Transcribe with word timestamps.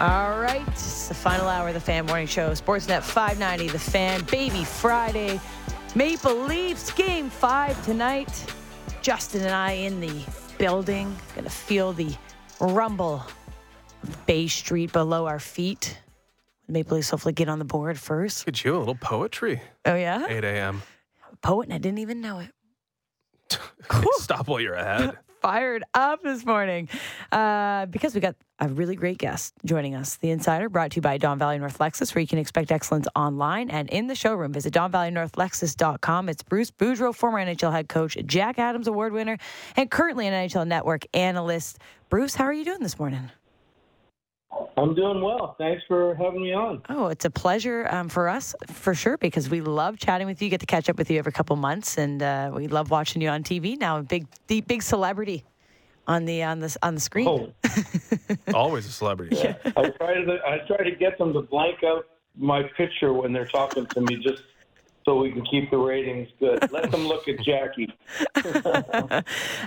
All 0.00 0.40
right, 0.40 0.66
it's 0.68 1.08
the 1.08 1.14
final 1.14 1.46
hour 1.46 1.68
of 1.68 1.74
the 1.74 1.80
Fan 1.80 2.06
Morning 2.06 2.26
Show. 2.26 2.52
Sportsnet 2.52 3.02
590, 3.02 3.68
The 3.68 3.78
Fan, 3.78 4.24
Baby 4.30 4.64
Friday. 4.64 5.38
Maple 5.94 6.34
Leafs 6.34 6.90
game 6.90 7.28
five 7.28 7.84
tonight. 7.84 8.46
Justin 9.02 9.42
and 9.42 9.50
I 9.50 9.72
in 9.72 10.00
the 10.00 10.24
building, 10.56 11.14
gonna 11.36 11.50
feel 11.50 11.92
the 11.92 12.16
rumble 12.60 13.22
Bay 14.24 14.46
Street 14.46 14.90
below 14.90 15.26
our 15.26 15.38
feet. 15.38 15.98
Maple 16.66 16.96
Leafs 16.96 17.10
hopefully 17.10 17.34
get 17.34 17.50
on 17.50 17.58
the 17.58 17.66
board 17.66 17.98
first. 17.98 18.46
Look 18.46 18.54
at 18.54 18.64
you, 18.64 18.76
a 18.76 18.78
little 18.78 18.94
poetry. 18.94 19.60
Oh 19.84 19.96
yeah, 19.96 20.26
8 20.26 20.44
a.m. 20.44 20.82
poet, 21.42 21.64
and 21.64 21.74
I 21.74 21.78
didn't 21.78 21.98
even 21.98 22.22
know 22.22 22.38
it. 22.38 23.58
Stop 24.12 24.48
while 24.48 24.60
you're 24.60 24.72
ahead. 24.76 25.18
fired 25.40 25.82
up 25.94 26.22
this 26.22 26.44
morning 26.44 26.88
uh, 27.32 27.86
because 27.86 28.14
we 28.14 28.20
got 28.20 28.36
a 28.58 28.68
really 28.68 28.94
great 28.94 29.18
guest 29.18 29.54
joining 29.64 29.94
us. 29.94 30.16
The 30.16 30.30
Insider 30.30 30.68
brought 30.68 30.92
to 30.92 30.96
you 30.96 31.02
by 31.02 31.16
Don 31.18 31.38
Valley 31.38 31.58
North 31.58 31.78
Lexus, 31.78 32.14
where 32.14 32.20
you 32.20 32.28
can 32.28 32.38
expect 32.38 32.70
excellence 32.70 33.08
online 33.16 33.70
and 33.70 33.88
in 33.88 34.06
the 34.06 34.14
showroom. 34.14 34.52
Visit 34.52 34.74
DonValleyNorthLexus.com. 34.74 36.28
It's 36.28 36.42
Bruce 36.42 36.70
Boudreau, 36.70 37.14
former 37.14 37.38
NHL 37.38 37.72
head 37.72 37.88
coach, 37.88 38.16
Jack 38.26 38.58
Adams 38.58 38.86
Award 38.86 39.12
winner, 39.12 39.38
and 39.76 39.90
currently 39.90 40.26
an 40.26 40.34
NHL 40.34 40.66
Network 40.66 41.06
analyst. 41.14 41.78
Bruce, 42.10 42.34
how 42.34 42.44
are 42.44 42.52
you 42.52 42.64
doing 42.64 42.80
this 42.80 42.98
morning? 42.98 43.30
I'm 44.76 44.94
doing 44.94 45.22
well. 45.22 45.54
Thanks 45.58 45.82
for 45.86 46.14
having 46.14 46.42
me 46.42 46.52
on. 46.52 46.82
Oh, 46.88 47.08
it's 47.08 47.24
a 47.24 47.30
pleasure 47.30 47.86
um, 47.90 48.08
for 48.08 48.28
us, 48.28 48.54
for 48.66 48.94
sure, 48.94 49.16
because 49.18 49.48
we 49.48 49.60
love 49.60 49.98
chatting 49.98 50.26
with 50.26 50.40
you. 50.42 50.48
Get 50.48 50.60
to 50.60 50.66
catch 50.66 50.88
up 50.88 50.96
with 50.98 51.10
you 51.10 51.18
every 51.18 51.32
couple 51.32 51.54
months, 51.56 51.98
and 51.98 52.22
uh, 52.22 52.50
we 52.54 52.66
love 52.66 52.90
watching 52.90 53.22
you 53.22 53.28
on 53.28 53.42
TV 53.44 53.78
now. 53.78 53.98
A 53.98 54.02
big, 54.02 54.26
the 54.48 54.60
big 54.62 54.82
celebrity 54.82 55.44
on 56.06 56.24
the 56.24 56.42
on 56.42 56.60
the 56.60 56.76
on 56.82 56.94
the 56.94 57.00
screen. 57.00 57.28
Oh, 57.28 57.52
Always 58.54 58.86
a 58.86 58.92
celebrity. 58.92 59.38
I 59.38 59.90
try 59.90 60.14
to 60.14 60.38
I 60.46 60.58
try 60.66 60.84
to 60.84 60.96
get 60.96 61.18
them 61.18 61.32
to 61.34 61.42
blank 61.42 61.84
out 61.84 62.06
my 62.36 62.62
picture 62.76 63.12
when 63.12 63.32
they're 63.32 63.46
talking 63.46 63.86
to 63.86 64.00
me, 64.00 64.16
just 64.16 64.42
so 65.04 65.16
we 65.16 65.32
can 65.32 65.44
keep 65.44 65.70
the 65.70 65.78
ratings 65.78 66.28
good. 66.38 66.70
Let 66.70 66.90
them 66.90 67.06
look 67.06 67.26
at 67.26 67.40
Jackie. 67.40 67.92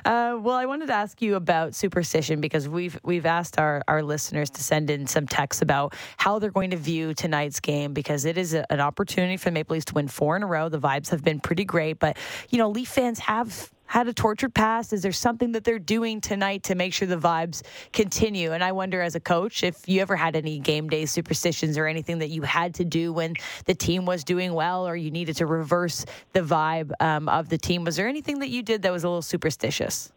uh, 0.05 0.37
well, 0.39 0.55
I 0.55 0.65
wanted 0.65 0.87
to 0.87 0.93
ask 0.93 1.21
you 1.21 1.35
about 1.35 1.73
superstition 1.73 2.39
because 2.39 2.69
we've 2.69 2.99
we've 3.03 3.25
asked 3.25 3.59
our, 3.59 3.83
our 3.87 4.03
listeners 4.03 4.49
to 4.51 4.63
send 4.63 4.89
in 4.89 5.07
some 5.07 5.27
texts 5.27 5.61
about 5.61 5.95
how 6.17 6.39
they're 6.39 6.51
going 6.51 6.71
to 6.71 6.77
view 6.77 7.13
tonight's 7.13 7.59
game 7.59 7.93
because 7.93 8.25
it 8.25 8.37
is 8.37 8.53
a, 8.53 8.71
an 8.71 8.79
opportunity 8.79 9.37
for 9.37 9.45
the 9.45 9.53
Maple 9.53 9.73
Leafs 9.73 9.85
to 9.85 9.95
win 9.95 10.07
four 10.07 10.35
in 10.35 10.43
a 10.43 10.47
row. 10.47 10.69
The 10.69 10.79
vibes 10.79 11.09
have 11.09 11.23
been 11.23 11.39
pretty 11.39 11.65
great, 11.65 11.99
but 11.99 12.17
you 12.49 12.57
know, 12.57 12.69
Leaf 12.69 12.89
fans 12.89 13.19
have 13.19 13.72
had 13.85 14.07
a 14.07 14.13
tortured 14.13 14.53
past? 14.53 14.93
Is 14.93 15.01
there 15.01 15.11
something 15.11 15.51
that 15.53 15.63
they're 15.63 15.79
doing 15.79 16.21
tonight 16.21 16.63
to 16.63 16.75
make 16.75 16.93
sure 16.93 17.07
the 17.07 17.17
vibes 17.17 17.61
continue? 17.91 18.53
And 18.53 18.63
I 18.63 18.71
wonder, 18.71 19.01
as 19.01 19.15
a 19.15 19.19
coach, 19.19 19.63
if 19.63 19.87
you 19.87 20.01
ever 20.01 20.15
had 20.15 20.35
any 20.35 20.59
game 20.59 20.89
day 20.89 21.05
superstitions 21.05 21.77
or 21.77 21.85
anything 21.85 22.19
that 22.19 22.29
you 22.29 22.41
had 22.41 22.73
to 22.75 22.85
do 22.85 23.13
when 23.13 23.35
the 23.65 23.75
team 23.75 24.05
was 24.05 24.23
doing 24.23 24.53
well 24.53 24.87
or 24.87 24.95
you 24.95 25.11
needed 25.11 25.35
to 25.37 25.45
reverse 25.45 26.05
the 26.33 26.41
vibe 26.41 26.91
um, 26.99 27.29
of 27.29 27.49
the 27.49 27.57
team. 27.57 27.83
Was 27.83 27.95
there 27.95 28.07
anything 28.07 28.39
that 28.39 28.49
you 28.49 28.63
did 28.63 28.81
that 28.81 28.91
was 28.91 29.03
a 29.03 29.07
little 29.07 29.21
superstitious? 29.21 30.11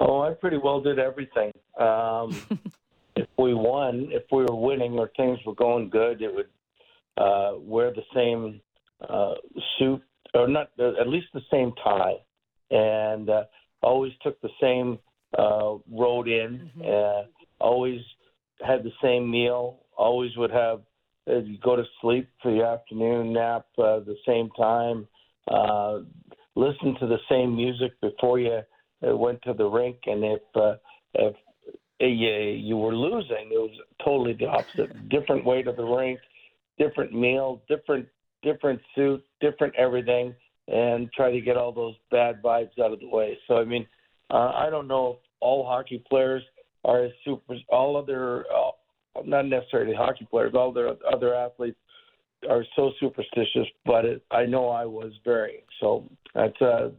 Oh, 0.00 0.22
I 0.22 0.32
pretty 0.34 0.58
well 0.58 0.80
did 0.80 0.98
everything. 0.98 1.52
Um, 1.78 2.60
if 3.16 3.28
we 3.38 3.54
won, 3.54 4.08
if 4.10 4.24
we 4.32 4.42
were 4.42 4.56
winning 4.56 4.98
or 4.98 5.10
things 5.16 5.38
were 5.46 5.54
going 5.54 5.90
good, 5.90 6.22
it 6.22 6.34
would 6.34 6.48
uh, 7.16 7.52
wear 7.58 7.92
the 7.92 8.02
same 8.14 8.60
uh, 9.08 9.34
suit 9.78 10.02
or 10.34 10.48
not 10.48 10.70
uh, 10.78 11.00
at 11.00 11.08
least 11.08 11.26
the 11.34 11.42
same 11.50 11.72
tie, 11.82 12.16
and 12.70 13.28
uh, 13.28 13.44
always 13.82 14.12
took 14.22 14.40
the 14.40 14.50
same 14.60 14.98
uh, 15.38 15.74
road 15.90 16.28
in. 16.28 16.70
Mm-hmm. 16.78 16.82
Uh, 16.82 17.64
always 17.64 18.00
had 18.64 18.82
the 18.82 18.92
same 19.02 19.30
meal. 19.30 19.80
Always 19.96 20.36
would 20.36 20.50
have 20.50 20.80
uh, 21.30 21.40
go 21.62 21.76
to 21.76 21.84
sleep 22.00 22.28
for 22.42 22.52
the 22.52 22.64
afternoon 22.64 23.32
nap 23.32 23.66
uh, 23.78 24.00
the 24.00 24.16
same 24.26 24.50
time. 24.50 25.06
Uh, 25.48 26.00
listen 26.54 26.96
to 27.00 27.06
the 27.06 27.18
same 27.28 27.54
music 27.54 27.92
before 28.00 28.38
you 28.38 28.60
uh, 29.06 29.16
went 29.16 29.40
to 29.42 29.52
the 29.52 29.64
rink, 29.64 29.96
and 30.06 30.24
if 30.24 30.40
uh, 30.54 30.74
if 31.14 31.34
uh, 32.00 32.06
you, 32.06 32.30
you 32.58 32.76
were 32.76 32.94
losing, 32.94 33.50
it 33.50 33.58
was 33.58 33.76
totally 34.04 34.32
the 34.32 34.46
opposite. 34.46 35.08
different 35.08 35.44
way 35.44 35.62
to 35.62 35.72
the 35.72 35.84
rink, 35.84 36.18
different 36.78 37.12
meal, 37.12 37.62
different 37.68 38.06
different 38.42 38.80
suit, 38.94 39.24
different 39.40 39.74
everything, 39.76 40.34
and 40.68 41.10
try 41.12 41.30
to 41.30 41.40
get 41.40 41.56
all 41.56 41.72
those 41.72 41.94
bad 42.10 42.42
vibes 42.42 42.78
out 42.82 42.92
of 42.92 43.00
the 43.00 43.08
way. 43.08 43.38
So, 43.46 43.56
I 43.56 43.64
mean, 43.64 43.86
uh, 44.30 44.52
I 44.54 44.70
don't 44.70 44.88
know 44.88 45.12
if 45.12 45.16
all 45.40 45.66
hockey 45.66 46.02
players 46.08 46.42
are 46.84 47.04
as 47.04 47.12
super, 47.24 47.56
all 47.68 47.96
other, 47.96 48.44
uh, 48.54 48.70
not 49.24 49.46
necessarily 49.46 49.94
hockey 49.94 50.26
players, 50.30 50.54
all 50.54 50.72
their 50.72 50.92
other 51.12 51.34
athletes 51.34 51.78
are 52.48 52.64
so 52.74 52.92
superstitious, 52.98 53.66
but 53.84 54.04
it, 54.04 54.24
I 54.30 54.46
know 54.46 54.68
I 54.68 54.84
was 54.84 55.12
very. 55.24 55.64
So 55.80 56.08
that's, 56.34 56.60
uh, 56.60 56.90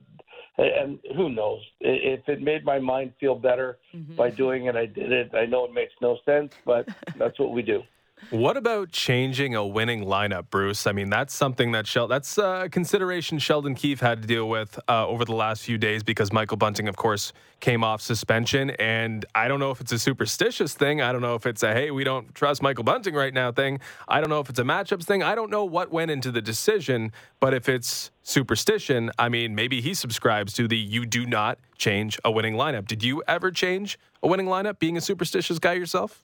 and 0.57 0.99
who 1.15 1.29
knows 1.29 1.61
if 1.79 2.27
it 2.27 2.41
made 2.41 2.63
my 2.63 2.79
mind 2.79 3.13
feel 3.19 3.35
better 3.35 3.79
mm-hmm. 3.93 4.15
by 4.15 4.29
doing 4.29 4.65
it 4.65 4.75
i 4.75 4.85
did 4.85 5.11
it 5.11 5.33
i 5.33 5.45
know 5.45 5.65
it 5.65 5.73
makes 5.73 5.93
no 6.01 6.17
sense 6.25 6.53
but 6.65 6.87
that's 7.17 7.39
what 7.39 7.51
we 7.51 7.61
do 7.61 7.81
what 8.29 8.57
about 8.57 8.91
changing 8.91 9.55
a 9.55 9.65
winning 9.65 10.05
lineup, 10.05 10.49
Bruce? 10.49 10.87
I 10.87 10.91
mean, 10.91 11.09
that's 11.09 11.33
something 11.33 11.71
that 11.73 11.85
Shel- 11.85 12.07
that's 12.07 12.37
a 12.37 12.67
consideration 12.71 13.37
Sheldon 13.37 13.75
Keefe 13.75 13.99
had 13.99 14.21
to 14.21 14.27
deal 14.27 14.49
with 14.49 14.79
uh, 14.87 15.07
over 15.07 15.25
the 15.25 15.35
last 15.35 15.63
few 15.63 15.77
days 15.77 16.03
because 16.03 16.31
Michael 16.31 16.57
Bunting, 16.57 16.87
of 16.87 16.95
course, 16.95 17.33
came 17.59 17.83
off 17.83 18.01
suspension. 18.01 18.71
And 18.71 19.25
I 19.35 19.47
don't 19.47 19.59
know 19.59 19.71
if 19.71 19.81
it's 19.81 19.91
a 19.91 19.99
superstitious 19.99 20.73
thing. 20.73 21.01
I 21.01 21.11
don't 21.11 21.21
know 21.21 21.35
if 21.35 21.45
it's 21.45 21.63
a 21.63 21.73
hey, 21.73 21.91
we 21.91 22.03
don't 22.03 22.33
trust 22.33 22.61
Michael 22.61 22.83
Bunting 22.83 23.13
right 23.13 23.33
now 23.33 23.51
thing. 23.51 23.79
I 24.07 24.19
don't 24.19 24.29
know 24.29 24.39
if 24.39 24.49
it's 24.49 24.59
a 24.59 24.63
matchups 24.63 25.03
thing. 25.03 25.21
I 25.21 25.35
don't 25.35 25.51
know 25.51 25.65
what 25.65 25.91
went 25.91 26.09
into 26.11 26.31
the 26.31 26.41
decision. 26.41 27.11
But 27.39 27.53
if 27.53 27.69
it's 27.69 28.11
superstition, 28.23 29.11
I 29.19 29.29
mean, 29.29 29.53
maybe 29.53 29.81
he 29.81 29.93
subscribes 29.93 30.53
to 30.53 30.67
the 30.67 30.77
you 30.77 31.05
do 31.05 31.25
not 31.25 31.59
change 31.77 32.19
a 32.23 32.31
winning 32.31 32.55
lineup. 32.55 32.87
Did 32.87 33.03
you 33.03 33.21
ever 33.27 33.51
change 33.51 33.99
a 34.21 34.27
winning 34.27 34.47
lineup 34.47 34.79
being 34.79 34.97
a 34.97 35.01
superstitious 35.01 35.59
guy 35.59 35.73
yourself? 35.73 36.23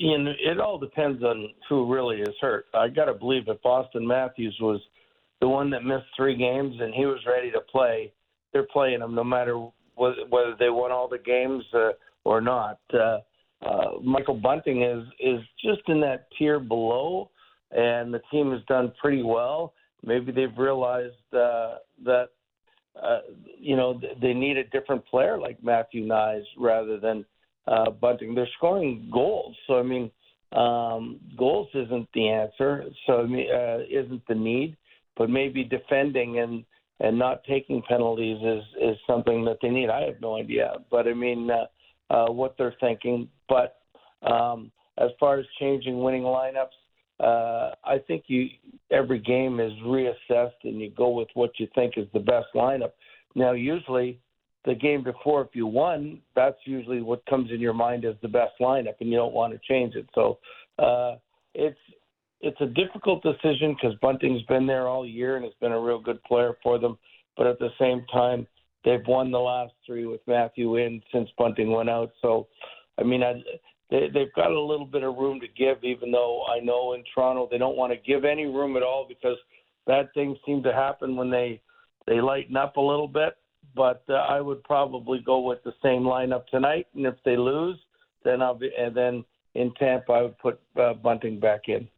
And 0.00 0.28
it 0.28 0.60
all 0.60 0.78
depends 0.78 1.22
on 1.22 1.48
who 1.68 1.92
really 1.92 2.20
is 2.20 2.34
hurt. 2.40 2.66
I 2.74 2.88
got 2.88 3.06
to 3.06 3.14
believe 3.14 3.44
if 3.48 3.60
Auston 3.62 4.06
Matthews 4.06 4.56
was 4.60 4.80
the 5.40 5.48
one 5.48 5.70
that 5.70 5.84
missed 5.84 6.06
three 6.16 6.36
games 6.36 6.76
and 6.80 6.94
he 6.94 7.06
was 7.06 7.18
ready 7.26 7.50
to 7.50 7.60
play, 7.60 8.12
they're 8.52 8.66
playing 8.72 9.00
him 9.00 9.14
no 9.14 9.24
matter 9.24 9.66
whether 9.96 10.54
they 10.58 10.70
won 10.70 10.92
all 10.92 11.08
the 11.08 11.18
games 11.18 11.64
uh, 11.74 11.90
or 12.24 12.40
not. 12.40 12.78
Uh, 12.92 13.18
uh, 13.64 13.98
Michael 14.02 14.36
Bunting 14.36 14.82
is 14.82 15.04
is 15.18 15.40
just 15.64 15.82
in 15.88 16.00
that 16.00 16.28
tier 16.38 16.60
below, 16.60 17.30
and 17.72 18.14
the 18.14 18.20
team 18.30 18.52
has 18.52 18.60
done 18.68 18.92
pretty 19.00 19.22
well. 19.22 19.74
Maybe 20.04 20.30
they've 20.30 20.56
realized 20.56 21.14
uh, 21.32 21.76
that 22.04 22.28
uh, 23.02 23.18
you 23.58 23.76
know 23.76 24.00
they 24.20 24.32
need 24.32 24.56
a 24.58 24.64
different 24.64 25.04
player 25.06 25.38
like 25.38 25.62
Matthew 25.62 26.06
Knies 26.06 26.44
rather 26.56 27.00
than 27.00 27.24
uh, 27.68 27.90
Bunting. 27.90 28.34
They're 28.34 28.48
scoring 28.56 29.08
goals, 29.12 29.56
so 29.66 29.78
I 29.78 29.82
mean, 29.82 30.10
um, 30.52 31.20
goals 31.36 31.68
isn't 31.74 32.08
the 32.14 32.28
answer. 32.28 32.84
So 33.06 33.20
uh, 33.20 33.78
isn't 33.90 34.22
the 34.26 34.34
need, 34.34 34.76
but 35.16 35.28
maybe 35.30 35.64
defending 35.64 36.38
and 36.38 36.64
and 37.00 37.18
not 37.18 37.44
taking 37.44 37.82
penalties 37.82 38.38
is 38.42 38.64
is 38.80 38.96
something 39.06 39.44
that 39.44 39.58
they 39.62 39.68
need. 39.68 39.90
I 39.90 40.02
have 40.02 40.20
no 40.20 40.36
idea, 40.36 40.72
but 40.90 41.06
I 41.06 41.14
mean, 41.14 41.50
uh, 41.50 41.66
uh, 42.12 42.32
what 42.32 42.56
they're 42.56 42.74
thinking. 42.80 43.28
But 43.48 43.78
um, 44.22 44.72
as 44.98 45.10
far 45.20 45.38
as 45.38 45.46
changing 45.60 46.02
winning 46.02 46.22
lineups, 46.22 46.76
uh, 47.20 47.74
I 47.84 47.98
think 48.06 48.24
you 48.28 48.48
every 48.90 49.18
game 49.18 49.60
is 49.60 49.72
reassessed 49.84 50.64
and 50.64 50.80
you 50.80 50.90
go 50.90 51.10
with 51.10 51.28
what 51.34 51.50
you 51.58 51.68
think 51.74 51.94
is 51.96 52.06
the 52.14 52.20
best 52.20 52.46
lineup. 52.54 52.92
Now, 53.34 53.52
usually 53.52 54.18
the 54.64 54.74
game 54.74 55.02
before, 55.02 55.42
if 55.42 55.48
you 55.52 55.66
won, 55.66 56.20
that's 56.34 56.58
usually 56.64 57.00
what 57.00 57.24
comes 57.26 57.50
in 57.50 57.60
your 57.60 57.72
mind 57.72 58.04
as 58.04 58.16
the 58.22 58.28
best 58.28 58.52
lineup, 58.60 58.94
and 59.00 59.08
you 59.08 59.16
don't 59.16 59.34
want 59.34 59.52
to 59.52 59.60
change 59.68 59.94
it. 59.94 60.08
So 60.14 60.38
uh, 60.78 61.16
it's 61.54 61.78
it's 62.40 62.60
a 62.60 62.66
difficult 62.66 63.22
decision 63.22 63.74
because 63.74 63.96
Bunting's 64.00 64.42
been 64.42 64.66
there 64.66 64.86
all 64.86 65.06
year 65.06 65.36
and 65.36 65.44
has 65.44 65.54
been 65.60 65.72
a 65.72 65.80
real 65.80 65.98
good 65.98 66.22
player 66.22 66.56
for 66.62 66.78
them. 66.78 66.96
But 67.36 67.48
at 67.48 67.58
the 67.58 67.70
same 67.80 68.04
time, 68.12 68.46
they've 68.84 69.06
won 69.08 69.32
the 69.32 69.38
last 69.38 69.72
three 69.84 70.06
with 70.06 70.20
Matthew 70.26 70.76
in 70.76 71.02
since 71.12 71.28
Bunting 71.36 71.72
went 71.72 71.90
out. 71.90 72.10
So, 72.22 72.46
I 72.98 73.02
mean, 73.02 73.24
I, 73.24 73.42
they, 73.90 74.08
they've 74.12 74.32
got 74.36 74.52
a 74.52 74.60
little 74.60 74.86
bit 74.86 75.02
of 75.02 75.16
room 75.16 75.40
to 75.40 75.48
give, 75.48 75.82
even 75.82 76.12
though 76.12 76.44
I 76.46 76.60
know 76.60 76.92
in 76.92 77.02
Toronto 77.12 77.48
they 77.50 77.58
don't 77.58 77.76
want 77.76 77.92
to 77.92 77.98
give 77.98 78.24
any 78.24 78.46
room 78.46 78.76
at 78.76 78.84
all 78.84 79.06
because 79.08 79.36
bad 79.86 80.08
things 80.14 80.36
seem 80.46 80.62
to 80.62 80.72
happen 80.72 81.16
when 81.16 81.30
they 81.30 81.60
they 82.06 82.20
lighten 82.20 82.56
up 82.56 82.76
a 82.76 82.80
little 82.80 83.08
bit 83.08 83.36
but 83.78 84.02
uh, 84.10 84.14
I 84.14 84.40
would 84.40 84.62
probably 84.64 85.20
go 85.20 85.38
with 85.38 85.62
the 85.62 85.72
same 85.82 86.02
lineup 86.02 86.48
tonight. 86.48 86.88
And 86.94 87.06
if 87.06 87.14
they 87.24 87.36
lose, 87.36 87.78
then 88.24 88.42
I'll 88.42 88.54
be 88.54 88.70
and 88.76 88.94
then 88.94 89.24
in 89.54 89.72
Tampa 89.74 90.12
I 90.12 90.22
would 90.22 90.38
put 90.38 90.60
uh, 90.78 90.94
Bunting 90.94 91.38
back 91.38 91.68
in. 91.68 91.88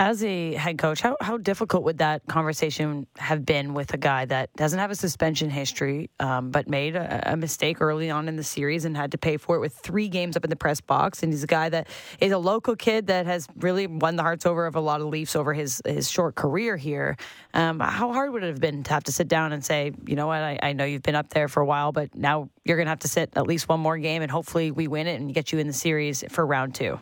As 0.00 0.24
a 0.24 0.54
head 0.54 0.78
coach, 0.78 1.02
how, 1.02 1.18
how 1.20 1.36
difficult 1.36 1.84
would 1.84 1.98
that 1.98 2.26
conversation 2.26 3.06
have 3.18 3.44
been 3.44 3.74
with 3.74 3.92
a 3.92 3.98
guy 3.98 4.24
that 4.24 4.50
doesn't 4.56 4.78
have 4.78 4.90
a 4.90 4.94
suspension 4.94 5.50
history, 5.50 6.08
um, 6.20 6.50
but 6.50 6.70
made 6.70 6.96
a, 6.96 7.32
a, 7.34 7.36
mistake 7.36 7.82
early 7.82 8.08
on 8.08 8.26
in 8.26 8.36
the 8.36 8.42
series 8.42 8.86
and 8.86 8.96
had 8.96 9.12
to 9.12 9.18
pay 9.18 9.36
for 9.36 9.56
it 9.56 9.58
with 9.58 9.74
three 9.74 10.08
games 10.08 10.38
up 10.38 10.44
in 10.44 10.48
the 10.48 10.56
press 10.56 10.80
box? 10.80 11.22
And 11.22 11.30
he's 11.30 11.44
a 11.44 11.46
guy 11.46 11.68
that 11.68 11.86
is 12.18 12.32
a 12.32 12.38
local 12.38 12.76
kid 12.76 13.08
that 13.08 13.26
has 13.26 13.46
really 13.56 13.86
won 13.86 14.16
the 14.16 14.22
hearts 14.22 14.46
over 14.46 14.64
of 14.64 14.74
a 14.74 14.80
lot 14.80 15.02
of 15.02 15.08
Leafs 15.08 15.36
over 15.36 15.52
his, 15.52 15.82
his 15.84 16.10
short 16.10 16.34
career 16.34 16.78
here. 16.78 17.18
Um, 17.52 17.78
how 17.78 18.10
hard 18.10 18.32
would 18.32 18.42
it 18.42 18.46
have 18.46 18.60
been 18.60 18.82
to 18.84 18.94
have 18.94 19.04
to 19.04 19.12
sit 19.12 19.28
down 19.28 19.52
and 19.52 19.62
say, 19.62 19.92
you 20.06 20.16
know 20.16 20.28
what, 20.28 20.40
I, 20.40 20.58
I 20.62 20.72
know 20.72 20.86
you've 20.86 21.02
been 21.02 21.14
up 21.14 21.28
there 21.28 21.46
for 21.46 21.60
a 21.60 21.66
while, 21.66 21.92
but 21.92 22.14
now 22.14 22.48
you're 22.64 22.78
going 22.78 22.86
to 22.86 22.90
have 22.90 23.00
to 23.00 23.08
sit 23.08 23.34
at 23.36 23.46
least 23.46 23.68
one 23.68 23.80
more 23.80 23.98
game 23.98 24.22
and 24.22 24.30
hopefully 24.30 24.70
we 24.70 24.88
win 24.88 25.06
it 25.06 25.20
and 25.20 25.34
get 25.34 25.52
you 25.52 25.58
in 25.58 25.66
the 25.66 25.74
series 25.74 26.24
for 26.30 26.46
round 26.46 26.74
two? 26.74 26.98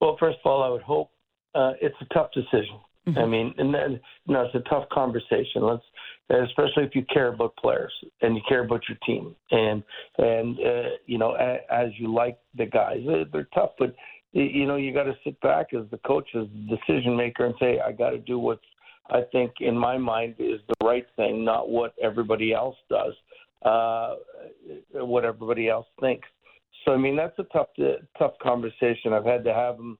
Well, 0.00 0.16
first 0.18 0.38
of 0.44 0.50
all, 0.50 0.62
I 0.62 0.68
would 0.68 0.82
hope 0.82 1.10
uh, 1.54 1.72
it's 1.80 1.96
a 2.00 2.14
tough 2.14 2.30
decision. 2.32 2.80
Mm-hmm. 3.08 3.18
I 3.18 3.26
mean, 3.26 3.54
and 3.58 3.72
then 3.72 4.00
you 4.26 4.34
know, 4.34 4.42
it's 4.42 4.54
a 4.54 4.68
tough 4.68 4.88
conversation. 4.90 5.62
Let's, 5.62 5.82
especially 6.28 6.84
if 6.84 6.94
you 6.94 7.04
care 7.12 7.32
about 7.32 7.56
players 7.56 7.92
and 8.20 8.36
you 8.36 8.42
care 8.48 8.64
about 8.64 8.82
your 8.88 8.98
team, 9.06 9.34
and 9.50 9.82
and 10.18 10.58
uh, 10.58 10.90
you 11.06 11.18
know, 11.18 11.32
as, 11.32 11.60
as 11.70 11.88
you 11.98 12.12
like 12.12 12.38
the 12.56 12.66
guys, 12.66 12.98
they're 13.32 13.48
tough, 13.54 13.70
but 13.78 13.94
you 14.32 14.66
know, 14.66 14.76
you 14.76 14.92
got 14.92 15.04
to 15.04 15.14
sit 15.24 15.40
back 15.40 15.68
as 15.74 15.86
the 15.90 15.98
coach, 16.06 16.28
as 16.36 16.46
the 16.68 16.76
decision 16.76 17.16
maker, 17.16 17.46
and 17.46 17.54
say, 17.58 17.80
I 17.84 17.90
got 17.90 18.10
to 18.10 18.18
do 18.18 18.38
what's 18.38 18.62
I 19.10 19.22
think 19.32 19.54
in 19.60 19.76
my 19.76 19.98
mind 19.98 20.36
is 20.38 20.60
the 20.68 20.86
right 20.86 21.06
thing, 21.16 21.44
not 21.44 21.68
what 21.68 21.94
everybody 22.02 22.52
else 22.52 22.76
does, 22.88 23.12
uh, 23.62 24.14
what 24.92 25.24
everybody 25.24 25.68
else 25.68 25.86
thinks. 26.00 26.28
So 26.84 26.92
I 26.92 26.96
mean 26.96 27.16
that's 27.16 27.38
a 27.38 27.44
tough 27.44 27.68
tough 28.18 28.32
conversation. 28.42 29.12
I've 29.12 29.24
had 29.24 29.44
to 29.44 29.54
have 29.54 29.76
them 29.76 29.98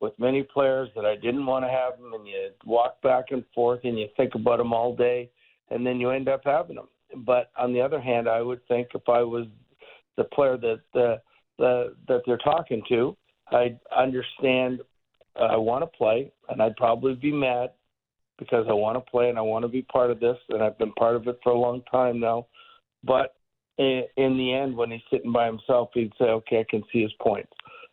with 0.00 0.18
many 0.18 0.42
players 0.42 0.88
that 0.96 1.04
I 1.04 1.14
didn't 1.14 1.46
want 1.46 1.64
to 1.64 1.70
have 1.70 1.98
them, 1.98 2.14
and 2.14 2.26
you 2.26 2.50
walk 2.64 3.00
back 3.02 3.26
and 3.30 3.44
forth 3.54 3.80
and 3.84 3.98
you 3.98 4.08
think 4.16 4.34
about 4.34 4.58
them 4.58 4.72
all 4.72 4.96
day, 4.96 5.30
and 5.70 5.86
then 5.86 6.00
you 6.00 6.10
end 6.10 6.28
up 6.28 6.40
having 6.44 6.76
them. 6.76 6.88
But 7.24 7.50
on 7.58 7.72
the 7.72 7.80
other 7.80 8.00
hand, 8.00 8.28
I 8.28 8.40
would 8.40 8.66
think 8.66 8.88
if 8.94 9.08
I 9.08 9.22
was 9.22 9.46
the 10.16 10.24
player 10.24 10.56
that 10.56 10.80
the, 10.94 11.20
the 11.58 11.94
that 12.08 12.22
they're 12.26 12.38
talking 12.38 12.82
to, 12.88 13.16
I'd 13.52 13.78
understand 13.96 14.80
uh, 15.36 15.44
I 15.44 15.56
want 15.56 15.82
to 15.82 15.98
play, 15.98 16.32
and 16.48 16.62
I'd 16.62 16.76
probably 16.76 17.14
be 17.14 17.32
mad 17.32 17.70
because 18.38 18.66
I 18.68 18.72
want 18.72 18.96
to 18.96 19.10
play 19.10 19.28
and 19.28 19.38
I 19.38 19.42
want 19.42 19.64
to 19.64 19.68
be 19.68 19.82
part 19.82 20.10
of 20.10 20.18
this, 20.18 20.36
and 20.48 20.62
I've 20.62 20.78
been 20.78 20.92
part 20.92 21.14
of 21.14 21.28
it 21.28 21.38
for 21.42 21.52
a 21.52 21.58
long 21.58 21.82
time 21.90 22.18
now. 22.18 22.46
But 23.04 23.34
in, 23.78 24.04
in 24.16 24.36
the 24.36 24.52
end, 24.52 24.76
when 24.76 24.90
he's 24.90 25.00
sitting 25.10 25.32
by 25.32 25.46
himself, 25.46 25.90
he'd 25.94 26.12
say, 26.18 26.26
"Okay, 26.26 26.60
I 26.60 26.66
can 26.68 26.82
see 26.92 27.02
his 27.02 27.12
points, 27.20 27.52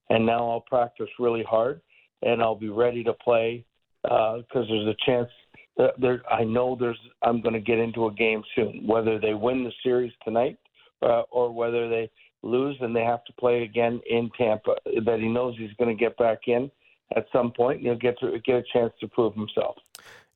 and 0.09 0.25
now 0.25 0.49
I'll 0.49 0.61
practice 0.61 1.09
really 1.19 1.43
hard, 1.43 1.81
and 2.21 2.41
I'll 2.41 2.55
be 2.55 2.69
ready 2.69 3.03
to 3.03 3.13
play 3.13 3.65
because 4.03 4.43
uh, 4.55 4.65
there's 4.67 4.87
a 4.87 4.95
chance 5.05 5.29
that 5.77 5.99
there. 5.99 6.21
I 6.31 6.43
know 6.43 6.77
there's. 6.79 6.99
I'm 7.23 7.41
going 7.41 7.53
to 7.53 7.59
get 7.59 7.79
into 7.79 8.07
a 8.07 8.13
game 8.13 8.43
soon, 8.55 8.85
whether 8.85 9.19
they 9.19 9.33
win 9.33 9.63
the 9.63 9.71
series 9.83 10.13
tonight 10.23 10.57
uh, 11.01 11.21
or 11.31 11.51
whether 11.51 11.89
they 11.89 12.09
lose 12.43 12.77
and 12.81 12.95
they 12.95 13.03
have 13.03 13.23
to 13.25 13.33
play 13.33 13.63
again 13.63 13.99
in 14.09 14.29
Tampa. 14.37 14.75
That 15.05 15.19
he 15.19 15.27
knows 15.27 15.55
he's 15.57 15.73
going 15.77 15.95
to 15.95 15.99
get 15.99 16.17
back 16.17 16.41
in 16.47 16.69
at 17.15 17.25
some 17.31 17.51
point, 17.51 17.81
he'll 17.81 17.95
get 17.95 18.19
to 18.19 18.37
get 18.39 18.55
a 18.55 18.63
chance 18.73 18.93
to 18.99 19.07
prove 19.07 19.33
himself 19.33 19.77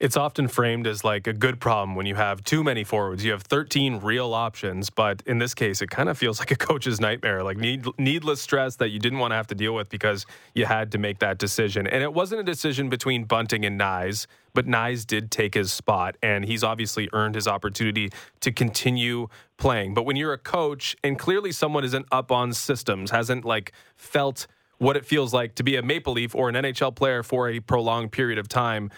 it's 0.01 0.17
often 0.17 0.47
framed 0.47 0.87
as 0.87 1.03
like 1.03 1.27
a 1.27 1.33
good 1.33 1.59
problem 1.59 1.95
when 1.95 2.07
you 2.07 2.15
have 2.15 2.43
too 2.43 2.63
many 2.63 2.83
forwards. 2.83 3.23
You 3.23 3.33
have 3.33 3.43
13 3.43 3.99
real 3.99 4.33
options, 4.33 4.89
but 4.89 5.21
in 5.27 5.37
this 5.37 5.53
case, 5.53 5.79
it 5.79 5.91
kind 5.91 6.09
of 6.09 6.17
feels 6.17 6.39
like 6.39 6.49
a 6.49 6.55
coach's 6.55 6.99
nightmare, 6.99 7.43
like 7.43 7.57
need, 7.57 7.85
needless 7.99 8.41
stress 8.41 8.77
that 8.77 8.89
you 8.89 8.97
didn't 8.97 9.19
want 9.19 9.31
to 9.31 9.35
have 9.35 9.45
to 9.47 9.55
deal 9.55 9.75
with 9.75 9.89
because 9.89 10.25
you 10.55 10.65
had 10.65 10.91
to 10.93 10.97
make 10.97 11.19
that 11.19 11.37
decision. 11.37 11.85
And 11.85 12.01
it 12.01 12.15
wasn't 12.15 12.41
a 12.41 12.43
decision 12.43 12.89
between 12.89 13.25
Bunting 13.25 13.63
and 13.63 13.79
Knies, 13.79 14.25
but 14.55 14.65
Knies 14.65 15.05
did 15.05 15.29
take 15.29 15.53
his 15.53 15.71
spot, 15.71 16.17
and 16.23 16.45
he's 16.45 16.63
obviously 16.63 17.07
earned 17.13 17.35
his 17.35 17.47
opportunity 17.47 18.09
to 18.39 18.51
continue 18.51 19.27
playing. 19.57 19.93
But 19.93 20.07
when 20.07 20.15
you're 20.15 20.33
a 20.33 20.39
coach, 20.39 20.95
and 21.03 21.19
clearly 21.19 21.51
someone 21.51 21.83
isn't 21.83 22.07
up 22.11 22.31
on 22.31 22.53
systems, 22.53 23.11
hasn't 23.11 23.45
like 23.45 23.71
felt 23.97 24.47
what 24.81 24.97
it 24.97 25.05
feels 25.05 25.31
like 25.33 25.53
to 25.55 25.63
be 25.63 25.75
a 25.75 25.81
Maple 25.83 26.13
Leaf 26.13 26.33
or 26.33 26.49
an 26.49 26.55
NHL 26.55 26.95
player 26.95 27.21
for 27.21 27.47
a 27.47 27.59
prolonged 27.59 28.11
period 28.11 28.39
of 28.39 28.47
time 28.47 28.89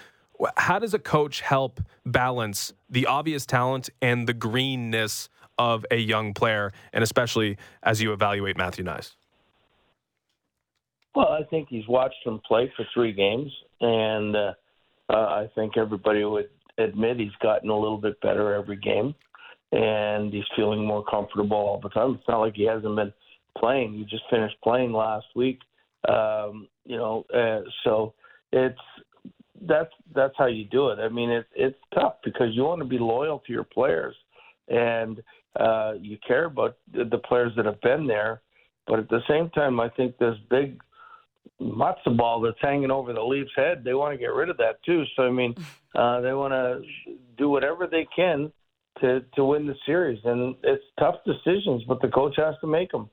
how 0.58 0.80
does 0.80 0.94
a 0.94 1.00
coach 1.00 1.42
help 1.42 1.80
balance 2.06 2.74
the 2.90 3.06
obvious 3.06 3.46
talent 3.46 3.90
and 4.02 4.28
the 4.28 4.34
greenness 4.34 5.30
of 5.58 5.86
a 5.92 5.98
young 5.98 6.34
player, 6.34 6.72
and 6.92 7.04
especially 7.04 7.58
as 7.84 8.02
you 8.02 8.12
evaluate 8.14 8.58
Matthew 8.58 8.84
Knies? 8.84 9.14
Well, 11.16 11.30
I 11.30 11.44
think 11.50 11.70
he's 11.70 11.88
watched 11.88 12.26
him 12.26 12.42
play 12.48 12.72
for 12.76 12.86
three 12.94 13.14
games, 13.14 13.52
and 13.80 14.36
uh, 14.36 14.54
uh, 15.10 15.14
I 15.14 15.50
think 15.54 15.78
everybody 15.78 16.24
would 16.24 16.50
admit 16.80 17.20
he's 17.20 17.30
gotten 17.42 17.70
a 17.70 17.78
little 17.78 18.00
bit 18.00 18.20
better 18.22 18.56
every 18.56 18.78
game, 18.78 19.14
and 19.72 20.34
he's 20.34 20.44
feeling 20.56 20.86
more 20.86 21.06
comfortable 21.06 21.58
all 21.58 21.80
the 21.82 21.90
time. 21.90 22.16
It's 22.16 22.28
not 22.28 22.40
like 22.40 22.56
he 22.56 22.66
hasn't 22.66 22.96
been 22.96 23.14
playing; 23.56 23.94
he 23.94 24.06
just 24.06 24.24
finished 24.32 24.56
playing 24.64 24.92
last 24.92 25.28
week. 25.36 25.60
Um, 26.08 26.68
you 26.86 26.98
know, 26.98 27.26
uh, 27.34 27.62
so 27.84 28.14
it's 28.52 28.80
that's 29.68 29.92
that's 30.14 30.34
how 30.38 30.48
you 30.48 30.66
do 30.66 30.90
it. 30.90 31.00
I 31.00 31.10
mean, 31.10 31.30
it's 31.30 31.48
it's 31.56 31.78
tough 31.94 32.16
because 32.24 32.48
you 32.54 32.64
want 32.64 32.80
to 32.80 32.88
be 32.88 33.00
loyal 33.00 33.40
to 33.40 33.54
your 33.54 33.64
players, 33.64 34.16
and 34.68 35.22
uh, 35.60 35.94
you 36.00 36.18
care 36.26 36.46
about 36.46 36.78
the 36.92 37.22
players 37.28 37.54
that 37.56 37.66
have 37.66 37.82
been 37.82 38.08
there. 38.08 38.42
But 38.88 39.00
at 39.00 39.10
the 39.10 39.22
same 39.30 39.50
time, 39.52 39.80
I 39.80 39.90
think 39.90 40.18
this 40.18 40.36
big 40.50 40.82
matzo 41.62 42.18
ball 42.18 42.42
that's 42.42 42.58
hanging 42.62 42.92
over 42.92 43.14
the 43.14 43.22
Leafs' 43.22 43.52
head, 43.56 43.84
they 43.84 43.94
want 43.94 44.14
to 44.14 44.18
get 44.18 44.34
rid 44.34 44.50
of 44.50 44.58
that 44.58 44.84
too. 44.86 45.04
So 45.16 45.24
I 45.24 45.32
mean, 45.32 45.56
uh, 45.96 46.22
they 46.22 46.34
want 46.34 46.54
to 46.54 46.82
do 47.38 47.50
whatever 47.50 47.88
they 47.88 48.08
can 48.16 48.52
to 49.02 49.22
to 49.36 49.46
win 49.46 49.68
the 49.68 49.76
series, 49.86 50.20
and 50.24 50.56
it's 50.64 50.84
tough 51.00 51.16
decisions, 51.26 51.84
but 51.88 52.02
the 52.02 52.10
coach 52.10 52.36
has 52.38 52.56
to 52.62 52.68
make 52.68 52.92
them. 52.92 53.10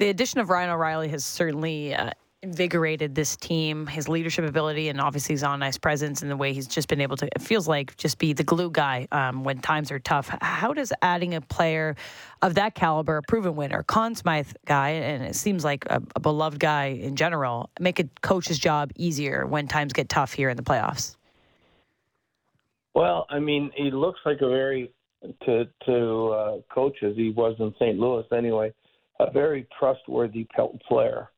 The 0.00 0.08
addition 0.08 0.40
of 0.40 0.48
Ryan 0.48 0.70
O'Reilly 0.70 1.08
has 1.08 1.26
certainly 1.26 1.94
uh, 1.94 2.12
invigorated 2.42 3.14
this 3.14 3.36
team, 3.36 3.86
his 3.86 4.08
leadership 4.08 4.46
ability, 4.46 4.88
and 4.88 4.98
obviously 4.98 5.34
his 5.34 5.44
on 5.44 5.62
ice 5.62 5.76
presence 5.76 6.22
and 6.22 6.30
the 6.30 6.38
way 6.38 6.54
he's 6.54 6.66
just 6.66 6.88
been 6.88 7.02
able 7.02 7.18
to, 7.18 7.26
it 7.26 7.42
feels 7.42 7.68
like, 7.68 7.94
just 7.98 8.16
be 8.16 8.32
the 8.32 8.42
glue 8.42 8.70
guy 8.70 9.06
um, 9.12 9.44
when 9.44 9.58
times 9.58 9.92
are 9.92 9.98
tough. 9.98 10.34
How 10.40 10.72
does 10.72 10.90
adding 11.02 11.34
a 11.34 11.42
player 11.42 11.96
of 12.40 12.54
that 12.54 12.74
caliber, 12.74 13.18
a 13.18 13.22
proven 13.22 13.56
winner, 13.56 13.82
Conn 13.82 14.14
Smythe 14.14 14.52
guy, 14.64 14.88
and 14.88 15.22
it 15.22 15.36
seems 15.36 15.64
like 15.64 15.84
a, 15.90 16.02
a 16.16 16.20
beloved 16.20 16.58
guy 16.58 16.86
in 16.86 17.14
general, 17.14 17.68
make 17.78 18.00
a 18.00 18.04
coach's 18.22 18.58
job 18.58 18.92
easier 18.96 19.46
when 19.46 19.68
times 19.68 19.92
get 19.92 20.08
tough 20.08 20.32
here 20.32 20.48
in 20.48 20.56
the 20.56 20.62
playoffs? 20.62 21.16
Well, 22.94 23.26
I 23.28 23.38
mean, 23.38 23.70
he 23.76 23.90
looks 23.90 24.20
like 24.24 24.38
a 24.40 24.48
very, 24.48 24.94
to, 25.44 25.68
to 25.84 26.28
uh, 26.28 26.56
coaches, 26.72 27.18
he 27.18 27.32
was 27.32 27.54
in 27.58 27.74
St. 27.78 27.98
Louis 27.98 28.24
anyway, 28.32 28.72
a 29.20 29.30
very 29.30 29.66
trustworthy 29.78 30.46
player. 30.88 31.28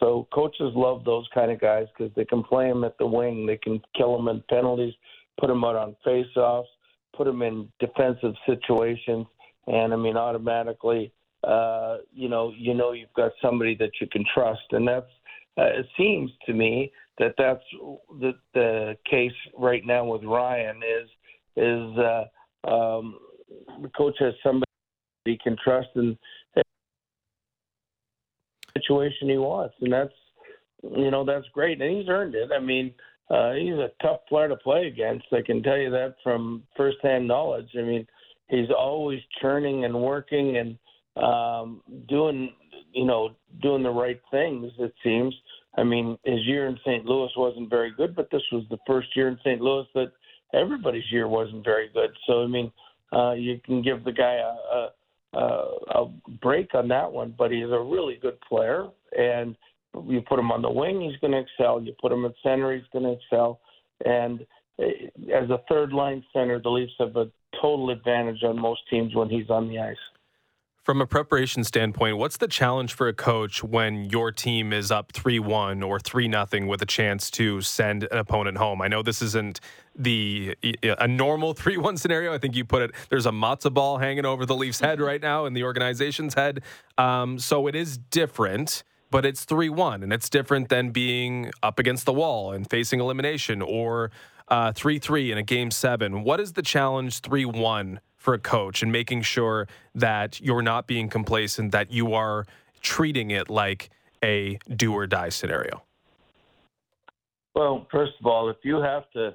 So 0.00 0.26
coaches 0.32 0.72
love 0.74 1.04
those 1.04 1.28
kind 1.34 1.50
of 1.50 1.60
guys 1.60 1.86
because 1.96 2.12
they 2.16 2.24
can 2.24 2.42
play 2.42 2.68
them 2.68 2.84
at 2.84 2.96
the 2.98 3.06
wing, 3.06 3.46
they 3.46 3.58
can 3.58 3.80
kill 3.96 4.16
them 4.16 4.28
in 4.28 4.42
penalties, 4.48 4.94
put 5.38 5.48
them 5.48 5.64
out 5.64 5.76
on 5.76 5.94
face-offs, 6.04 6.68
put 7.16 7.24
them 7.24 7.42
in 7.42 7.68
defensive 7.78 8.34
situations, 8.46 9.26
and 9.66 9.92
I 9.92 9.96
mean 9.96 10.16
automatically, 10.16 11.12
uh, 11.44 11.98
you 12.12 12.28
know, 12.28 12.52
you 12.56 12.74
know 12.74 12.92
you've 12.92 13.12
got 13.14 13.32
somebody 13.42 13.74
that 13.76 13.90
you 14.00 14.06
can 14.10 14.24
trust, 14.34 14.62
and 14.72 14.88
that's. 14.88 15.06
Uh, 15.58 15.80
it 15.80 15.86
seems 15.98 16.30
to 16.46 16.54
me 16.54 16.92
that 17.18 17.34
that's 17.36 17.62
the, 18.20 18.32
the 18.54 18.96
case 19.10 19.32
right 19.58 19.84
now 19.84 20.04
with 20.04 20.22
Ryan 20.22 20.76
is 20.76 21.08
is 21.56 21.98
uh, 21.98 22.70
um, 22.70 23.18
the 23.82 23.90
coach 23.96 24.14
has 24.20 24.32
somebody 24.42 24.64
he 25.24 25.38
can 25.42 25.56
trust. 25.62 25.88
And 25.94 26.16
situation 28.80 29.28
he 29.28 29.38
wants, 29.38 29.74
and 29.80 29.92
that's 29.92 30.12
you 30.82 31.10
know 31.10 31.24
that's 31.24 31.46
great, 31.52 31.80
and 31.80 31.96
he's 31.96 32.08
earned 32.08 32.34
it. 32.34 32.50
I 32.54 32.60
mean, 32.60 32.92
uh, 33.30 33.52
he's 33.52 33.74
a 33.74 33.90
tough 34.02 34.20
player 34.28 34.48
to 34.48 34.56
play 34.56 34.86
against. 34.86 35.26
I 35.32 35.42
can 35.44 35.62
tell 35.62 35.78
you 35.78 35.90
that 35.90 36.16
from 36.22 36.62
firsthand 36.76 37.28
knowledge. 37.28 37.68
I 37.78 37.82
mean, 37.82 38.06
he's 38.48 38.70
always 38.76 39.20
churning 39.40 39.84
and 39.84 39.94
working 39.94 40.56
and 40.56 40.78
um, 41.22 41.82
doing 42.08 42.52
you 42.92 43.04
know 43.04 43.30
doing 43.62 43.82
the 43.82 43.90
right 43.90 44.20
things. 44.30 44.72
It 44.78 44.94
seems. 45.02 45.34
I 45.76 45.84
mean, 45.84 46.18
his 46.24 46.40
year 46.46 46.66
in 46.66 46.76
St. 46.84 47.04
Louis 47.04 47.30
wasn't 47.36 47.70
very 47.70 47.92
good, 47.96 48.16
but 48.16 48.28
this 48.32 48.42
was 48.50 48.64
the 48.70 48.78
first 48.88 49.08
year 49.14 49.28
in 49.28 49.38
St. 49.44 49.60
Louis 49.60 49.86
that 49.94 50.12
everybody's 50.52 51.10
year 51.12 51.28
wasn't 51.28 51.64
very 51.64 51.88
good. 51.94 52.10
So 52.26 52.42
I 52.42 52.46
mean, 52.46 52.72
uh, 53.12 53.32
you 53.32 53.60
can 53.64 53.82
give 53.82 54.04
the 54.04 54.12
guy 54.12 54.34
a, 54.34 54.76
a 54.76 54.88
uh, 55.34 55.64
a 55.94 56.06
break 56.40 56.74
on 56.74 56.88
that 56.88 57.10
one, 57.10 57.34
but 57.36 57.50
he's 57.50 57.64
a 57.64 57.80
really 57.80 58.18
good 58.20 58.40
player. 58.40 58.88
And 59.16 59.56
you 60.06 60.22
put 60.22 60.38
him 60.38 60.52
on 60.52 60.62
the 60.62 60.70
wing, 60.70 61.00
he's 61.00 61.18
going 61.20 61.32
to 61.32 61.38
excel. 61.40 61.82
You 61.82 61.94
put 62.00 62.12
him 62.12 62.24
at 62.24 62.32
center, 62.42 62.74
he's 62.74 62.86
going 62.92 63.04
to 63.04 63.12
excel. 63.12 63.60
And 64.04 64.46
eh, 64.80 65.08
as 65.34 65.50
a 65.50 65.62
third 65.68 65.92
line 65.92 66.24
center, 66.32 66.60
the 66.60 66.70
Leafs 66.70 66.92
have 66.98 67.16
a 67.16 67.30
total 67.60 67.90
advantage 67.90 68.42
on 68.42 68.58
most 68.58 68.80
teams 68.88 69.14
when 69.14 69.28
he's 69.28 69.50
on 69.50 69.68
the 69.68 69.78
ice. 69.78 69.96
From 70.82 71.02
a 71.02 71.06
preparation 71.06 71.62
standpoint, 71.62 72.16
what's 72.16 72.38
the 72.38 72.48
challenge 72.48 72.94
for 72.94 73.06
a 73.06 73.12
coach 73.12 73.62
when 73.62 74.06
your 74.06 74.32
team 74.32 74.72
is 74.72 74.90
up 74.90 75.12
3 75.12 75.38
1 75.38 75.82
or 75.82 76.00
3 76.00 76.32
0 76.32 76.66
with 76.66 76.80
a 76.80 76.86
chance 76.86 77.30
to 77.32 77.60
send 77.60 78.04
an 78.04 78.16
opponent 78.16 78.56
home? 78.56 78.80
I 78.80 78.88
know 78.88 79.02
this 79.02 79.20
isn't 79.20 79.60
the 79.94 80.56
a 80.82 81.06
normal 81.06 81.52
3 81.54 81.76
1 81.76 81.98
scenario. 81.98 82.32
I 82.32 82.38
think 82.38 82.56
you 82.56 82.64
put 82.64 82.80
it, 82.80 82.92
there's 83.10 83.26
a 83.26 83.30
matzo 83.30 83.72
ball 83.72 83.98
hanging 83.98 84.24
over 84.24 84.46
the 84.46 84.56
Leafs' 84.56 84.80
head 84.80 85.02
right 85.02 85.20
now 85.20 85.44
and 85.44 85.54
the 85.54 85.64
organization's 85.64 86.32
head. 86.32 86.62
Um, 86.96 87.38
so 87.38 87.66
it 87.66 87.74
is 87.74 87.98
different, 87.98 88.82
but 89.10 89.26
it's 89.26 89.44
3 89.44 89.68
1, 89.68 90.02
and 90.02 90.14
it's 90.14 90.30
different 90.30 90.70
than 90.70 90.92
being 90.92 91.50
up 91.62 91.78
against 91.78 92.06
the 92.06 92.12
wall 92.14 92.52
and 92.52 92.68
facing 92.68 93.00
elimination 93.00 93.60
or 93.60 94.10
uh, 94.48 94.72
3 94.72 94.96
uh, 94.96 95.00
3 95.00 95.32
in 95.32 95.36
a 95.36 95.42
game 95.42 95.70
seven. 95.70 96.24
What 96.24 96.40
is 96.40 96.54
the 96.54 96.62
challenge 96.62 97.20
3 97.20 97.44
1? 97.44 98.00
For 98.20 98.34
a 98.34 98.38
coach 98.38 98.82
and 98.82 98.92
making 98.92 99.22
sure 99.22 99.66
that 99.94 100.40
you're 100.40 100.62
not 100.62 100.86
being 100.86 101.08
complacent, 101.08 101.72
that 101.72 101.90
you 101.90 102.12
are 102.12 102.46
treating 102.82 103.30
it 103.30 103.48
like 103.48 103.88
a 104.22 104.58
do 104.76 104.92
or 104.92 105.06
die 105.06 105.30
scenario? 105.30 105.82
Well, 107.54 107.86
first 107.90 108.12
of 108.20 108.26
all, 108.26 108.50
if 108.50 108.58
you 108.62 108.76
have 108.76 109.10
to 109.12 109.34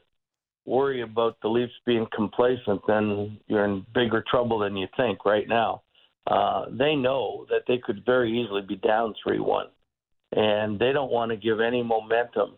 worry 0.66 1.02
about 1.02 1.38
the 1.42 1.48
Leafs 1.48 1.74
being 1.86 2.06
complacent, 2.16 2.80
then 2.88 3.40
you're 3.48 3.66
in 3.66 3.86
bigger 3.94 4.24
trouble 4.30 4.60
than 4.60 4.78
you 4.78 4.88
think 4.96 5.26
right 5.26 5.50
now. 5.50 5.82
Uh, 6.28 6.66
they 6.70 6.96
know 6.96 7.46
that 7.50 7.64
they 7.68 7.80
could 7.80 8.04
very 8.06 8.32
easily 8.40 8.62
be 8.62 8.76
down 8.78 9.16
3 9.24 9.40
1, 9.40 9.66
and 10.34 10.80
they 10.80 10.92
don't 10.92 11.12
want 11.12 11.32
to 11.32 11.38
give 11.38 11.60
any 11.60 11.82
momentum 11.82 12.52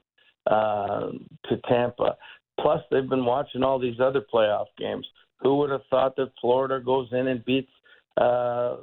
uh, 0.46 1.07
to 1.50 1.57
Tampa. 1.69 2.17
Plus, 2.60 2.81
they've 2.91 3.10
been 3.10 3.25
watching 3.25 3.63
all 3.63 3.79
these 3.79 4.00
other 4.01 4.22
playoff 4.34 4.65
games. 4.77 5.05
Who 5.41 5.58
would 5.58 5.70
have 5.70 5.86
thought 5.89 6.15
that 6.15 6.32
Florida 6.41 6.79
goes 6.84 7.08
in 7.12 7.27
and 7.27 7.44
beats 7.46 7.72
uh, 8.20 8.77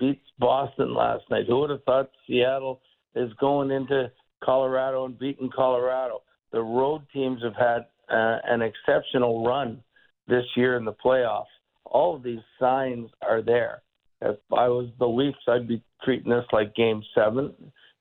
beats 0.00 0.26
Boston 0.38 0.94
last 0.94 1.24
night? 1.30 1.46
Who 1.48 1.60
would 1.60 1.70
have 1.70 1.84
thought 1.84 2.10
Seattle 2.26 2.80
is 3.14 3.32
going 3.40 3.70
into 3.70 4.10
Colorado 4.42 5.04
and 5.04 5.18
beating 5.18 5.50
Colorado? 5.54 6.22
The 6.52 6.60
road 6.60 7.02
teams 7.12 7.40
have 7.42 7.54
had 7.54 7.86
uh, 8.10 8.38
an 8.44 8.62
exceptional 8.62 9.44
run 9.46 9.82
this 10.26 10.44
year 10.56 10.76
in 10.76 10.84
the 10.84 10.92
playoffs. 10.92 11.44
All 11.84 12.16
of 12.16 12.22
these 12.22 12.40
signs 12.58 13.10
are 13.22 13.42
there. 13.42 13.82
If 14.20 14.36
I 14.52 14.68
was 14.68 14.88
the 14.98 15.06
Leafs, 15.06 15.38
I'd 15.46 15.68
be 15.68 15.82
treating 16.02 16.30
this 16.30 16.46
like 16.52 16.74
Game 16.74 17.02
Seven, 17.14 17.52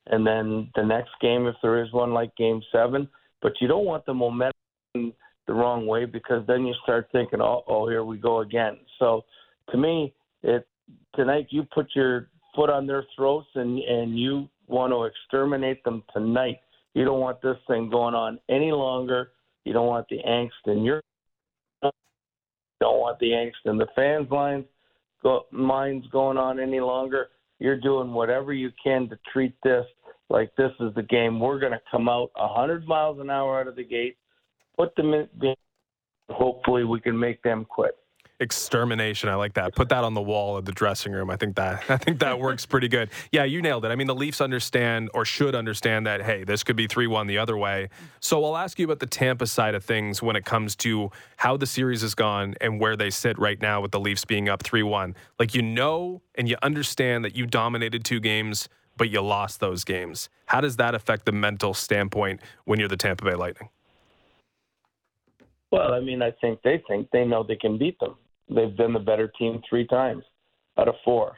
and 0.07 0.25
then 0.25 0.69
the 0.75 0.83
next 0.83 1.11
game, 1.21 1.47
if 1.47 1.55
there 1.61 1.83
is 1.83 1.91
one, 1.91 2.13
like 2.13 2.35
Game 2.35 2.61
Seven. 2.71 3.07
But 3.41 3.53
you 3.59 3.67
don't 3.67 3.85
want 3.85 4.05
the 4.05 4.13
momentum 4.13 4.53
the 5.47 5.53
wrong 5.53 5.85
way 5.85 6.05
because 6.05 6.45
then 6.47 6.65
you 6.65 6.73
start 6.83 7.07
thinking, 7.11 7.41
oh, 7.41 7.63
oh, 7.67 7.87
here 7.87 8.03
we 8.03 8.17
go 8.17 8.39
again. 8.39 8.77
So 8.99 9.25
to 9.71 9.77
me, 9.77 10.13
it 10.41 10.67
tonight 11.15 11.47
you 11.49 11.63
put 11.63 11.87
your 11.95 12.29
foot 12.55 12.69
on 12.69 12.87
their 12.87 13.05
throats 13.15 13.47
and 13.55 13.79
and 13.79 14.17
you 14.17 14.49
want 14.67 14.91
to 14.91 15.03
exterminate 15.03 15.83
them 15.83 16.03
tonight. 16.13 16.59
You 16.93 17.05
don't 17.05 17.19
want 17.19 17.41
this 17.41 17.57
thing 17.67 17.89
going 17.89 18.15
on 18.15 18.39
any 18.49 18.71
longer. 18.71 19.31
You 19.65 19.73
don't 19.73 19.87
want 19.87 20.07
the 20.09 20.19
angst 20.27 20.71
in 20.71 20.83
your 20.83 21.01
don't 21.81 22.99
want 22.99 23.17
the 23.19 23.27
angst 23.27 23.65
in 23.65 23.77
the 23.77 23.87
fans' 23.95 24.29
lines 24.29 24.65
go, 25.23 25.45
minds 25.51 26.05
going 26.11 26.37
on 26.37 26.59
any 26.59 26.81
longer. 26.81 27.29
You're 27.59 27.79
doing 27.79 28.11
whatever 28.11 28.53
you 28.53 28.71
can 28.83 29.07
to 29.09 29.17
treat 29.31 29.55
this 29.63 29.85
like 30.29 30.53
this 30.57 30.71
is 30.81 30.93
the 30.95 31.03
game. 31.03 31.39
We're 31.39 31.59
going 31.59 31.71
to 31.71 31.81
come 31.89 32.09
out 32.09 32.31
100 32.35 32.85
miles 32.85 33.19
an 33.19 33.29
hour 33.29 33.59
out 33.61 33.67
of 33.67 33.75
the 33.77 33.85
gate 33.85 34.17
put 34.77 34.95
them 34.95 35.13
in. 35.13 35.55
Hopefully, 36.29 36.83
we 36.83 36.99
can 36.99 37.17
make 37.17 37.41
them 37.43 37.65
quit. 37.65 37.95
Extermination. 38.39 39.29
I 39.29 39.35
like 39.35 39.53
that. 39.53 39.75
Put 39.75 39.89
that 39.89 40.03
on 40.03 40.15
the 40.15 40.21
wall 40.21 40.57
of 40.57 40.65
the 40.65 40.71
dressing 40.71 41.13
room. 41.13 41.29
I 41.29 41.37
think 41.37 41.55
that 41.55 41.83
I 41.89 41.97
think 41.97 42.19
that 42.19 42.39
works 42.39 42.65
pretty 42.65 42.87
good. 42.87 43.09
Yeah, 43.31 43.43
you 43.43 43.61
nailed 43.61 43.85
it. 43.85 43.89
I 43.89 43.95
mean, 43.95 44.07
the 44.07 44.15
Leafs 44.15 44.41
understand 44.41 45.09
or 45.13 45.23
should 45.23 45.55
understand 45.55 46.07
that. 46.07 46.21
Hey, 46.21 46.43
this 46.43 46.63
could 46.63 46.75
be 46.75 46.87
three-one 46.87 47.27
the 47.27 47.37
other 47.37 47.57
way. 47.57 47.89
So 48.19 48.43
I'll 48.43 48.57
ask 48.57 48.79
you 48.79 48.85
about 48.85 48.99
the 48.99 49.05
Tampa 49.05 49.45
side 49.45 49.75
of 49.75 49.85
things 49.85 50.21
when 50.21 50.35
it 50.35 50.45
comes 50.45 50.75
to 50.77 51.11
how 51.37 51.57
the 51.57 51.67
series 51.67 52.01
has 52.01 52.15
gone 52.15 52.55
and 52.59 52.79
where 52.79 52.97
they 52.97 53.11
sit 53.11 53.37
right 53.37 53.61
now 53.61 53.81
with 53.81 53.91
the 53.91 53.99
Leafs 53.99 54.25
being 54.25 54.49
up 54.49 54.63
three-one. 54.63 55.15
Like 55.39 55.53
you 55.53 55.61
know 55.61 56.21
and 56.35 56.49
you 56.49 56.57
understand 56.63 57.23
that 57.25 57.35
you 57.35 57.45
dominated 57.45 58.03
two 58.03 58.19
games, 58.19 58.67
but 58.97 59.09
you 59.09 59.21
lost 59.21 59.59
those 59.59 59.83
games. 59.83 60.29
How 60.47 60.59
does 60.59 60.77
that 60.77 60.95
affect 60.95 61.25
the 61.25 61.31
mental 61.31 61.73
standpoint 61.73 62.41
when 62.65 62.79
you're 62.79 62.89
the 62.89 62.97
Tampa 62.97 63.23
Bay 63.23 63.35
Lightning? 63.35 63.69
Well, 65.73 65.91
I 65.91 66.01
mean, 66.01 66.21
I 66.21 66.29
think 66.39 66.61
they 66.61 66.83
think 66.87 67.07
they 67.11 67.25
know 67.25 67.41
they 67.43 67.55
can 67.55 67.79
beat 67.79 67.99
them. 67.99 68.13
They've 68.47 68.77
been 68.77 68.93
the 68.93 68.99
better 68.99 69.31
team 69.39 69.59
three 69.67 69.87
times 69.87 70.23
out 70.77 70.87
of 70.87 70.93
four, 71.03 71.33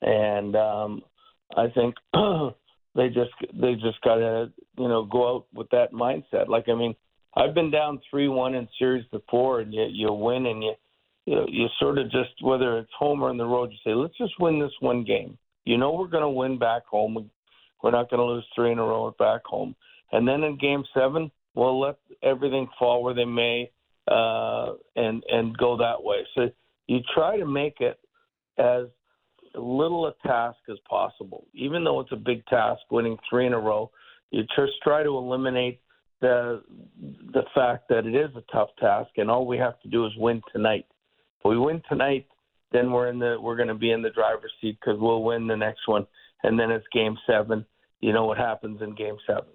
and 0.00 0.54
um, 0.54 1.02
I 1.56 1.66
think 1.74 1.96
they 2.94 3.08
just 3.08 3.32
they 3.52 3.74
just 3.74 4.00
got 4.04 4.14
to 4.14 4.52
you 4.78 4.86
know 4.86 5.04
go 5.04 5.34
out 5.34 5.46
with 5.52 5.68
that 5.70 5.92
mindset. 5.92 6.46
Like, 6.46 6.68
I 6.68 6.74
mean, 6.74 6.94
I've 7.36 7.52
been 7.52 7.72
down 7.72 8.00
three 8.08 8.28
one 8.28 8.54
in 8.54 8.68
series 8.78 9.06
before, 9.10 9.58
and 9.58 9.74
you 9.74 9.88
you 9.90 10.12
win, 10.12 10.46
and 10.46 10.62
you 10.62 10.74
you 11.26 11.44
you 11.48 11.66
sort 11.80 11.98
of 11.98 12.12
just 12.12 12.30
whether 12.42 12.78
it's 12.78 12.92
home 12.96 13.22
or 13.22 13.30
on 13.30 13.38
the 13.38 13.44
road, 13.44 13.72
you 13.72 13.78
say, 13.82 13.92
let's 13.92 14.16
just 14.16 14.38
win 14.38 14.60
this 14.60 14.70
one 14.78 15.02
game. 15.02 15.36
You 15.64 15.78
know, 15.78 15.94
we're 15.94 16.06
going 16.06 16.22
to 16.22 16.28
win 16.28 16.60
back 16.60 16.86
home. 16.86 17.28
We're 17.82 17.90
not 17.90 18.08
going 18.08 18.20
to 18.20 18.34
lose 18.34 18.46
three 18.54 18.70
in 18.70 18.78
a 18.78 18.84
row 18.84 19.12
back 19.18 19.44
home. 19.44 19.74
And 20.12 20.28
then 20.28 20.44
in 20.44 20.58
Game 20.58 20.84
Seven, 20.94 21.28
we'll 21.54 21.80
let 21.80 21.96
everything 22.22 22.68
fall 22.78 23.02
where 23.02 23.14
they 23.14 23.24
may, 23.24 23.70
uh, 24.08 24.72
and 24.96 25.22
and 25.28 25.56
go 25.56 25.76
that 25.76 26.02
way. 26.02 26.26
So 26.34 26.50
you 26.86 27.00
try 27.14 27.38
to 27.38 27.46
make 27.46 27.80
it 27.80 27.98
as 28.58 28.86
little 29.54 30.06
a 30.06 30.14
task 30.26 30.58
as 30.70 30.78
possible, 30.88 31.46
even 31.54 31.84
though 31.84 32.00
it's 32.00 32.12
a 32.12 32.16
big 32.16 32.44
task, 32.46 32.80
winning 32.90 33.16
three 33.28 33.46
in 33.46 33.52
a 33.52 33.58
row. 33.58 33.90
You 34.30 34.42
just 34.56 34.72
try 34.82 35.02
to 35.02 35.16
eliminate 35.16 35.80
the 36.20 36.62
the 37.32 37.42
fact 37.54 37.88
that 37.88 38.06
it 38.06 38.14
is 38.14 38.30
a 38.36 38.52
tough 38.52 38.70
task, 38.80 39.10
and 39.16 39.30
all 39.30 39.46
we 39.46 39.58
have 39.58 39.80
to 39.82 39.88
do 39.88 40.06
is 40.06 40.12
win 40.16 40.42
tonight. 40.52 40.86
If 41.38 41.48
we 41.48 41.58
win 41.58 41.82
tonight, 41.88 42.26
then 42.72 42.90
we're 42.90 43.08
in 43.08 43.18
the 43.18 43.36
we're 43.40 43.56
going 43.56 43.68
to 43.68 43.74
be 43.74 43.92
in 43.92 44.02
the 44.02 44.10
driver's 44.10 44.52
seat 44.60 44.78
because 44.80 44.98
we'll 45.00 45.22
win 45.22 45.46
the 45.46 45.56
next 45.56 45.86
one, 45.86 46.06
and 46.42 46.58
then 46.58 46.70
it's 46.70 46.86
game 46.92 47.16
seven. 47.26 47.64
You 48.00 48.12
know 48.12 48.24
what 48.26 48.38
happens 48.38 48.82
in 48.82 48.94
game 48.94 49.16
seven. 49.26 49.53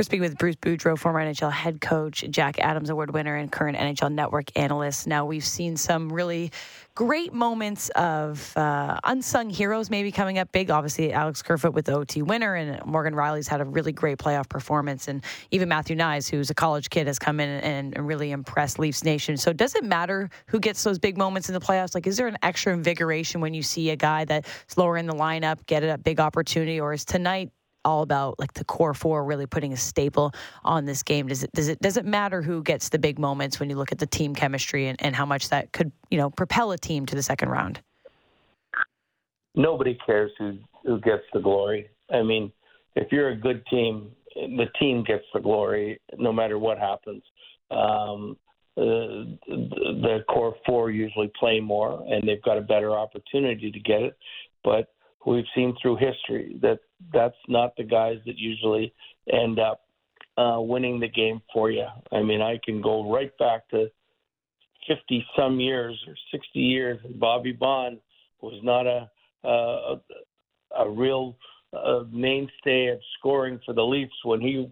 We're 0.00 0.04
speaking 0.04 0.22
with 0.22 0.38
Bruce 0.38 0.56
Boudreau, 0.56 0.98
former 0.98 1.22
NHL 1.22 1.52
head 1.52 1.82
coach, 1.82 2.24
Jack 2.30 2.58
Adams 2.58 2.88
Award 2.88 3.12
winner, 3.12 3.36
and 3.36 3.52
current 3.52 3.76
NHL 3.76 4.10
Network 4.10 4.46
analyst. 4.56 5.06
Now, 5.06 5.26
we've 5.26 5.44
seen 5.44 5.76
some 5.76 6.10
really 6.10 6.52
great 6.94 7.34
moments 7.34 7.90
of 7.90 8.56
uh, 8.56 8.98
unsung 9.04 9.50
heroes 9.50 9.90
maybe 9.90 10.10
coming 10.10 10.38
up 10.38 10.52
big. 10.52 10.70
Obviously, 10.70 11.12
Alex 11.12 11.42
Kerfoot 11.42 11.74
with 11.74 11.84
the 11.84 11.92
OT 11.92 12.22
winner, 12.22 12.54
and 12.54 12.82
Morgan 12.86 13.12
Rielly's 13.12 13.46
had 13.46 13.60
a 13.60 13.64
really 13.66 13.92
great 13.92 14.16
playoff 14.16 14.48
performance. 14.48 15.06
And 15.06 15.22
even 15.50 15.68
Matthew 15.68 15.96
Knies, 15.96 16.30
who's 16.30 16.48
a 16.48 16.54
college 16.54 16.88
kid, 16.88 17.06
has 17.06 17.18
come 17.18 17.38
in 17.38 17.50
and, 17.50 17.94
and 17.94 18.06
really 18.06 18.30
impressed 18.30 18.78
Leafs 18.78 19.04
Nation. 19.04 19.36
So, 19.36 19.52
does 19.52 19.74
it 19.74 19.84
matter 19.84 20.30
who 20.46 20.60
gets 20.60 20.82
those 20.82 20.98
big 20.98 21.18
moments 21.18 21.50
in 21.50 21.52
the 21.52 21.60
playoffs? 21.60 21.94
Like, 21.94 22.06
is 22.06 22.16
there 22.16 22.26
an 22.26 22.38
extra 22.42 22.72
invigoration 22.72 23.42
when 23.42 23.52
you 23.52 23.62
see 23.62 23.90
a 23.90 23.96
guy 23.96 24.24
that's 24.24 24.78
lower 24.78 24.96
in 24.96 25.04
the 25.04 25.12
lineup 25.12 25.66
get 25.66 25.84
a 25.84 25.98
big 25.98 26.20
opportunity, 26.20 26.80
or 26.80 26.94
is 26.94 27.04
tonight 27.04 27.50
all 27.84 28.02
about 28.02 28.38
like 28.38 28.52
the 28.54 28.64
core 28.64 28.94
four 28.94 29.24
really 29.24 29.46
putting 29.46 29.72
a 29.72 29.76
staple 29.76 30.32
on 30.64 30.84
this 30.84 31.02
game. 31.02 31.28
Does 31.28 31.42
it 31.42 31.52
does 31.52 31.68
it 31.68 31.80
does 31.80 31.96
it 31.96 32.04
matter 32.04 32.42
who 32.42 32.62
gets 32.62 32.88
the 32.88 32.98
big 32.98 33.18
moments 33.18 33.60
when 33.60 33.70
you 33.70 33.76
look 33.76 33.92
at 33.92 33.98
the 33.98 34.06
team 34.06 34.34
chemistry 34.34 34.86
and, 34.86 35.00
and 35.02 35.14
how 35.14 35.26
much 35.26 35.48
that 35.48 35.72
could 35.72 35.92
you 36.10 36.18
know 36.18 36.30
propel 36.30 36.72
a 36.72 36.78
team 36.78 37.06
to 37.06 37.14
the 37.14 37.22
second 37.22 37.48
round? 37.48 37.80
Nobody 39.54 39.98
cares 40.06 40.30
who 40.38 40.58
who 40.84 41.00
gets 41.00 41.24
the 41.32 41.40
glory. 41.40 41.88
I 42.12 42.22
mean, 42.22 42.52
if 42.96 43.12
you're 43.12 43.30
a 43.30 43.36
good 43.36 43.64
team, 43.66 44.10
the 44.34 44.66
team 44.78 45.04
gets 45.04 45.24
the 45.34 45.40
glory 45.40 46.00
no 46.18 46.32
matter 46.32 46.58
what 46.58 46.78
happens. 46.78 47.22
Um, 47.70 48.36
uh, 48.76 49.26
the 49.46 50.24
core 50.28 50.54
four 50.64 50.90
usually 50.90 51.30
play 51.38 51.60
more, 51.60 52.04
and 52.08 52.26
they've 52.26 52.42
got 52.42 52.56
a 52.56 52.62
better 52.62 52.92
opportunity 52.92 53.70
to 53.70 53.80
get 53.80 54.02
it. 54.02 54.16
But 54.64 54.92
we've 55.26 55.44
seen 55.54 55.76
through 55.80 55.96
history 55.96 56.58
that 56.62 56.80
that's 57.12 57.36
not 57.48 57.76
the 57.76 57.84
guys 57.84 58.18
that 58.26 58.38
usually 58.38 58.92
end 59.32 59.58
up 59.58 59.82
uh, 60.36 60.60
winning 60.60 61.00
the 61.00 61.08
game 61.08 61.40
for 61.52 61.70
you. 61.70 61.86
I 62.12 62.22
mean, 62.22 62.40
I 62.40 62.58
can 62.64 62.80
go 62.80 63.10
right 63.10 63.36
back 63.38 63.68
to 63.70 63.90
50 64.88 65.24
some 65.36 65.60
years 65.60 65.98
or 66.06 66.14
60 66.32 66.58
years, 66.58 66.98
and 67.04 67.18
Bobby 67.18 67.52
Baun 67.52 67.98
was 68.40 68.58
not 68.62 68.86
a 68.86 69.10
a, 69.44 70.00
a 70.78 70.90
real 70.90 71.36
uh, 71.72 72.00
mainstay 72.10 72.88
of 72.88 72.98
scoring 73.18 73.60
for 73.64 73.72
the 73.72 73.82
Leafs 73.82 74.12
when 74.24 74.40
he 74.40 74.70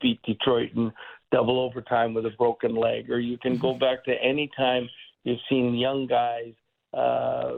beat 0.00 0.20
Detroit 0.22 0.70
in 0.74 0.92
double 1.30 1.60
overtime 1.60 2.14
with 2.14 2.26
a 2.26 2.30
broken 2.30 2.74
leg. 2.74 3.10
Or 3.10 3.20
you 3.20 3.38
can 3.38 3.58
go 3.58 3.74
back 3.74 4.04
to 4.04 4.14
any 4.22 4.50
time 4.56 4.88
you've 5.24 5.38
seen 5.48 5.74
young 5.74 6.06
guys 6.06 6.54
uh, 6.94 7.52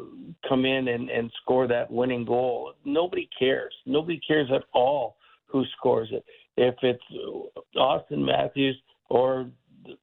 come 0.48 0.64
in 0.64 0.88
and, 0.88 1.08
and 1.08 1.30
score 1.42 1.66
that 1.68 1.90
winning 1.90 2.24
goal. 2.24 2.72
Nobody 2.84 3.28
cares. 3.38 3.72
Nobody 3.86 4.20
cares 4.26 4.48
at 4.54 4.64
all 4.72 5.16
who 5.46 5.64
scores 5.76 6.08
it. 6.12 6.24
If 6.56 6.74
it's 6.82 7.02
Auston 7.76 8.24
Matthews 8.24 8.76
or 9.08 9.46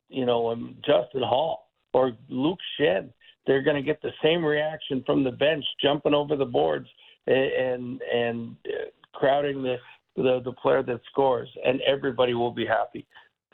you 0.10 0.26
know 0.26 0.50
um, 0.50 0.76
Justin 0.86 1.24
Holl 1.24 1.68
or 1.94 2.14
Luke 2.30 2.60
Schenn, 2.80 3.10
they're 3.46 3.62
going 3.62 3.76
to 3.76 3.82
get 3.82 4.02
the 4.02 4.12
same 4.24 4.44
reaction 4.44 5.04
from 5.06 5.24
the 5.24 5.32
bench, 5.32 5.66
jumping 5.82 6.14
over 6.14 6.36
the 6.36 6.46
boards 6.46 6.88
and 7.28 8.02
and 8.02 8.56
uh, 8.68 8.90
crowding 9.14 9.62
the, 9.62 9.76
the 10.16 10.42
the 10.44 10.54
player 10.54 10.84
that 10.84 11.02
scores, 11.12 11.50
and 11.66 11.82
everybody 11.82 12.34
will 12.34 12.52
be 12.52 12.66
happy. 12.66 13.06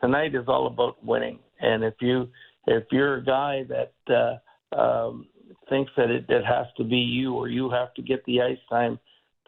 Tonight 0.01 0.36
is 0.36 0.46
all 0.48 0.68
about 0.68 1.03
winning, 1.03 1.39
and 1.62 1.84
if 1.84 1.96
you 2.00 2.30
if 2.68 2.84
you're 2.92 3.15
a 3.15 3.24
guy 3.24 3.63
that 3.70 4.39
uh, 4.74 4.80
um, 4.80 5.27
thinks 5.70 5.91
that 5.98 6.10
it, 6.10 6.25
it 6.29 6.46
has 6.46 6.67
to 6.77 6.84
be 6.84 6.98
you 6.98 7.34
or 7.34 7.48
you 7.48 7.70
have 7.70 7.93
to 7.96 8.01
get 8.01 8.24
the 8.25 8.41
ice 8.41 8.58
time 8.70 9.00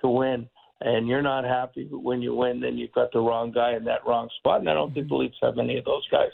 to 0.01 0.07
win, 0.07 0.50
and 0.81 1.07
you're 1.07 1.22
not 1.22 1.45
happy 1.45 1.88
when 1.89 2.22
you 2.22 2.36
win, 2.36 2.60
then 2.60 2.77
you've 2.77 2.91
got 2.91 3.12
the 3.12 3.19
wrong 3.19 3.51
guy 3.51 3.75
in 3.75 3.86
that 3.86 4.05
wrong 4.05 4.29
spot. 4.38 4.60
And 4.60 4.69
I 4.69 4.74
don't 4.74 4.93
think 4.93 5.07
the 5.07 5.15
Leafs 5.15 5.38
have 5.41 5.57
any 5.57 5.77
of 5.77 5.86
those 5.86 6.07
guys. 6.10 6.31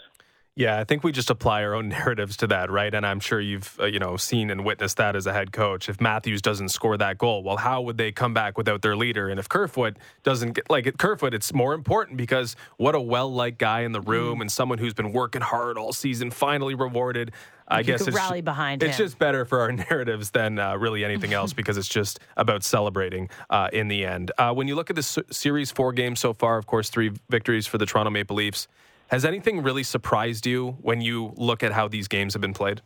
Yeah, 0.54 0.78
I 0.78 0.84
think 0.84 1.02
we 1.02 1.12
just 1.12 1.30
apply 1.30 1.64
our 1.64 1.74
own 1.74 1.88
narratives 1.88 2.36
to 2.38 2.46
that, 2.48 2.70
right? 2.70 2.92
And 2.92 3.06
I'm 3.06 3.20
sure 3.20 3.40
you've 3.40 3.78
uh, 3.80 3.86
you 3.86 3.98
know 3.98 4.16
seen 4.16 4.50
and 4.50 4.64
witnessed 4.64 4.98
that 4.98 5.16
as 5.16 5.26
a 5.26 5.32
head 5.32 5.52
coach. 5.52 5.88
If 5.88 6.00
Matthews 6.00 6.42
doesn't 6.42 6.68
score 6.68 6.96
that 6.98 7.16
goal, 7.16 7.42
well, 7.42 7.56
how 7.56 7.80
would 7.82 7.96
they 7.96 8.12
come 8.12 8.34
back 8.34 8.58
without 8.58 8.82
their 8.82 8.94
leader? 8.94 9.28
And 9.28 9.40
if 9.40 9.48
Kerfoot 9.48 9.96
doesn't 10.22 10.52
get 10.52 10.68
like 10.68 10.98
Kerfoot, 10.98 11.32
it's 11.32 11.54
more 11.54 11.72
important 11.72 12.18
because 12.18 12.54
what 12.76 12.94
a 12.94 13.00
well-liked 13.00 13.58
guy 13.58 13.80
in 13.80 13.92
the 13.92 14.02
room 14.02 14.38
mm. 14.38 14.42
and 14.42 14.52
someone 14.52 14.78
who's 14.78 14.94
been 14.94 15.12
working 15.12 15.40
hard 15.40 15.78
all 15.78 15.92
season, 15.92 16.30
finally 16.30 16.74
rewarded. 16.74 17.32
I 17.66 17.78
you 17.78 17.84
guess 17.84 18.06
it's, 18.06 18.14
rally 18.14 18.42
behind 18.42 18.82
it's 18.82 18.98
him. 18.98 19.06
just 19.06 19.18
better 19.18 19.46
for 19.46 19.60
our 19.60 19.72
narratives 19.90 20.32
than 20.32 20.58
uh, 20.58 20.76
really 20.76 21.02
anything 21.06 21.32
else 21.32 21.54
because 21.54 21.78
it's 21.78 21.88
just 21.88 22.20
about 22.36 22.62
celebrating 22.62 23.30
uh, 23.48 23.70
in 23.72 23.88
the 23.88 24.04
end. 24.04 24.32
Uh, 24.36 24.52
when 24.52 24.68
you 24.68 24.74
look 24.74 24.90
at 24.90 24.96
the 24.96 25.24
series 25.30 25.70
four 25.70 25.94
games 25.94 26.20
so 26.20 26.34
far, 26.34 26.58
of 26.58 26.66
course, 26.66 26.90
three 26.90 27.12
victories 27.30 27.66
for 27.66 27.78
the 27.78 27.86
Toronto 27.86 28.10
Maple 28.10 28.36
Leafs. 28.36 28.68
Has 29.12 29.26
anything 29.26 29.62
really 29.62 29.82
surprised 29.82 30.46
you 30.46 30.78
when 30.80 31.02
you 31.02 31.34
look 31.36 31.62
at 31.62 31.70
how 31.70 31.86
these 31.86 32.08
games 32.08 32.32
have 32.32 32.40
been 32.40 32.54
played? 32.54 32.80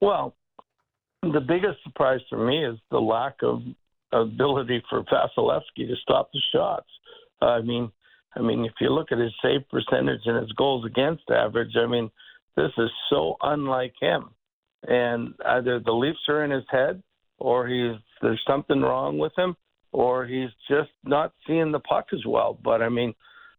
Well, 0.00 0.34
the 1.22 1.40
biggest 1.40 1.80
surprise 1.84 2.18
for 2.28 2.44
me 2.44 2.64
is 2.64 2.76
the 2.90 2.98
lack 2.98 3.36
of 3.44 3.62
ability 4.10 4.82
for 4.90 5.04
Vasilevskiy 5.04 5.86
to 5.86 5.94
stop 6.02 6.32
the 6.32 6.40
shots. 6.52 6.88
Uh, 7.40 7.44
I 7.44 7.62
mean, 7.62 7.92
I 8.34 8.40
mean, 8.40 8.64
if 8.64 8.72
you 8.80 8.90
look 8.90 9.12
at 9.12 9.18
his 9.18 9.32
save 9.40 9.68
percentage 9.70 10.22
and 10.24 10.38
his 10.38 10.50
goals 10.54 10.84
against 10.84 11.30
average, 11.30 11.76
I 11.76 11.86
mean, 11.86 12.10
this 12.56 12.72
is 12.76 12.90
so 13.08 13.36
unlike 13.42 13.94
him. 14.00 14.30
And 14.88 15.34
either 15.46 15.78
the 15.78 15.92
Leafs 15.92 16.28
are 16.28 16.42
in 16.42 16.50
his 16.50 16.64
head, 16.68 17.00
or 17.38 17.68
he's 17.68 18.00
there's 18.20 18.42
something 18.48 18.80
wrong 18.80 19.16
with 19.16 19.32
him, 19.38 19.54
or 19.92 20.26
he's 20.26 20.50
just 20.68 20.90
not 21.04 21.34
seeing 21.46 21.70
the 21.70 21.78
puck 21.78 22.06
as 22.12 22.26
well. 22.26 22.58
But 22.64 22.82
I 22.82 22.88
mean, 22.88 23.14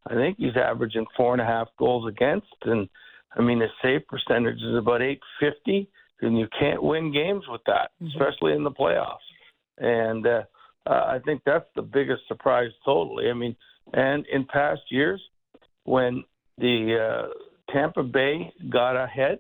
I 0.08 0.15
think 0.15 0.38
he's 0.38 0.58
averaging 0.58 1.05
four 1.15 1.34
and 1.34 1.41
a 1.41 1.46
half 1.46 1.67
goals 1.77 2.08
against, 2.08 2.48
and 2.63 2.89
I 3.36 3.41
mean 3.41 3.62
his 3.62 3.70
save 3.81 4.08
percentage 4.08 4.62
is 4.62 4.75
about 4.75 5.01
850, 5.01 5.89
and 6.22 6.38
you 6.38 6.48
can't 6.58 6.81
win 6.81 7.13
games 7.13 7.43
with 7.48 7.62
that, 7.67 7.91
mm-hmm. 8.01 8.08
especially 8.08 8.53
in 8.53 8.63
the 8.63 8.72
playoffs. 8.72 9.17
And 9.77 10.25
uh, 10.25 10.43
uh, 10.88 11.05
I 11.08 11.20
think 11.25 11.41
that's 11.46 11.65
the 11.75 11.81
biggest 11.81 12.22
surprise 12.27 12.72
totally. 12.86 13.29
I 13.29 13.34
mean, 13.34 13.55
and 13.93 14.25
in 14.27 14.46
past 14.46 14.81
years, 14.89 15.22
when 15.84 16.24
the 16.58 16.98
uh, 16.98 17.74
Tampa 17.74 18.03
Bay 18.03 18.51
got 18.70 18.96
ahead, 19.01 19.39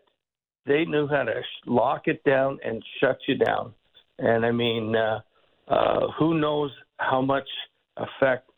they 0.65 0.85
knew 0.85 1.07
how 1.07 1.23
to 1.23 1.41
lock 1.65 2.03
it 2.05 2.23
down 2.23 2.59
and 2.63 2.83
shut 2.99 3.17
you 3.27 3.35
down. 3.37 3.73
And 4.19 4.45
I 4.45 4.51
mean, 4.51 4.95
uh, 4.95 5.19
uh, 5.67 6.11
who 6.19 6.39
knows 6.39 6.71
how 6.97 7.21
much 7.21 7.47
effect 7.97 8.50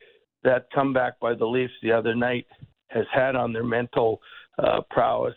that 0.43 0.67
comeback 0.73 1.19
by 1.19 1.33
the 1.33 1.45
Leafs 1.45 1.73
the 1.81 1.91
other 1.91 2.15
night 2.15 2.47
has 2.87 3.05
had 3.13 3.35
on 3.35 3.53
their 3.53 3.63
mental 3.63 4.21
uh, 4.59 4.81
prowess. 4.89 5.35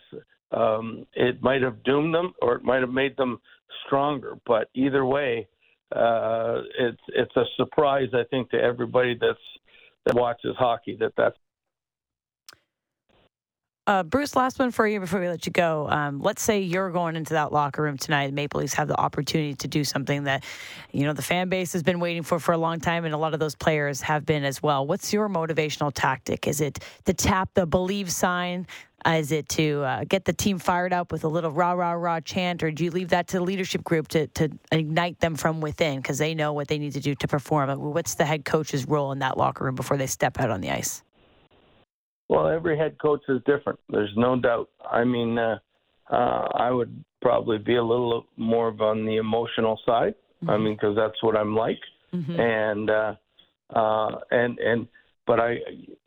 Um, 0.51 1.05
it 1.13 1.41
might 1.41 1.61
have 1.61 1.83
doomed 1.83 2.13
them, 2.13 2.33
or 2.41 2.55
it 2.55 2.63
might 2.63 2.81
have 2.81 2.91
made 2.91 3.17
them 3.17 3.39
stronger. 3.85 4.37
But 4.45 4.69
either 4.73 5.05
way, 5.05 5.47
uh, 5.95 6.61
it's 6.79 7.01
it's 7.09 7.35
a 7.35 7.43
surprise, 7.55 8.09
I 8.13 8.23
think, 8.29 8.51
to 8.51 8.57
everybody 8.57 9.17
that's 9.19 9.39
that 10.05 10.15
watches 10.15 10.55
hockey 10.57 10.97
that 10.99 11.13
that's 11.17 11.37
uh, 13.87 14.03
Bruce, 14.03 14.35
last 14.35 14.59
one 14.59 14.69
for 14.69 14.85
you 14.85 14.99
before 14.99 15.21
we 15.21 15.29
let 15.29 15.45
you 15.45 15.51
go. 15.51 15.87
Um, 15.89 16.19
let's 16.19 16.41
say 16.41 16.59
you're 16.59 16.91
going 16.91 17.15
into 17.15 17.33
that 17.33 17.53
locker 17.53 17.81
room 17.81 17.97
tonight. 17.97 18.33
Maple 18.33 18.59
Leafs 18.59 18.73
have 18.73 18.89
the 18.89 18.99
opportunity 18.99 19.55
to 19.55 19.67
do 19.69 19.85
something 19.85 20.25
that, 20.25 20.43
you 20.91 21.05
know, 21.05 21.13
the 21.13 21.21
fan 21.21 21.47
base 21.47 21.71
has 21.71 21.83
been 21.83 22.01
waiting 22.01 22.21
for 22.21 22.37
for 22.37 22.51
a 22.51 22.57
long 22.57 22.81
time, 22.81 23.05
and 23.05 23.13
a 23.13 23.17
lot 23.17 23.33
of 23.33 23.39
those 23.39 23.55
players 23.55 24.01
have 24.01 24.25
been 24.25 24.43
as 24.43 24.61
well. 24.61 24.85
What's 24.85 25.13
your 25.13 25.29
motivational 25.29 25.91
tactic? 25.93 26.47
Is 26.47 26.59
it 26.59 26.79
to 27.05 27.13
tap 27.13 27.49
the 27.53 27.65
believe 27.65 28.11
sign? 28.11 28.67
Uh, 29.05 29.11
is 29.11 29.31
it 29.31 29.47
to 29.47 29.83
uh, 29.83 30.03
get 30.03 30.25
the 30.25 30.33
team 30.33 30.59
fired 30.59 30.91
up 30.91 31.13
with 31.13 31.23
a 31.23 31.27
little 31.29 31.51
rah 31.51 31.71
rah 31.71 31.93
rah 31.93 32.19
chant, 32.19 32.63
or 32.63 32.71
do 32.71 32.83
you 32.83 32.91
leave 32.91 33.09
that 33.09 33.27
to 33.29 33.37
the 33.37 33.43
leadership 33.43 33.85
group 33.85 34.09
to 34.09 34.27
to 34.27 34.49
ignite 34.71 35.17
them 35.21 35.35
from 35.35 35.61
within 35.61 35.97
because 35.97 36.17
they 36.17 36.35
know 36.35 36.51
what 36.51 36.67
they 36.67 36.77
need 36.77 36.91
to 36.91 36.99
do 36.99 37.15
to 37.15 37.27
perform? 37.27 37.69
What's 37.79 38.15
the 38.15 38.25
head 38.25 38.43
coach's 38.43 38.85
role 38.85 39.13
in 39.13 39.19
that 39.19 39.37
locker 39.37 39.63
room 39.63 39.75
before 39.75 39.95
they 39.95 40.07
step 40.07 40.37
out 40.39 40.49
on 40.49 40.59
the 40.59 40.71
ice? 40.71 41.03
Well, 42.29 42.47
every 42.47 42.77
head 42.77 42.97
coach 42.99 43.21
is 43.29 43.41
different. 43.45 43.79
There's 43.89 44.11
no 44.17 44.35
doubt. 44.35 44.69
I 44.89 45.03
mean, 45.03 45.37
uh, 45.37 45.59
uh, 46.11 46.47
I 46.53 46.71
would 46.71 47.03
probably 47.21 47.57
be 47.57 47.75
a 47.75 47.83
little 47.83 48.25
more 48.35 48.67
of 48.67 48.81
on 48.81 49.05
the 49.05 49.17
emotional 49.17 49.79
side. 49.85 50.15
Mm-hmm. 50.43 50.49
I 50.49 50.57
mean, 50.57 50.73
because 50.75 50.95
that's 50.95 51.21
what 51.21 51.37
I'm 51.37 51.55
like. 51.55 51.79
Mm-hmm. 52.13 52.39
And 52.39 52.89
uh, 52.89 53.15
uh, 53.75 54.19
and 54.31 54.59
and 54.59 54.87
but 55.25 55.39
I 55.39 55.57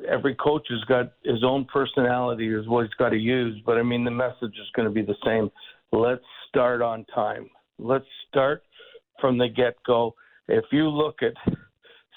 every 0.09 0.35
coach 0.35 0.66
has 0.70 0.83
got 0.85 1.12
his 1.24 1.42
own 1.44 1.66
personality 1.72 2.52
is 2.52 2.66
what 2.68 2.85
he's 2.85 2.94
got 2.94 3.11
to 3.11 3.18
use. 3.18 3.61
But 3.64 3.78
I 3.78 3.83
mean, 3.83 4.04
the 4.04 4.11
message 4.11 4.54
is 4.54 4.70
going 4.74 4.88
to 4.88 4.94
be 4.94 5.02
the 5.02 5.16
same. 5.24 5.50
Let's 5.92 6.24
start 6.48 6.83
on 6.83 7.04
time. 7.14 7.48
Let's 7.78 8.06
start 8.28 8.62
from 9.20 9.38
the 9.38 9.48
get 9.48 9.76
go. 9.87 10.14
If 10.48 10.64
you 10.72 10.88
look 10.88 11.16
at 11.22 11.35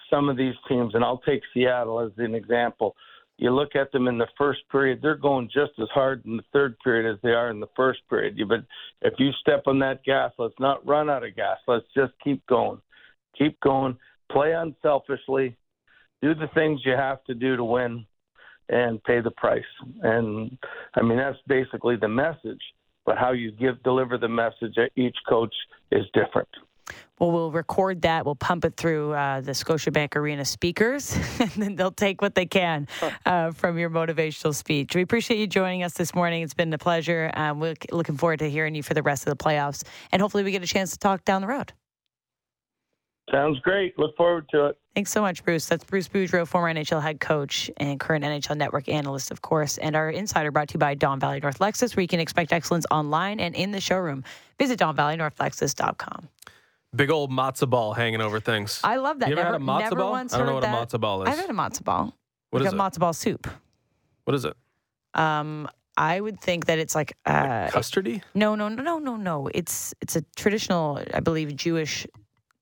some 0.10 0.30
of 0.30 0.38
these 0.38 0.56
teams, 0.70 0.96
and 0.96 1.04
I'll 1.04 1.20
take 1.20 1.42
Seattle 1.54 2.00
as 2.00 2.12
an 2.18 2.36
example 2.36 2.96
you 3.38 3.50
look 3.52 3.76
at 3.76 3.92
them 3.92 4.08
in 4.08 4.18
the 4.18 4.28
first 4.38 4.62
period, 4.72 5.00
they're 5.02 5.16
going 5.16 5.50
just 5.54 5.72
as 5.82 5.88
hard 5.94 6.26
in 6.26 6.38
the 6.38 6.44
third 6.54 6.78
period 6.84 7.12
as 7.12 7.20
they 7.24 7.32
are 7.32 7.50
in 7.50 7.60
the 7.60 7.70
first 7.76 8.02
period. 8.10 8.38
But 8.48 8.64
if 9.02 9.14
you 9.18 9.32
step 9.42 9.64
on 9.66 9.80
that 9.80 10.04
gas, 10.04 10.32
let's 10.38 10.54
not 10.60 10.86
run 10.86 11.10
out 11.10 11.26
of 11.26 11.36
gas. 11.36 11.58
Let's 11.68 11.86
just 11.96 12.14
keep 12.24 12.46
going. 12.48 12.80
Keep 13.38 13.60
going. 13.62 13.98
Play 14.32 14.54
unselfishly. 14.54 15.58
Do 16.22 16.36
the 16.36 16.48
things 16.54 16.82
you 16.86 16.94
have 16.94 17.24
to 17.26 17.34
do 17.34 17.58
to 17.58 17.64
win 17.64 18.06
and 18.70 19.04
pay 19.04 19.20
the 19.20 19.32
price. 19.32 19.64
And 20.04 20.58
I 20.96 21.02
mean, 21.02 21.18
that's 21.18 21.38
basically 21.48 21.96
the 21.96 22.08
message. 22.08 22.62
But 23.06 23.18
how 23.18 23.34
you 23.34 23.52
give 23.52 23.84
deliver 23.84 24.18
the 24.18 24.30
message 24.30 24.78
at 24.78 24.92
each 24.96 25.18
coach 25.28 25.54
is 25.92 26.06
different. 26.14 26.48
Well, 27.20 27.32
we'll 27.32 27.52
record 27.52 28.02
that. 28.02 28.26
We'll 28.26 28.36
pump 28.36 28.66
it 28.66 28.76
through 28.76 29.14
uh, 29.14 29.42
the 29.42 29.52
Scotiabank 29.52 30.16
Arena 30.16 30.44
speakers, 30.46 31.16
and 31.40 31.52
then 31.52 31.76
they'll 31.76 31.92
take 31.92 32.22
what 32.22 32.36
they 32.36 32.46
can 32.46 32.88
uh, 33.26 33.52
from 33.52 33.78
your 33.78 33.90
motivational 33.90 34.54
speech. 34.54 34.96
We 34.96 35.02
appreciate 35.02 35.40
you 35.40 35.48
joining 35.48 35.84
us 35.84 35.94
this 35.94 36.14
morning. 36.14 36.42
It's 36.42 36.54
been 36.54 36.74
a 36.74 36.78
pleasure. 36.78 37.32
Um, 37.36 37.60
we're 37.60 37.76
looking 37.92 38.18
forward 38.18 38.40
to 38.40 38.50
hearing 38.50 38.76
you 38.76 38.84
for 38.84 38.94
the 38.94 39.04
rest 39.04 39.28
of 39.28 39.38
the 39.38 39.44
playoffs, 39.44 39.84
and 40.12 40.22
hopefully, 40.22 40.44
we 40.44 40.52
get 40.52 40.64
a 40.64 40.68
chance 40.68 40.92
to 40.92 41.00
talk 41.00 41.24
down 41.24 41.42
the 41.42 41.48
road. 41.48 41.74
Sounds 43.32 43.58
great. 43.60 43.98
Look 43.98 44.16
forward 44.18 44.50
to 44.50 44.68
it. 44.68 44.78
Thanks 44.96 45.12
so 45.12 45.22
much, 45.22 45.44
Bruce. 45.44 45.66
That's 45.66 45.84
Bruce 45.84 46.08
Boudreau, 46.08 46.46
former 46.46 46.72
NHL 46.74 47.02
head 47.02 47.20
coach 47.20 47.72
and 47.78 48.00
current 48.00 48.24
NHL 48.24 48.58
Network 48.58 48.90
analyst, 48.90 49.32
of 49.32 49.42
course. 49.42 49.78
And 49.78 49.96
our 49.96 50.10
insider 50.10 50.52
brought 50.52 50.68
to 50.70 50.74
you 50.74 50.80
by 50.80 50.94
Don 50.94 51.20
Valley 51.20 51.40
North 51.40 51.60
Lexus, 51.60 51.96
where 51.96 52.02
you 52.02 52.08
can 52.08 52.20
expect 52.20 52.52
excellence 52.52 52.86
online 52.92 53.40
and 53.40 53.56
in 53.56 53.72
the 53.72 53.80
showroom. 53.80 54.24
Visit 54.60 54.78
DonValleyNorthLexus.com. 54.80 56.28
Big 56.96 57.10
old 57.10 57.32
matzo 57.32 57.70
ball 57.70 57.94
hanging 57.94 58.22
over 58.22 58.40
things. 58.40 58.80
I 58.84 58.98
love 58.98 59.20
that. 59.20 59.30
You 59.30 59.34
ever 59.34 59.44
never, 59.44 59.54
had 59.54 59.62
a 59.62 59.66
matzo 59.66 59.98
ball? 59.98 60.14
I 60.16 60.24
don't 60.24 60.46
know 60.46 60.54
what 60.54 60.62
that. 60.62 60.74
a 60.74 60.98
matzo 60.98 61.00
ball 61.00 61.24
is. 61.24 61.30
I've 61.30 61.38
had 61.38 61.50
a 61.50 61.54
matzo 61.54 61.84
ball. 61.84 62.16
What 62.52 62.62
like 62.62 62.68
is 62.68 62.74
a 62.74 62.76
it? 62.76 62.80
matzo 62.80 63.00
ball 63.00 63.14
soup. 63.14 63.48
What 64.26 64.36
is 64.36 64.46
it? 64.46 64.56
Um, 65.16 65.68
I 65.98 66.22
would 66.22 66.40
think 66.40 66.66
that 66.66 66.80
it's 66.80 66.96
like, 66.96 67.16
uh, 67.26 67.32
like 67.32 67.74
custardy. 67.74 68.22
No, 68.36 68.56
no, 68.56 68.70
no, 68.70 68.84
no, 68.84 69.00
no, 69.00 69.16
no. 69.16 69.50
It's 69.54 69.94
it's 70.02 70.16
a 70.16 70.22
traditional, 70.36 71.04
I 71.14 71.20
believe, 71.20 71.56
Jewish 71.56 72.08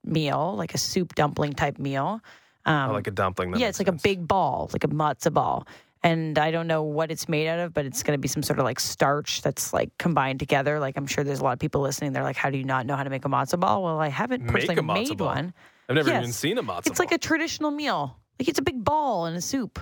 meal, 0.03 0.55
like 0.57 0.73
a 0.73 0.77
soup 0.77 1.15
dumpling 1.15 1.53
type 1.53 1.77
meal. 1.77 2.21
Um, 2.65 2.91
oh, 2.91 2.93
like 2.93 3.07
a 3.07 3.11
dumpling. 3.11 3.55
yeah, 3.55 3.67
it's 3.67 3.79
like 3.79 3.87
sense. 3.87 4.01
a 4.01 4.03
big 4.03 4.27
ball, 4.27 4.69
like 4.71 4.83
a 4.83 4.87
matzo 4.87 5.33
ball 5.33 5.67
and 6.03 6.37
I 6.39 6.51
don't 6.51 6.67
know 6.67 6.83
what 6.83 7.11
it's 7.11 7.29
made 7.29 7.47
out 7.47 7.59
of, 7.59 7.73
but 7.73 7.85
it's 7.85 8.01
going 8.03 8.17
to 8.17 8.21
be 8.21 8.27
some 8.27 8.41
sort 8.41 8.59
of 8.59 8.65
like 8.65 8.79
starch 8.79 9.41
that's 9.41 9.73
like 9.73 9.95
combined 9.97 10.39
together. 10.39 10.79
Like 10.79 10.97
I'm 10.97 11.07
sure 11.07 11.23
there's 11.23 11.39
a 11.39 11.43
lot 11.43 11.53
of 11.53 11.59
people 11.59 11.81
listening. 11.81 12.13
They're 12.13 12.23
like, 12.23 12.37
"How 12.37 12.49
do 12.49 12.57
you 12.57 12.63
not 12.63 12.85
know 12.85 12.95
how 12.95 13.03
to 13.03 13.09
make 13.09 13.25
a 13.25 13.29
matzo 13.29 13.59
ball?" 13.59 13.83
Well, 13.83 13.99
I 13.99 14.07
haven't 14.07 14.47
personally 14.47 14.81
made 14.81 15.17
ball. 15.17 15.27
one. 15.27 15.53
I've 15.87 15.95
never 15.95 16.09
yes. 16.09 16.21
even 16.21 16.33
seen 16.33 16.57
a 16.57 16.63
matzo. 16.63 16.67
Ball. 16.67 16.77
It's 16.79 16.89
ball. 16.89 17.05
like 17.05 17.11
a 17.11 17.17
traditional 17.17 17.71
meal. 17.71 18.17
Like 18.39 18.47
it's 18.47 18.59
a 18.59 18.63
big 18.63 18.83
ball 18.83 19.27
in 19.27 19.35
a 19.35 19.41
soup. 19.41 19.79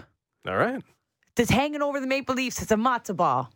All 0.47 0.57
right. 0.57 0.83
That's 1.35 1.49
hanging 1.49 1.81
over 1.81 1.99
the 1.99 2.07
maple 2.07 2.35
leaves. 2.35 2.61
It's 2.61 2.71
a 2.71 2.75
matzo 2.75 3.15
ball. 3.15 3.49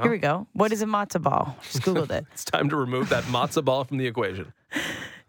Here 0.00 0.10
we 0.10 0.18
go. 0.18 0.46
What 0.54 0.72
is 0.72 0.80
a 0.80 0.86
matzo 0.86 1.20
ball? 1.20 1.56
Just 1.62 1.82
googled 1.82 2.10
it. 2.10 2.24
it's 2.32 2.46
time 2.46 2.70
to 2.70 2.76
remove 2.76 3.10
that 3.10 3.24
matzo 3.24 3.62
ball 3.62 3.84
from 3.84 3.98
the 3.98 4.06
equation. 4.06 4.52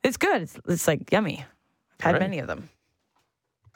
It's 0.04 0.18
good. 0.18 0.42
It's, 0.42 0.60
it's 0.68 0.86
like 0.86 1.10
yummy. 1.14 1.46
I've 1.94 2.02
had 2.02 2.12
right. 2.16 2.22
many 2.24 2.40
of 2.40 2.48
them. 2.48 2.68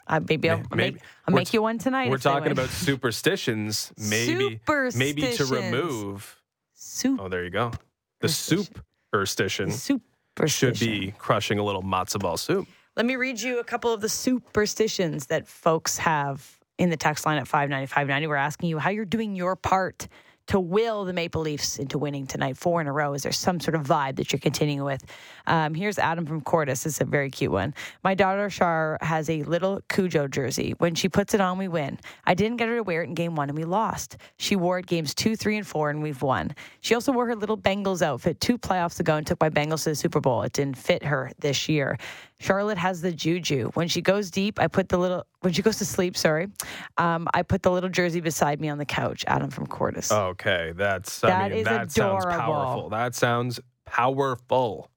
Uh, 0.08 0.20
maybe 0.26 0.48
I'll, 0.48 0.62
maybe, 0.74 0.94
make, 0.94 1.02
I'll 1.26 1.34
make 1.34 1.52
you 1.52 1.62
one 1.62 1.78
tonight. 1.78 2.10
We're 2.10 2.18
talking 2.18 2.52
about 2.52 2.70
superstitions. 2.70 3.92
Maybe 3.98 4.60
superstitions. 4.66 4.96
maybe 4.96 5.36
to 5.36 5.44
remove 5.44 6.42
soup. 6.74 7.20
Oh, 7.22 7.28
there 7.28 7.44
you 7.44 7.50
go. 7.50 7.72
The 8.20 8.28
superstition 8.28 9.70
Superstition. 9.70 10.74
should 10.74 10.78
be 10.78 11.12
crushing 11.18 11.58
a 11.58 11.64
little 11.64 11.82
matzo 11.82 12.18
ball 12.18 12.36
soup. 12.36 12.66
Let 12.96 13.06
me 13.06 13.16
read 13.16 13.40
you 13.40 13.60
a 13.60 13.64
couple 13.64 13.92
of 13.92 14.00
the 14.00 14.08
superstitions 14.08 15.26
that 15.26 15.46
folks 15.46 15.98
have 15.98 16.58
in 16.78 16.90
the 16.90 16.96
text 16.96 17.26
line 17.26 17.38
at 17.38 17.46
59590. 17.46 18.26
We're 18.26 18.36
asking 18.36 18.70
you 18.70 18.78
how 18.78 18.90
you're 18.90 19.04
doing 19.04 19.36
your 19.36 19.56
part 19.56 20.08
to 20.48 20.58
will 20.58 21.04
the 21.04 21.12
Maple 21.12 21.42
Leafs 21.42 21.78
into 21.78 21.98
winning 21.98 22.26
tonight, 22.26 22.56
four 22.56 22.80
in 22.80 22.86
a 22.86 22.92
row? 22.92 23.14
Is 23.14 23.22
there 23.22 23.32
some 23.32 23.60
sort 23.60 23.74
of 23.74 23.82
vibe 23.82 24.16
that 24.16 24.32
you're 24.32 24.40
continuing 24.40 24.82
with? 24.82 25.04
Um, 25.46 25.74
here's 25.74 25.98
Adam 25.98 26.26
from 26.26 26.40
Courtice. 26.40 26.86
It's 26.86 27.00
a 27.00 27.04
very 27.04 27.30
cute 27.30 27.52
one. 27.52 27.74
My 28.02 28.14
daughter 28.14 28.48
Shar 28.50 28.98
has 29.02 29.28
a 29.30 29.42
little 29.44 29.80
Cujo 29.88 30.26
jersey. 30.26 30.74
When 30.78 30.94
she 30.94 31.08
puts 31.08 31.34
it 31.34 31.40
on, 31.40 31.58
we 31.58 31.68
win. 31.68 31.98
I 32.24 32.34
didn't 32.34 32.56
get 32.56 32.68
her 32.68 32.76
to 32.76 32.82
wear 32.82 33.02
it 33.02 33.08
in 33.08 33.14
game 33.14 33.36
one, 33.36 33.50
and 33.50 33.58
we 33.58 33.64
lost. 33.64 34.16
She 34.38 34.56
wore 34.56 34.78
it 34.78 34.86
games 34.86 35.14
two, 35.14 35.36
three, 35.36 35.56
and 35.56 35.66
four, 35.66 35.90
and 35.90 36.02
we've 36.02 36.22
won. 36.22 36.54
She 36.80 36.94
also 36.94 37.12
wore 37.12 37.26
her 37.26 37.36
little 37.36 37.58
Bengals 37.58 38.00
outfit 38.00 38.40
two 38.40 38.56
playoffs 38.56 39.00
ago 39.00 39.16
and 39.16 39.26
took 39.26 39.40
my 39.40 39.50
Bengals 39.50 39.84
to 39.84 39.90
the 39.90 39.96
Super 39.96 40.20
Bowl. 40.20 40.42
It 40.42 40.52
didn't 40.54 40.78
fit 40.78 41.04
her 41.04 41.30
this 41.38 41.68
year. 41.68 41.98
Charlotte 42.40 42.78
has 42.78 43.00
the 43.00 43.12
juju. 43.12 43.70
When 43.74 43.88
she 43.88 44.00
goes 44.00 44.30
deep, 44.30 44.60
I 44.60 44.68
put 44.68 44.88
the 44.88 44.98
little 44.98 45.26
when 45.40 45.52
she 45.52 45.62
goes 45.62 45.78
to 45.78 45.84
sleep. 45.84 46.16
Sorry, 46.16 46.48
um, 46.96 47.28
I 47.34 47.42
put 47.42 47.62
the 47.62 47.70
little 47.70 47.90
jersey 47.90 48.20
beside 48.20 48.60
me 48.60 48.68
on 48.68 48.78
the 48.78 48.84
couch. 48.84 49.24
Adam 49.26 49.50
from 49.50 49.66
Courtice. 49.66 50.12
Okay, 50.12 50.72
that's 50.76 51.22
I 51.24 51.28
That 51.30 51.50
mean 51.50 51.60
is 51.60 51.64
that 51.66 51.90
sounds 51.90 52.24
powerful. 52.24 52.90
That 52.90 53.14
sounds 53.14 53.60
powerful. 53.86 54.88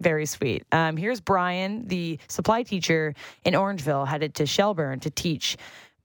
Very 0.00 0.26
sweet. 0.26 0.64
Um, 0.72 0.96
here's 0.96 1.20
Brian, 1.20 1.86
the 1.86 2.18
supply 2.28 2.62
teacher 2.62 3.14
in 3.44 3.54
Orangeville, 3.54 4.06
headed 4.06 4.34
to 4.34 4.46
Shelburne 4.46 5.00
to 5.00 5.10
teach. 5.10 5.56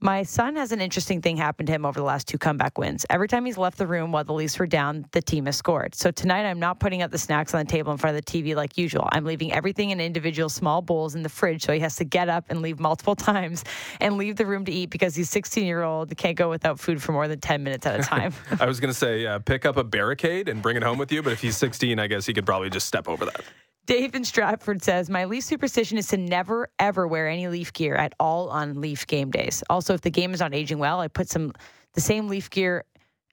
My 0.01 0.23
son 0.23 0.55
has 0.55 0.71
an 0.71 0.79
interesting 0.79 1.21
thing 1.21 1.35
happen 1.35 1.65
to 1.65 1.73
him 1.73 1.85
over 1.85 1.99
the 1.99 2.05
last 2.05 2.25
two 2.25 2.37
comeback 2.37 2.77
wins. 2.77 3.05
Every 3.09 3.27
time 3.27 3.45
he's 3.45 3.57
left 3.57 3.77
the 3.77 3.85
room 3.85 4.13
while 4.13 4.23
the 4.23 4.31
Leafs 4.31 4.57
were 4.57 4.65
down, 4.65 5.05
the 5.11 5.21
team 5.21 5.45
has 5.45 5.57
scored. 5.57 5.93
So 5.93 6.09
tonight, 6.09 6.45
I'm 6.45 6.59
not 6.59 6.79
putting 6.79 7.01
out 7.01 7.11
the 7.11 7.17
snacks 7.17 7.53
on 7.53 7.65
the 7.65 7.69
table 7.69 7.91
in 7.91 7.97
front 7.97 8.15
of 8.15 8.23
the 8.23 8.31
TV 8.31 8.55
like 8.55 8.77
usual. 8.77 9.09
I'm 9.11 9.25
leaving 9.25 9.51
everything 9.51 9.89
in 9.89 9.99
individual 9.99 10.47
small 10.47 10.81
bowls 10.81 11.15
in 11.15 11.23
the 11.23 11.27
fridge, 11.27 11.65
so 11.65 11.73
he 11.73 11.81
has 11.81 11.97
to 11.97 12.05
get 12.05 12.29
up 12.29 12.45
and 12.47 12.61
leave 12.61 12.79
multiple 12.79 13.15
times 13.17 13.65
and 13.99 14.15
leave 14.15 14.37
the 14.37 14.45
room 14.45 14.63
to 14.65 14.71
eat 14.71 14.89
because 14.89 15.15
he's 15.15 15.29
16 15.29 15.65
year 15.65 15.83
old 15.83 16.15
can't 16.15 16.37
go 16.37 16.49
without 16.49 16.79
food 16.79 17.03
for 17.03 17.11
more 17.11 17.27
than 17.27 17.41
10 17.41 17.61
minutes 17.61 17.85
at 17.85 17.99
a 17.99 18.03
time. 18.03 18.33
I 18.59 18.67
was 18.67 18.79
going 18.79 18.93
to 18.93 18.97
say 18.97 19.25
uh, 19.25 19.39
pick 19.39 19.65
up 19.65 19.75
a 19.75 19.83
barricade 19.83 20.47
and 20.47 20.61
bring 20.61 20.77
it 20.77 20.83
home 20.83 20.97
with 20.97 21.11
you, 21.11 21.21
but 21.21 21.33
if 21.33 21.41
he's 21.41 21.57
16, 21.57 21.99
I 21.99 22.07
guess 22.07 22.25
he 22.25 22.33
could 22.33 22.45
probably 22.45 22.69
just 22.69 22.87
step 22.87 23.09
over 23.09 23.25
that. 23.25 23.41
Dave 23.89 24.13
in 24.13 24.23
Stratford 24.23 24.83
says, 24.83 25.09
My 25.09 25.25
Leaf 25.25 25.43
superstition 25.43 25.97
is 25.97 26.09
to 26.09 26.17
never, 26.17 26.69
ever 26.77 27.07
wear 27.07 27.27
any 27.27 27.47
Leaf 27.47 27.73
gear 27.73 27.95
at 27.95 28.13
all 28.19 28.49
on 28.49 28.79
Leaf 28.79 29.07
game 29.07 29.31
days. 29.31 29.63
Also, 29.67 29.95
if 29.95 30.01
the 30.01 30.11
game 30.11 30.31
is 30.31 30.41
not 30.41 30.53
aging 30.53 30.77
well, 30.77 30.99
I 30.99 31.07
put 31.07 31.27
some 31.27 31.53
the 31.95 32.01
same 32.01 32.27
Leaf 32.27 32.51
gear, 32.51 32.85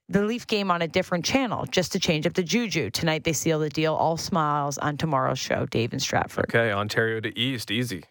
the 0.08 0.22
Leaf 0.22 0.46
game 0.46 0.70
on 0.70 0.80
a 0.80 0.88
different 0.88 1.26
channel 1.26 1.66
just 1.66 1.92
to 1.92 1.98
change 1.98 2.26
up 2.26 2.32
the 2.32 2.42
juju. 2.42 2.88
Tonight 2.88 3.24
they 3.24 3.34
seal 3.34 3.58
the 3.58 3.68
deal. 3.68 3.92
All 3.92 4.16
smiles 4.16 4.78
on 4.78 4.96
tomorrow's 4.96 5.38
show. 5.38 5.66
Dave 5.66 5.92
in 5.92 6.00
Stratford. 6.00 6.46
Okay, 6.48 6.72
Ontario 6.72 7.20
to 7.20 7.38
East, 7.38 7.70
easy. 7.70 8.04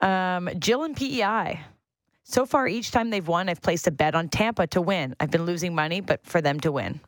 Um, 0.00 0.50
Jill 0.58 0.82
and 0.82 0.96
PEI. 0.96 1.60
So 2.24 2.46
far, 2.46 2.66
each 2.66 2.90
time 2.90 3.10
they've 3.10 3.28
won, 3.28 3.48
I've 3.48 3.62
placed 3.62 3.86
a 3.86 3.92
bet 3.92 4.16
on 4.16 4.28
Tampa 4.28 4.66
to 4.66 4.82
win. 4.82 5.14
I've 5.20 5.30
been 5.30 5.46
losing 5.46 5.76
money, 5.76 6.00
but 6.00 6.26
for 6.26 6.40
them 6.40 6.58
to 6.60 6.72
win. 6.72 6.98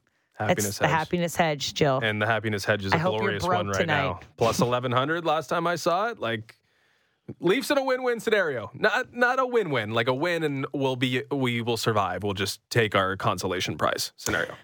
Happiness 0.49 0.69
it's 0.69 0.79
the 0.79 0.87
hedge. 0.89 0.97
happiness 0.99 1.37
hedge, 1.37 1.75
Jill. 1.75 2.01
And 2.03 2.21
the 2.21 2.27
happiness 2.27 2.65
hedge 2.65 2.85
is 2.85 2.93
a 2.93 2.99
glorious 2.99 3.45
one 3.45 3.69
right 3.69 3.87
now. 3.87 4.21
Plus 4.37 4.59
1100 4.61 5.25
last 5.25 5.49
time 5.49 5.67
I 5.67 5.77
saw 5.77 6.09
it. 6.09 6.19
Like 6.19 6.59
Leafs 7.41 7.71
in 7.71 7.79
a 7.79 7.85
win-win 7.85 8.21
scenario. 8.21 8.71
Not 8.75 9.15
not 9.15 9.39
a 9.39 9.47
win-win, 9.47 9.93
like 9.93 10.09
a 10.09 10.15
win 10.15 10.43
and 10.43 10.67
we'll 10.73 10.97
be 10.97 11.23
we 11.31 11.63
will 11.63 11.77
survive. 11.77 12.23
We'll 12.25 12.35
just 12.35 12.61
take 12.71 12.95
our 12.95 13.17
consolation 13.17 13.79
prize 13.79 14.13
scenario. 14.17 14.55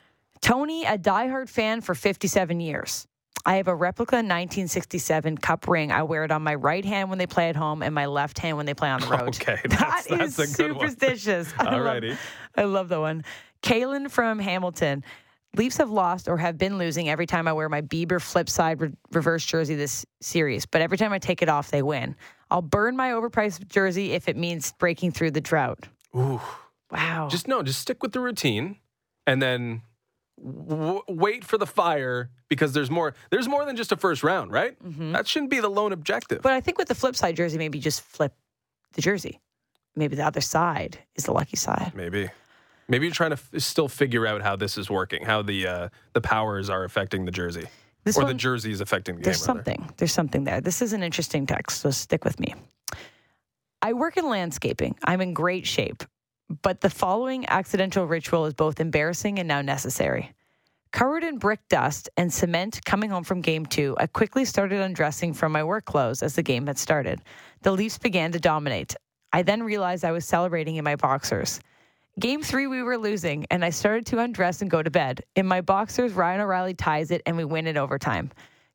Tony, 0.40 0.84
a 0.84 0.98
diehard 0.98 1.48
fan 1.48 1.80
for 1.80 1.94
57 1.94 2.60
years. 2.60 3.06
I 3.46 3.54
have 3.56 3.68
a 3.68 3.74
replica 3.74 4.16
1967 4.16 5.38
cup 5.38 5.68
ring. 5.68 5.90
I 5.92 6.02
wear 6.02 6.24
it 6.24 6.30
on 6.30 6.42
my 6.42 6.54
right 6.54 6.84
hand 6.84 7.08
when 7.08 7.18
they 7.18 7.26
play 7.26 7.48
at 7.48 7.56
home 7.56 7.82
and 7.82 7.94
my 7.94 8.06
left 8.06 8.38
hand 8.38 8.56
when 8.56 8.66
they 8.66 8.74
play 8.74 8.90
on 8.90 9.00
the 9.00 9.06
road. 9.06 9.28
Okay, 9.28 9.58
That 9.68 10.04
that's- 10.06 10.06
is 10.28 10.36
that's 10.36 10.54
a 10.54 10.62
good 10.62 10.76
one. 10.76 10.88
superstitious. 10.90 11.52
I 11.58 11.64
love- 11.64 11.72
Alrighty. 12.02 12.16
I 12.56 12.62
love 12.64 12.88
that 12.90 13.00
one. 13.00 13.24
Kaylin 13.62 14.10
from 14.10 14.38
Hamilton. 14.38 15.04
Leafs 15.56 15.78
have 15.78 15.90
lost 15.90 16.28
or 16.28 16.36
have 16.36 16.58
been 16.58 16.78
losing 16.78 17.08
every 17.08 17.26
time 17.26 17.48
I 17.48 17.52
wear 17.52 17.68
my 17.68 17.80
Bieber 17.80 18.20
flip 18.20 18.48
side 18.48 18.80
re- 18.80 18.92
reverse 19.12 19.44
jersey 19.44 19.74
this 19.74 20.04
series, 20.20 20.66
but 20.66 20.82
every 20.82 20.98
time 20.98 21.12
I 21.12 21.18
take 21.18 21.42
it 21.42 21.48
off, 21.48 21.70
they 21.70 21.82
win. 21.82 22.14
I'll 22.50 22.62
burn 22.62 22.96
my 22.96 23.10
overpriced 23.10 23.66
jersey 23.68 24.12
if 24.12 24.28
it 24.28 24.36
means 24.36 24.72
breaking 24.78 25.12
through 25.12 25.32
the 25.32 25.40
drought. 25.40 25.88
Ooh. 26.16 26.40
Wow. 26.90 27.28
Just 27.30 27.48
no, 27.48 27.62
just 27.62 27.80
stick 27.80 28.02
with 28.02 28.12
the 28.12 28.20
routine 28.20 28.76
and 29.26 29.42
then 29.42 29.82
w- 30.42 31.02
wait 31.08 31.44
for 31.44 31.58
the 31.58 31.66
fire 31.66 32.30
because 32.48 32.72
there's 32.72 32.90
more 32.90 33.14
there's 33.30 33.48
more 33.48 33.64
than 33.64 33.76
just 33.76 33.92
a 33.92 33.96
first 33.96 34.22
round, 34.22 34.52
right? 34.52 34.76
That 35.12 35.26
shouldn't 35.26 35.50
be 35.50 35.60
the 35.60 35.68
lone 35.68 35.92
objective. 35.92 36.38
Mm-hmm. 36.38 36.42
But 36.42 36.52
I 36.52 36.60
think 36.60 36.78
with 36.78 36.88
the 36.88 36.94
flip 36.94 37.16
side 37.16 37.36
jersey, 37.36 37.58
maybe 37.58 37.78
just 37.78 38.02
flip 38.02 38.32
the 38.94 39.02
jersey. 39.02 39.40
Maybe 39.96 40.16
the 40.16 40.24
other 40.24 40.40
side 40.40 40.98
is 41.14 41.24
the 41.24 41.32
lucky 41.32 41.56
side. 41.56 41.92
Maybe. 41.94 42.30
Maybe 42.88 43.06
you're 43.06 43.14
trying 43.14 43.30
to 43.30 43.38
f- 43.54 43.60
still 43.62 43.88
figure 43.88 44.26
out 44.26 44.42
how 44.42 44.56
this 44.56 44.78
is 44.78 44.88
working, 44.90 45.24
how 45.24 45.42
the 45.42 45.66
uh, 45.66 45.88
the 46.14 46.20
powers 46.20 46.70
are 46.70 46.84
affecting 46.84 47.24
the 47.26 47.30
jersey, 47.30 47.66
This 48.04 48.16
or 48.16 48.22
one, 48.22 48.28
the 48.28 48.34
jersey 48.34 48.72
is 48.72 48.80
affecting 48.80 49.16
the 49.16 49.22
there's 49.22 49.44
game. 49.46 49.56
rather. 49.56 49.64
something. 49.72 49.94
There's 49.98 50.12
something 50.12 50.44
there. 50.44 50.60
This 50.60 50.80
is 50.80 50.92
an 50.94 51.02
interesting 51.02 51.46
text, 51.46 51.80
so 51.80 51.90
stick 51.90 52.24
with 52.24 52.40
me. 52.40 52.54
I 53.82 53.92
work 53.92 54.16
in 54.16 54.28
landscaping. 54.28 54.96
I'm 55.04 55.20
in 55.20 55.34
great 55.34 55.66
shape, 55.66 56.02
but 56.62 56.80
the 56.80 56.90
following 56.90 57.46
accidental 57.48 58.06
ritual 58.06 58.46
is 58.46 58.54
both 58.54 58.80
embarrassing 58.80 59.38
and 59.38 59.46
now 59.46 59.60
necessary. 59.60 60.32
Covered 60.90 61.22
in 61.22 61.36
brick 61.36 61.60
dust 61.68 62.08
and 62.16 62.32
cement 62.32 62.80
coming 62.86 63.10
home 63.10 63.22
from 63.22 63.42
game 63.42 63.66
two, 63.66 63.94
I 64.00 64.06
quickly 64.06 64.46
started 64.46 64.80
undressing 64.80 65.34
from 65.34 65.52
my 65.52 65.62
work 65.62 65.84
clothes 65.84 66.22
as 66.22 66.34
the 66.34 66.42
game 66.42 66.66
had 66.66 66.78
started. 66.78 67.20
The 67.62 67.72
Leafs 67.72 67.98
began 67.98 68.32
to 68.32 68.40
dominate. 68.40 68.96
I 69.30 69.42
then 69.42 69.62
realized 69.62 70.06
I 70.06 70.12
was 70.12 70.24
celebrating 70.24 70.76
in 70.76 70.84
my 70.84 70.96
boxers. 70.96 71.60
Game 72.18 72.42
three, 72.42 72.66
we 72.66 72.82
were 72.82 72.98
losing, 72.98 73.46
and 73.48 73.64
I 73.64 73.70
started 73.70 74.06
to 74.06 74.18
undress 74.18 74.60
and 74.60 74.68
go 74.68 74.82
to 74.82 74.90
bed. 74.90 75.22
In 75.36 75.46
my 75.46 75.60
boxers, 75.60 76.12
Ryan 76.14 76.40
O'Reilly 76.40 76.74
ties 76.74 77.12
it, 77.12 77.22
and 77.26 77.36
we 77.36 77.44
win 77.44 77.68
in 77.68 77.76
overtime. 77.76 78.32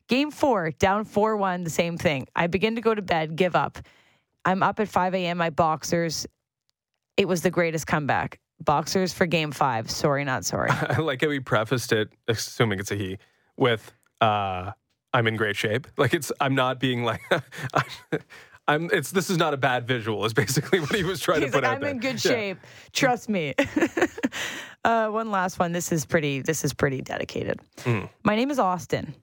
Game 0.08 0.32
four, 0.32 0.71
down 0.71 1.03
4 1.03 1.36
1, 1.36 1.63
the 1.65 1.69
same 1.69 1.97
thing. 1.97 2.27
I 2.36 2.47
begin 2.47 2.75
to 2.75 2.82
go 2.82 2.95
to 2.95 3.01
bed, 3.01 3.36
give 3.36 3.53
up. 3.56 3.79
I'm 4.45 4.63
up 4.63 4.79
at 4.79 4.88
5 4.88 5.15
a.m., 5.15 5.38
my 5.38 5.49
boxers. 5.49 6.25
It 7.17 7.27
was 7.27 7.41
the 7.41 7.51
greatest 7.51 7.86
comeback. 7.86 8.39
Boxers 8.62 9.12
for 9.12 9.25
game 9.25 9.51
five. 9.51 9.91
Sorry, 9.91 10.23
not 10.23 10.45
sorry. 10.45 10.69
I 10.71 10.99
like 10.99 11.21
how 11.21 11.29
he 11.29 11.41
prefaced 11.41 11.91
it, 11.91 12.10
assuming 12.29 12.79
it's 12.79 12.91
a 12.91 12.95
he, 12.95 13.17
with 13.58 13.91
uh, 14.21 14.71
"I'm 15.12 15.27
in 15.27 15.36
great 15.36 15.58
shape." 15.58 15.88
Like 15.97 16.13
it's, 16.13 16.32
I'm 16.39 16.56
not 16.56 16.79
being 16.79 17.03
like, 17.03 17.21
I'm. 18.67 18.89
It's 18.93 19.12
this 19.12 19.30
is 19.30 19.38
not 19.38 19.54
a 19.54 19.58
bad 19.58 19.88
visual. 19.88 20.23
Is 20.26 20.34
basically 20.34 20.80
what 20.82 20.95
he 20.95 21.04
was 21.04 21.19
trying 21.19 21.41
He's 21.41 21.52
to 21.52 21.58
put 21.58 21.63
like, 21.63 21.71
out 21.71 21.76
I'm 21.76 21.82
there. 21.82 21.91
in 21.91 21.99
good 21.99 22.23
Yeah. 22.23 22.32
shape. 22.32 22.58
Trust 22.93 23.28
me. 23.30 23.54
uh, 24.86 25.08
one 25.10 25.32
last 25.32 25.60
one. 25.60 25.71
This 25.71 25.91
is 25.91 26.06
pretty. 26.06 26.41
This 26.41 26.63
is 26.63 26.73
pretty 26.73 27.02
dedicated. 27.02 27.60
Mm. 27.80 28.10
My 28.23 28.36
name 28.36 28.52
is 28.52 28.60
Austin, 28.60 29.13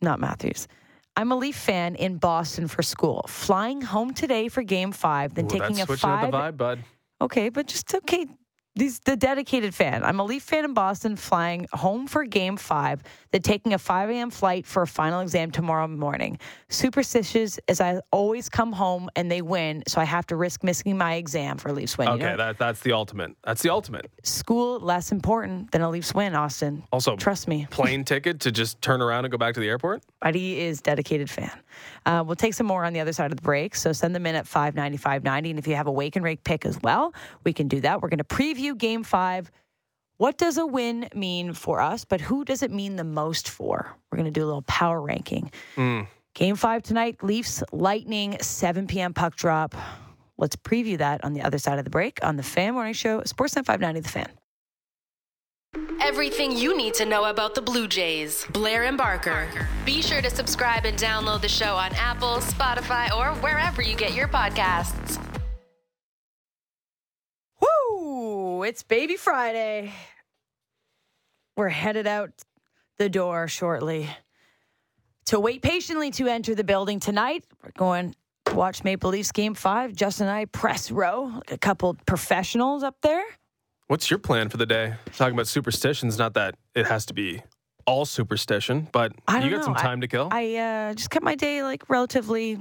not 0.00 0.20
Matthews. 0.20 0.68
I'm 1.16 1.30
a 1.30 1.36
Leaf 1.36 1.56
fan 1.56 1.94
in 1.96 2.16
Boston 2.16 2.66
for 2.68 2.82
school. 2.82 3.26
Flying 3.28 3.82
home 3.82 4.14
today 4.14 4.48
for 4.48 4.62
Game 4.62 4.92
Five, 4.92 5.34
then 5.34 5.44
Ooh, 5.44 5.48
taking 5.48 5.80
a 5.80 5.84
switching 5.84 5.96
five. 6.08 6.24
up 6.24 6.30
the 6.30 6.36
vibe, 6.38 6.56
bud. 6.56 6.84
Okay, 7.20 7.50
but 7.50 7.66
just 7.66 7.94
okay. 7.94 8.26
These 8.74 9.00
the 9.00 9.16
dedicated 9.16 9.74
fan. 9.74 10.02
I'm 10.02 10.18
a 10.18 10.24
Leaf 10.24 10.42
fan 10.44 10.64
in 10.64 10.72
Boston, 10.72 11.14
flying 11.16 11.66
home 11.74 12.06
for 12.06 12.24
Game 12.24 12.56
Five, 12.56 13.02
then 13.30 13.42
taking 13.42 13.74
a 13.74 13.78
5 13.78 14.08
a.m. 14.08 14.30
flight 14.30 14.64
for 14.64 14.80
a 14.82 14.86
final 14.86 15.20
exam 15.20 15.50
tomorrow 15.50 15.86
morning. 15.86 16.38
Superstitious 16.70 17.60
as 17.68 17.82
I 17.82 18.00
always 18.10 18.48
come 18.48 18.72
home 18.72 19.10
and 19.14 19.30
they 19.30 19.42
win, 19.42 19.82
so 19.86 20.00
I 20.00 20.04
have 20.04 20.26
to 20.28 20.36
risk 20.36 20.64
missing 20.64 20.96
my 20.96 21.14
exam 21.16 21.58
for 21.58 21.70
Leafs 21.70 21.98
win. 21.98 22.08
You 22.08 22.14
Okay, 22.14 22.24
know? 22.30 22.36
that 22.38 22.58
that's 22.58 22.80
the 22.80 22.92
ultimate. 22.92 23.36
That's 23.44 23.60
the 23.60 23.68
ultimate. 23.70 24.10
School 24.22 24.80
less 24.80 25.12
important 25.12 25.70
than 25.70 25.82
a 25.82 25.90
Leafs 25.90 26.14
win, 26.14 26.34
Austin. 26.34 26.82
Also, 26.92 27.14
Trust 27.16 27.48
me, 27.48 27.66
plane 27.70 28.04
ticket 28.06 28.40
to 28.40 28.50
just 28.50 28.80
turn 28.80 29.02
around 29.02 29.26
and 29.26 29.32
go 29.32 29.38
back 29.38 29.52
to 29.54 29.60
the 29.60 29.68
airport. 29.68 30.02
Buddy 30.22 30.58
is 30.60 30.80
dedicated 30.80 31.28
fan. 31.28 31.50
Uh, 32.06 32.22
we'll 32.26 32.36
take 32.36 32.54
some 32.54 32.66
more 32.66 32.84
on 32.84 32.92
the 32.92 33.00
other 33.00 33.12
side 33.12 33.30
of 33.30 33.36
the 33.36 33.42
break. 33.42 33.74
So 33.74 33.92
send 33.92 34.14
them 34.14 34.26
in 34.26 34.34
at 34.34 34.46
595.90. 34.46 35.50
And 35.50 35.58
if 35.58 35.66
you 35.66 35.74
have 35.76 35.86
a 35.86 35.92
wake 35.92 36.16
and 36.16 36.24
rake 36.24 36.44
pick 36.44 36.64
as 36.64 36.80
well, 36.82 37.14
we 37.44 37.52
can 37.52 37.68
do 37.68 37.80
that. 37.80 38.00
We're 38.00 38.08
going 38.08 38.18
to 38.18 38.24
preview 38.24 38.76
game 38.76 39.02
five. 39.02 39.50
What 40.18 40.38
does 40.38 40.58
a 40.58 40.66
win 40.66 41.08
mean 41.14 41.52
for 41.52 41.80
us, 41.80 42.04
but 42.04 42.20
who 42.20 42.44
does 42.44 42.62
it 42.62 42.70
mean 42.70 42.96
the 42.96 43.04
most 43.04 43.48
for? 43.48 43.96
We're 44.10 44.18
going 44.18 44.32
to 44.32 44.38
do 44.40 44.44
a 44.44 44.46
little 44.46 44.62
power 44.62 45.00
ranking. 45.00 45.50
Mm. 45.76 46.06
Game 46.34 46.56
five 46.56 46.82
tonight, 46.82 47.22
Leafs 47.22 47.62
Lightning, 47.72 48.36
7 48.40 48.86
p.m. 48.86 49.14
puck 49.14 49.36
drop. 49.36 49.74
Let's 50.38 50.56
preview 50.56 50.98
that 50.98 51.24
on 51.24 51.34
the 51.34 51.42
other 51.42 51.58
side 51.58 51.78
of 51.78 51.84
the 51.84 51.90
break 51.90 52.18
on 52.22 52.36
the 52.36 52.42
Fan 52.42 52.74
Morning 52.74 52.94
Show, 52.94 53.20
Sportsnet 53.22 53.66
590, 53.66 54.00
The 54.00 54.08
Fan. 54.08 54.28
Everything 56.00 56.54
you 56.54 56.76
need 56.76 56.92
to 56.94 57.06
know 57.06 57.24
about 57.24 57.54
the 57.54 57.62
Blue 57.62 57.88
Jays. 57.88 58.44
Blair 58.52 58.84
and 58.84 58.98
Barker. 58.98 59.48
Be 59.86 60.02
sure 60.02 60.20
to 60.20 60.28
subscribe 60.28 60.84
and 60.84 60.98
download 60.98 61.40
the 61.40 61.48
show 61.48 61.74
on 61.74 61.90
Apple, 61.94 62.36
Spotify, 62.36 63.10
or 63.16 63.30
wherever 63.40 63.80
you 63.80 63.96
get 63.96 64.12
your 64.12 64.28
podcasts. 64.28 65.18
Woo! 67.60 68.62
It's 68.64 68.82
Baby 68.82 69.16
Friday. 69.16 69.94
We're 71.56 71.70
headed 71.70 72.06
out 72.06 72.30
the 72.98 73.08
door 73.08 73.48
shortly. 73.48 74.10
To 75.26 75.40
wait 75.40 75.62
patiently 75.62 76.10
to 76.10 76.26
enter 76.26 76.54
the 76.54 76.64
building 76.64 77.00
tonight, 77.00 77.44
we're 77.62 77.70
going 77.78 78.14
to 78.44 78.54
watch 78.54 78.84
Maple 78.84 79.10
Leafs 79.10 79.32
game 79.32 79.54
five. 79.54 79.94
Justin 79.94 80.26
and 80.26 80.36
I 80.36 80.44
press 80.44 80.90
row, 80.90 81.30
like 81.34 81.52
a 81.52 81.58
couple 81.58 81.96
professionals 82.06 82.82
up 82.82 82.96
there. 83.00 83.24
What's 83.88 84.10
your 84.10 84.18
plan 84.18 84.48
for 84.48 84.56
the 84.56 84.66
day? 84.66 84.94
Talking 85.16 85.34
about 85.34 85.48
superstitions, 85.48 86.18
not 86.18 86.34
that 86.34 86.54
it 86.74 86.86
has 86.86 87.04
to 87.06 87.14
be 87.14 87.42
all 87.86 88.04
superstition, 88.04 88.88
but 88.92 89.12
I 89.28 89.42
you 89.42 89.50
don't 89.50 89.58
got 89.58 89.64
some 89.64 89.72
know. 89.74 89.78
time 89.80 90.00
to 90.00 90.08
kill. 90.08 90.28
I 90.30 90.56
uh, 90.56 90.94
just 90.94 91.10
kept 91.10 91.24
my 91.24 91.34
day 91.34 91.62
like 91.62 91.88
relatively 91.90 92.58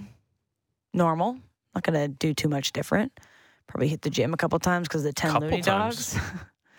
normal. 0.94 1.38
Not 1.74 1.84
gonna 1.84 2.08
do 2.10 2.34
too 2.34 2.50
much 2.50 2.74
different. 2.74 3.18
Probably 3.68 3.88
hit 3.88 4.02
the 4.02 4.10
gym 4.10 4.34
a 4.34 4.38
couple 4.38 4.60
times 4.60 4.88
because 4.88 5.04
the 5.04 5.14
ten 5.14 5.32
Couple 5.32 5.48
loony 5.48 5.62
times. 5.62 6.14
dogs. 6.14 6.26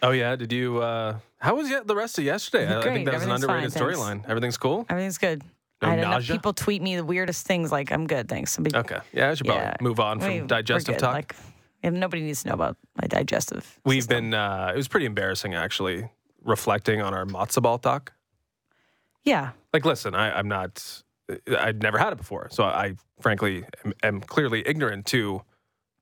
oh 0.02 0.10
yeah, 0.10 0.36
did 0.36 0.52
you? 0.52 0.82
uh 0.82 1.18
How 1.38 1.54
was 1.54 1.70
the 1.70 1.96
rest 1.96 2.18
of 2.18 2.24
yesterday? 2.24 2.66
I- 2.66 2.80
I 2.80 2.82
think 2.82 3.06
that 3.06 3.14
was 3.14 3.22
an 3.22 3.30
underrated 3.30 3.70
storyline. 3.70 4.28
Everything's 4.28 4.58
cool. 4.58 4.84
Everything's 4.90 5.18
good. 5.18 5.42
No 5.80 5.88
I 5.88 5.90
had 5.92 5.98
enough 6.00 6.10
nausea? 6.12 6.36
people 6.36 6.52
tweet 6.52 6.82
me 6.82 6.94
the 6.96 7.04
weirdest 7.04 7.46
things. 7.46 7.72
Like 7.72 7.90
I'm 7.90 8.06
good, 8.06 8.28
thanks. 8.28 8.52
Somebody, 8.52 8.76
Okay, 8.76 8.98
yeah, 9.14 9.30
I 9.30 9.34
should 9.34 9.46
probably 9.46 9.64
Yeah. 9.64 9.76
move 9.80 9.98
on 9.98 10.20
from 10.20 10.28
we- 10.28 10.40
digestive 10.40 10.98
talk. 10.98 11.14
Like, 11.14 11.34
nobody 11.82 12.22
needs 12.22 12.42
to 12.42 12.48
know 12.48 12.54
about 12.54 12.76
my 13.00 13.06
digestive. 13.08 13.80
We've 13.84 14.02
system. 14.02 14.30
been. 14.30 14.34
uh 14.34 14.70
It 14.74 14.76
was 14.76 14.88
pretty 14.88 15.06
embarrassing 15.06 15.54
actually, 15.54 16.08
reflecting 16.42 17.00
on 17.02 17.14
our 17.14 17.24
matzo 17.26 17.62
ball 17.62 17.78
talk. 17.78 18.12
yeah. 19.24 19.50
Like, 19.72 19.84
listen, 19.84 20.14
I, 20.14 20.36
I'm 20.38 20.48
not. 20.48 21.02
I'd 21.58 21.82
never 21.82 21.96
had 21.98 22.12
it 22.12 22.18
before, 22.18 22.48
so 22.50 22.64
I 22.64 22.94
frankly 23.20 23.64
am, 23.84 23.92
am 24.02 24.20
clearly 24.20 24.62
ignorant 24.66 25.06
to 25.06 25.42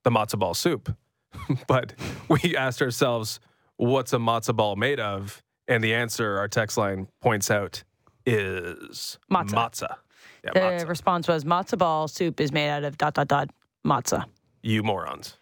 the 0.03 0.11
matzo 0.11 0.39
ball 0.39 0.55
soup. 0.55 0.97
but 1.69 1.93
we 2.29 2.57
asked 2.57 2.83
ourselves, 2.83 3.39
"What's 3.77 4.13
a 4.13 4.19
matzo 4.19 4.55
ball 4.57 4.75
made 4.77 4.99
of?" 4.99 5.43
And 5.69 5.85
the 5.85 5.95
answer, 5.95 6.37
our 6.39 6.49
text 6.49 6.77
line 6.77 7.07
points 7.21 7.49
out, 7.49 7.85
is 8.27 9.19
Matzah. 9.31 9.55
Matzah. 9.55 9.97
Yeah, 10.45 10.79
The 10.79 10.87
response 10.87 11.29
was 11.29 11.45
matzo 11.45 11.79
ball 11.79 12.09
soup 12.09 12.41
is 12.41 12.51
made 12.51 12.71
out 12.71 12.83
of 12.83 12.99
dot 12.99 13.15
dot 13.15 13.29
dot 13.29 13.51
matzah. 13.87 14.25
You 14.63 14.83
morons. 14.83 15.37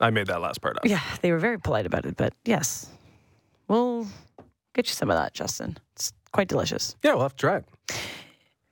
I 0.00 0.10
made 0.10 0.26
that 0.28 0.40
last 0.40 0.60
part 0.60 0.76
up. 0.76 0.84
Yeah, 0.86 1.00
they 1.22 1.32
were 1.32 1.38
very 1.38 1.58
polite 1.58 1.86
about 1.86 2.06
it, 2.06 2.16
but 2.16 2.32
yes, 2.44 2.88
we'll 3.66 4.06
get 4.74 4.86
you 4.88 4.92
some 4.94 5.10
of 5.10 5.16
that, 5.16 5.34
Justin. 5.34 5.76
It's 5.94 6.12
quite 6.32 6.48
delicious. 6.48 6.96
Yeah, 7.02 7.14
we'll 7.14 7.22
have 7.24 7.36
to 7.36 7.40
try 7.40 7.56
it. 7.56 7.64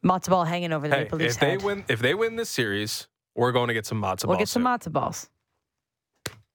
Matzo 0.05 0.29
ball 0.31 0.45
hanging 0.45 0.73
over 0.73 0.87
the 0.89 0.95
Hey, 0.95 1.03
Maple 1.05 1.19
Leafs 1.19 1.35
if 1.35 1.41
they 1.41 1.51
head. 1.51 1.63
win, 1.63 1.85
if 1.89 1.99
they 2.01 2.15
win 2.15 2.37
this 2.37 2.49
series, 2.49 3.09
we're 3.35 3.51
going 3.53 3.69
to 3.69 3.75
get 3.75 3.87
some 3.87 3.99
matzo 3.99 4.03
balls. 4.03 4.27
we'll 4.27 4.39
get 4.39 4.49
some 4.49 4.63
soup. 4.63 4.93
matzo 4.93 4.93
balls. 4.93 5.29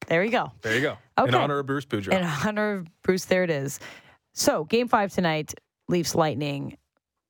There 0.07 0.23
you 0.23 0.31
go. 0.31 0.51
There 0.61 0.73
you 0.75 0.81
go. 0.81 0.97
In 1.17 1.25
Okay. 1.25 1.37
honor 1.37 1.59
of 1.59 1.65
Bruce 1.65 1.85
Boudreau. 1.85 2.13
In 2.13 2.23
honor 2.23 2.73
of 2.77 3.01
Bruce, 3.03 3.25
there 3.25 3.43
it 3.43 3.49
is. 3.49 3.79
So, 4.33 4.63
game 4.65 4.87
five 4.87 5.11
tonight, 5.13 5.53
Leafs 5.89 6.15
Lightning. 6.15 6.77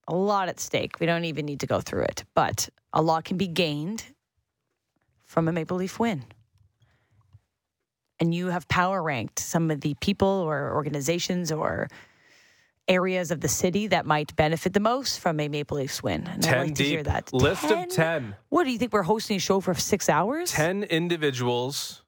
A 0.08 0.16
lot 0.16 0.48
at 0.50 0.60
stake. 0.60 1.00
We 1.00 1.06
don't 1.06 1.26
even 1.26 1.46
need 1.46 1.60
to 1.62 1.68
go 1.68 1.80
through 1.82 2.04
it, 2.04 2.24
but 2.36 2.70
a 2.94 3.02
lot 3.02 3.24
can 3.26 3.38
be 3.38 3.48
gained 3.48 4.04
from 5.26 5.48
a 5.48 5.52
Maple 5.52 5.78
Leaf 5.78 6.00
win. 6.00 6.24
And 8.22 8.34
you 8.36 8.48
have 8.48 8.68
power 8.68 9.02
ranked 9.02 9.40
some 9.40 9.72
of 9.72 9.82
the 9.82 9.96
people 10.00 10.28
or 10.28 10.74
organizations 10.76 11.52
or 11.52 11.88
areas 12.88 13.32
of 13.32 13.42
the 13.42 13.48
city 13.48 13.88
that 13.88 14.06
might 14.06 14.36
benefit 14.36 14.74
the 14.74 14.80
most 14.80 15.20
from 15.20 15.40
a 15.40 15.48
Maple 15.48 15.78
Leafs 15.78 16.04
win. 16.04 16.28
And 16.28 16.46
I'd 16.46 16.50
10 16.50 16.68
like 16.68 16.76
to 16.76 16.84
hear 16.84 16.98
deep. 17.00 17.06
that. 17.08 17.34
List 17.34 17.64
of 17.66 17.90
10. 17.90 18.36
What 18.50 18.66
do 18.66 18.72
you 18.72 18.78
think? 18.78 18.94
We're 18.94 19.02
hosting 19.04 19.38
a 19.38 19.40
show 19.40 19.60
for 19.60 19.74
six 19.74 20.08
hours? 20.08 20.52
10 20.52 20.84
individuals 20.84 22.04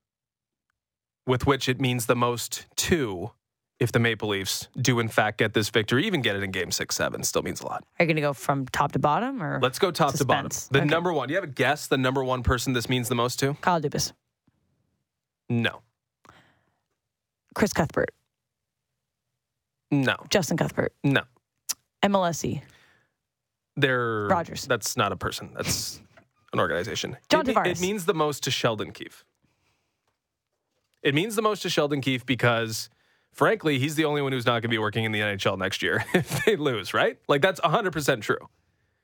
with 1.26 1.48
which 1.48 1.68
it 1.68 1.82
means 1.82 2.06
the 2.06 2.16
most 2.16 2.66
to 2.76 3.32
if 3.80 3.92
the 3.92 4.00
Maple 4.00 4.30
Leafs 4.30 4.68
do 4.80 5.00
in 5.00 5.08
fact 5.08 5.40
get 5.40 5.54
this 5.54 5.70
victory, 5.70 6.06
even 6.06 6.22
get 6.22 6.36
it 6.36 6.44
in 6.44 6.52
game 6.52 6.70
six, 6.72 6.96
seven, 6.96 7.24
still 7.24 7.42
means 7.42 7.60
a 7.62 7.66
lot. 7.66 7.84
Are 8.00 8.04
you 8.04 8.08
going 8.08 8.16
to 8.18 8.22
go 8.22 8.34
from 8.34 8.68
top 8.68 8.92
to 8.92 9.00
bottom 9.00 9.42
or 9.42 9.60
Let's 9.62 9.80
go 9.80 9.90
top 9.90 10.14
to 10.16 10.26
bottom. 10.26 10.50
The 10.72 10.80
Okay. 10.80 10.86
number 10.88 11.12
one, 11.12 11.28
do 11.28 11.34
you 11.34 11.38
have 11.38 11.44
a 11.50 11.52
guess 11.52 11.88
the 11.88 11.98
number 11.98 12.24
one 12.24 12.44
person 12.44 12.74
this 12.74 12.88
means 12.88 13.10
the 13.10 13.16
most 13.16 13.40
to? 13.40 13.56
Kyle 13.62 13.82
Dubas, 13.82 14.14
No. 15.50 15.82
Chris 17.56 17.74
Cuthbert, 17.74 18.12
No. 19.92 20.16
Justin 20.30 20.58
Cuthbert, 20.58 20.94
No. 21.04 21.22
MLSE, 22.04 22.62
They're 23.76 24.28
Rogers. 24.28 24.66
That's 24.66 24.98
not 24.98 25.12
a 25.12 25.16
person. 25.16 25.52
That's 25.56 26.02
an 26.52 26.60
organization. 26.60 27.18
John 27.30 27.48
it, 27.50 27.56
Tavares. 27.56 27.68
it 27.68 27.80
means 27.82 28.06
the 28.06 28.14
most 28.14 28.44
to 28.44 28.52
Sheldon 28.52 28.92
Keefe. 28.92 29.24
It 31.02 31.14
means 31.16 31.36
the 31.36 31.42
most 31.42 31.62
to 31.64 31.70
Sheldon 31.70 32.00
Keefe 32.02 32.26
because, 32.26 32.90
frankly, 33.34 33.78
he's 33.80 33.96
the 33.96 34.06
only 34.06 34.22
one 34.22 34.32
who's 34.32 34.46
not 34.46 34.54
going 34.54 34.62
to 34.64 34.68
be 34.70 34.78
working 34.78 35.04
in 35.04 35.12
the 35.12 35.20
NHL 35.20 35.58
next 35.58 35.82
year 35.82 36.04
if 36.14 36.46
they 36.46 36.56
lose, 36.56 36.94
right? 36.94 37.18
Like, 37.28 37.42
that's 37.42 37.60
100% 37.62 38.22
true. 38.22 38.38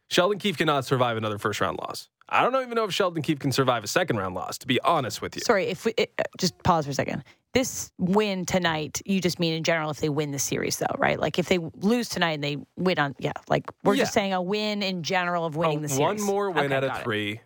Sheldon 0.10 0.40
Keefe 0.40 0.58
cannot 0.58 0.86
survive 0.86 1.18
another 1.18 1.38
first 1.38 1.62
round 1.62 1.78
loss. 1.78 2.10
I 2.28 2.44
don't 2.44 2.56
even 2.62 2.76
know 2.76 2.84
if 2.84 2.94
Sheldon 2.94 3.24
Keefe 3.24 3.40
can 3.40 3.52
survive 3.52 3.84
a 3.84 3.88
second 3.88 4.18
round 4.18 4.36
loss, 4.36 4.58
to 4.60 4.68
be 4.68 4.80
honest 4.82 5.22
with 5.22 5.36
you. 5.36 5.42
Sorry, 5.42 5.66
if 5.68 5.86
we 5.86 5.94
it, 5.98 6.12
uh, 6.20 6.24
just 6.38 6.62
pause 6.64 6.86
for 6.86 6.92
a 6.92 6.94
second. 6.94 7.24
This 7.54 7.92
win 7.98 8.46
tonight, 8.46 9.02
you 9.06 9.20
just 9.20 9.40
mean 9.40 9.54
in 9.56 9.64
general 9.64 9.90
if 9.90 9.98
they 9.98 10.10
win 10.10 10.30
the 10.32 10.38
series, 10.38 10.78
though, 10.78 10.86
right? 11.00 11.20
Like 11.20 11.40
if 11.40 11.48
they 11.50 11.58
lose 11.78 12.08
tonight 12.10 12.34
and 12.34 12.44
they 12.44 12.58
win 12.78 13.00
on, 13.00 13.16
yeah, 13.18 13.32
like 13.48 13.66
we're 13.84 13.96
Yeah. 13.96 14.04
just 14.04 14.14
saying 14.14 14.34
a 14.34 14.42
win 14.42 14.84
in 14.84 15.02
general 15.02 15.46
of 15.46 15.56
winning 15.56 15.82
the 15.82 15.90
series. 15.90 16.00
One 16.02 16.22
more 16.22 16.52
win 16.52 16.66
Okay, 16.66 16.76
out 16.76 16.84
of 16.84 16.98
it. 16.98 17.04
three. 17.04 17.42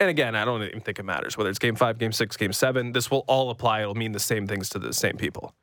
And 0.00 0.08
again, 0.10 0.34
I 0.34 0.44
don't 0.46 0.62
even 0.62 0.80
think 0.80 0.98
it 0.98 1.04
matters 1.04 1.36
whether 1.36 1.50
it's 1.50 1.58
game 1.58 1.74
five, 1.76 1.98
game 1.98 2.12
six, 2.12 2.36
game 2.38 2.52
seven. 2.54 2.92
This 2.92 3.10
will 3.10 3.24
all 3.28 3.50
apply. 3.50 3.82
It'll 3.82 3.94
mean 3.94 4.12
the 4.12 4.18
same 4.18 4.46
things 4.46 4.68
to 4.70 4.78
the 4.78 4.92
same 4.94 5.16
people. 5.16 5.54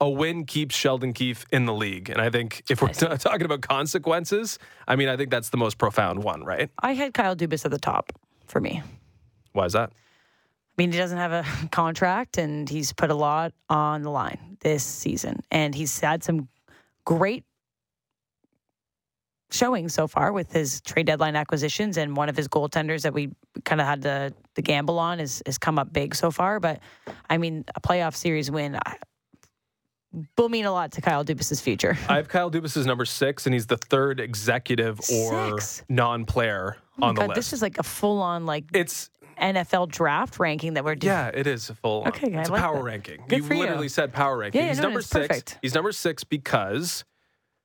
A 0.00 0.10
win 0.10 0.44
keeps 0.44 0.74
Sheldon 0.74 1.12
Keefe 1.12 1.46
in 1.52 1.66
the 1.66 1.72
league. 1.72 2.10
And 2.10 2.20
I 2.20 2.28
think 2.28 2.62
if 2.68 2.82
we're 2.82 2.88
t- 2.88 3.06
talking 3.18 3.44
about 3.44 3.62
consequences, 3.62 4.58
I 4.88 4.96
mean, 4.96 5.08
I 5.08 5.16
think 5.16 5.30
that's 5.30 5.50
the 5.50 5.56
most 5.56 5.78
profound 5.78 6.22
one, 6.22 6.44
right? 6.44 6.70
I 6.82 6.94
had 6.94 7.14
Kyle 7.14 7.36
Dubas 7.36 7.64
at 7.64 7.70
the 7.70 7.78
top 7.78 8.12
for 8.46 8.60
me. 8.60 8.82
Why 9.52 9.66
is 9.66 9.72
that? 9.72 9.90
I 9.90 10.82
mean, 10.82 10.90
he 10.90 10.98
doesn't 10.98 11.18
have 11.18 11.32
a 11.32 11.44
contract 11.70 12.38
and 12.38 12.68
he's 12.68 12.92
put 12.92 13.10
a 13.10 13.14
lot 13.14 13.52
on 13.68 14.02
the 14.02 14.10
line 14.10 14.56
this 14.60 14.82
season. 14.82 15.40
And 15.50 15.74
he's 15.74 16.00
had 16.00 16.24
some 16.24 16.48
great 17.04 17.44
showing 19.50 19.88
so 19.88 20.08
far 20.08 20.32
with 20.32 20.52
his 20.52 20.80
trade 20.80 21.06
deadline 21.06 21.36
acquisitions 21.36 21.96
and 21.96 22.16
one 22.16 22.28
of 22.28 22.36
his 22.36 22.48
goaltenders 22.48 23.02
that 23.02 23.14
we 23.14 23.30
kind 23.64 23.80
of 23.80 23.86
had 23.86 24.02
the, 24.02 24.34
the 24.54 24.62
gamble 24.62 24.98
on 24.98 25.20
has, 25.20 25.42
has 25.46 25.58
come 25.58 25.78
up 25.78 25.92
big 25.92 26.14
so 26.14 26.32
far. 26.32 26.58
But 26.58 26.80
I 27.30 27.38
mean, 27.38 27.64
a 27.76 27.80
playoff 27.80 28.16
series 28.16 28.50
win 28.50 28.76
I, 28.84 28.96
will 30.38 30.48
mean 30.48 30.64
a 30.64 30.72
lot 30.72 30.92
to 30.92 31.00
Kyle 31.00 31.24
Dubas's 31.24 31.60
future. 31.60 31.96
I 32.08 32.16
have 32.16 32.28
Kyle 32.28 32.50
Dubas 32.50 32.76
as 32.76 32.86
number 32.86 33.04
six, 33.04 33.46
and 33.46 33.52
he's 33.54 33.66
the 33.66 33.76
third 33.76 34.20
executive 34.20 35.00
or 35.12 35.58
Six? 35.60 35.84
non 35.88 36.24
player 36.24 36.76
Oh 36.96 37.00
my 37.00 37.06
on 37.08 37.14
the 37.14 37.20
God, 37.22 37.28
list. 37.30 37.36
this 37.36 37.52
is 37.52 37.62
like 37.62 37.78
a 37.78 37.82
full 37.82 38.20
on 38.22 38.46
like 38.46 38.64
it's 38.72 39.10
NFL 39.40 39.88
draft 39.88 40.38
ranking 40.38 40.74
that 40.74 40.84
we're 40.84 40.94
doing. 40.94 41.12
Yeah, 41.12 41.30
it 41.34 41.46
is 41.46 41.68
a 41.70 41.74
full. 41.74 42.04
Okay, 42.08 42.32
I 42.34 42.40
it's 42.40 42.48
a 42.48 42.52
like 42.52 42.62
power 42.62 42.76
that. 42.76 42.84
ranking. 42.84 43.24
Good 43.28 43.38
you 43.38 43.44
for 43.44 43.54
you. 43.54 43.60
literally 43.60 43.88
said 43.88 44.12
power 44.12 44.36
ranking. 44.38 44.60
Yeah, 44.60 44.66
yeah, 44.66 44.70
he's 44.72 44.78
no, 44.78 44.84
number 44.84 45.00
it's 45.00 45.08
six. 45.08 45.26
perfect. 45.26 45.58
He's 45.60 45.74
number 45.74 45.90
six 45.92 46.22
because 46.22 47.04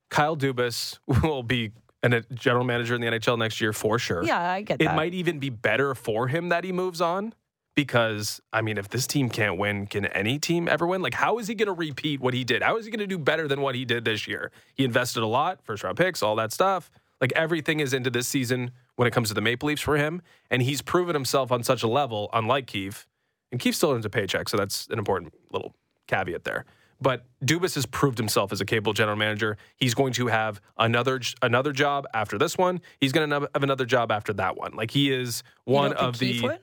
Kyle 0.09 0.35
Dubas 0.35 0.97
will 1.23 1.43
be 1.43 1.71
an, 2.01 2.13
a 2.13 2.21
general 2.33 2.63
manager 2.63 2.95
in 2.95 3.01
the 3.01 3.07
NHL 3.07 3.38
next 3.38 3.62
year 3.62 3.71
for 3.73 3.99
sure. 3.99 4.23
Yeah, 4.23 4.39
I 4.51 4.62
get 4.63 4.81
it 4.81 4.85
that. 4.85 4.95
might 4.95 5.13
even 5.13 5.38
be 5.38 5.49
better 5.51 5.93
for 5.93 6.27
him 6.27 6.49
that 6.49 6.63
he 6.63 6.71
moves 6.71 7.01
on 7.01 7.33
because 7.79 8.41
I 8.51 8.61
mean, 8.61 8.77
if 8.77 8.89
this 8.89 9.07
team 9.07 9.29
can't 9.29 9.57
win, 9.57 9.87
can 9.87 10.05
any 10.07 10.37
team 10.37 10.67
ever 10.67 10.85
win? 10.85 11.01
Like, 11.01 11.13
how 11.13 11.39
is 11.39 11.47
he 11.47 11.55
going 11.55 11.67
to 11.67 11.71
repeat 11.71 12.19
what 12.19 12.33
he 12.33 12.43
did? 12.43 12.61
How 12.61 12.75
is 12.75 12.83
he 12.83 12.91
going 12.91 12.99
to 12.99 13.07
do 13.07 13.17
better 13.17 13.47
than 13.47 13.61
what 13.61 13.73
he 13.73 13.85
did 13.85 14.03
this 14.03 14.27
year? 14.27 14.51
He 14.75 14.83
invested 14.83 15.23
a 15.23 15.27
lot, 15.27 15.63
first 15.63 15.85
round 15.85 15.95
picks, 15.95 16.21
all 16.21 16.35
that 16.35 16.51
stuff. 16.51 16.91
Like 17.21 17.31
everything 17.37 17.79
is 17.79 17.93
into 17.93 18.09
this 18.09 18.27
season 18.27 18.71
when 18.97 19.07
it 19.07 19.11
comes 19.11 19.29
to 19.29 19.33
the 19.33 19.39
Maple 19.39 19.67
Leafs 19.67 19.81
for 19.81 19.95
him, 19.95 20.21
and 20.51 20.61
he's 20.61 20.81
proven 20.81 21.15
himself 21.15 21.53
on 21.53 21.63
such 21.63 21.81
a 21.81 21.87
level, 21.87 22.29
unlike 22.33 22.67
Keefe. 22.67 23.07
And 23.49 23.61
Keefe 23.61 23.75
still 23.75 23.91
earns 23.91 24.03
a 24.03 24.09
paycheck, 24.09 24.49
so 24.49 24.57
that's 24.57 24.87
an 24.87 24.99
important 24.99 25.33
little 25.49 25.73
caveat 26.07 26.43
there. 26.43 26.65
But 26.99 27.27
Dubas 27.45 27.75
has 27.75 27.85
proved 27.85 28.17
himself 28.17 28.51
as 28.51 28.59
a 28.59 28.65
capable 28.65 28.91
general 28.91 29.15
manager. 29.15 29.55
He's 29.77 29.93
going 29.93 30.11
to 30.13 30.27
have 30.27 30.59
another 30.77 31.21
another 31.41 31.71
job 31.71 32.07
after 32.13 32.37
this 32.37 32.57
one. 32.57 32.81
He's 32.99 33.13
going 33.13 33.29
to 33.29 33.47
have 33.53 33.63
another 33.63 33.85
job 33.85 34.11
after 34.11 34.33
that 34.33 34.57
one. 34.57 34.73
Like 34.75 34.91
he 34.91 35.13
is 35.13 35.43
one 35.63 35.93
of 35.93 36.19
Keefe 36.19 36.41
the. 36.41 36.47
would? 36.47 36.59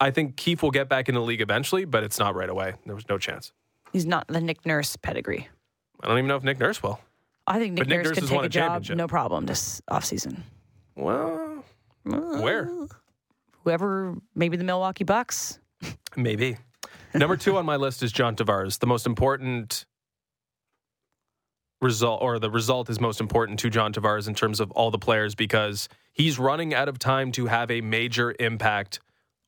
I 0.00 0.10
think 0.10 0.36
Keefe 0.36 0.62
will 0.62 0.70
get 0.70 0.88
back 0.88 1.08
in 1.08 1.14
the 1.14 1.20
league 1.20 1.40
eventually, 1.40 1.84
but 1.84 2.04
it's 2.04 2.18
not 2.18 2.34
right 2.34 2.48
away. 2.48 2.74
There 2.84 2.94
was 2.94 3.08
no 3.08 3.18
chance. 3.18 3.52
He's 3.92 4.06
not 4.06 4.26
the 4.28 4.40
Nick 4.40 4.66
Nurse 4.66 4.96
pedigree. 4.96 5.48
I 6.02 6.08
don't 6.08 6.18
even 6.18 6.28
know 6.28 6.36
if 6.36 6.42
Nick 6.42 6.58
Nurse 6.58 6.82
will. 6.82 7.00
I 7.46 7.58
think 7.58 7.74
Nick 7.74 7.88
Nick 7.88 7.98
Nurse 7.98 8.06
Nurse 8.08 8.18
could 8.18 8.28
take 8.28 8.44
a 8.44 8.48
job, 8.48 8.84
no 8.90 9.06
problem, 9.06 9.46
this 9.46 9.80
offseason. 9.90 10.40
Well, 10.96 11.64
where? 12.04 12.70
Whoever, 13.64 14.16
maybe 14.34 14.56
the 14.56 14.64
Milwaukee 14.64 15.04
Bucks. 15.04 15.58
Maybe. 16.16 16.56
Number 17.14 17.36
two 17.36 17.56
on 17.56 17.66
my 17.66 17.76
list 17.76 18.02
is 18.02 18.12
John 18.12 18.36
Tavares. 18.36 18.78
The 18.78 18.86
most 18.86 19.06
important 19.06 19.84
result, 21.80 22.22
or 22.22 22.38
the 22.38 22.50
result 22.50 22.88
is 22.88 23.00
most 23.00 23.20
important 23.20 23.58
to 23.60 23.70
John 23.70 23.92
Tavares 23.92 24.28
in 24.28 24.34
terms 24.34 24.60
of 24.60 24.70
all 24.70 24.90
the 24.90 24.98
players 24.98 25.34
because 25.34 25.88
he's 26.12 26.38
running 26.38 26.74
out 26.74 26.88
of 26.88 26.98
time 26.98 27.32
to 27.32 27.46
have 27.46 27.70
a 27.70 27.80
major 27.80 28.34
impact 28.38 29.00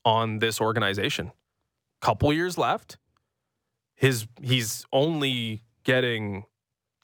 on 0.09 0.39
this 0.41 0.59
organization. 0.61 1.33
Couple 2.01 2.33
years 2.33 2.57
left. 2.57 2.97
His 3.95 4.27
he's 4.41 4.87
only 4.93 5.65
getting 5.85 6.45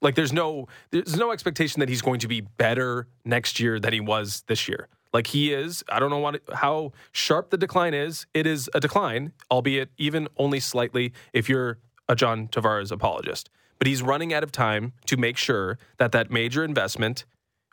Like 0.00 0.14
there's 0.14 0.32
no 0.32 0.68
there's 0.90 1.16
no 1.18 1.32
expectation 1.32 1.80
that 1.80 1.90
he's 1.90 2.02
going 2.02 2.20
to 2.20 2.28
be 2.28 2.40
better 2.42 3.08
next 3.24 3.60
year 3.60 3.80
than 3.80 3.92
he 3.92 4.00
was 4.00 4.44
this 4.48 4.68
year. 4.68 4.88
Like 5.12 5.28
he 5.28 5.52
is, 5.52 5.84
I 5.88 6.00
don't 6.00 6.10
know 6.10 6.18
what 6.18 6.40
how 6.54 6.92
sharp 7.12 7.50
the 7.50 7.58
decline 7.58 7.94
is. 7.94 8.26
It 8.34 8.46
is 8.46 8.70
a 8.74 8.80
decline, 8.80 9.32
albeit 9.50 9.90
even 9.98 10.28
only 10.36 10.60
slightly 10.60 11.12
if 11.32 11.48
you're 11.48 11.78
a 12.08 12.16
John 12.16 12.48
Tavares 12.48 12.92
apologist. 12.92 13.50
But 13.78 13.88
he's 13.88 14.02
running 14.02 14.32
out 14.34 14.44
of 14.44 14.52
time 14.52 14.92
to 15.06 15.16
make 15.16 15.36
sure 15.36 15.78
that 15.98 16.12
that 16.12 16.30
major 16.30 16.64
investment 16.64 17.26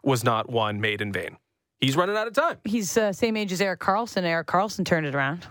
was 0.04 0.24
not 0.24 0.50
one 0.50 0.82
made 0.82 1.02
in 1.02 1.12
vain. 1.14 1.38
He's 1.82 1.98
running 1.98 2.16
out 2.16 2.28
of 2.28 2.34
time. 2.34 2.58
He's 2.64 2.96
uh, 2.96 3.12
same 3.12 3.36
age 3.36 3.52
as 3.52 3.60
Erik 3.60 3.80
Karlsson. 3.80 4.24
Erik 4.24 4.48
Karlsson 4.48 4.86
turned 4.86 5.08
it 5.08 5.16
around. 5.16 5.48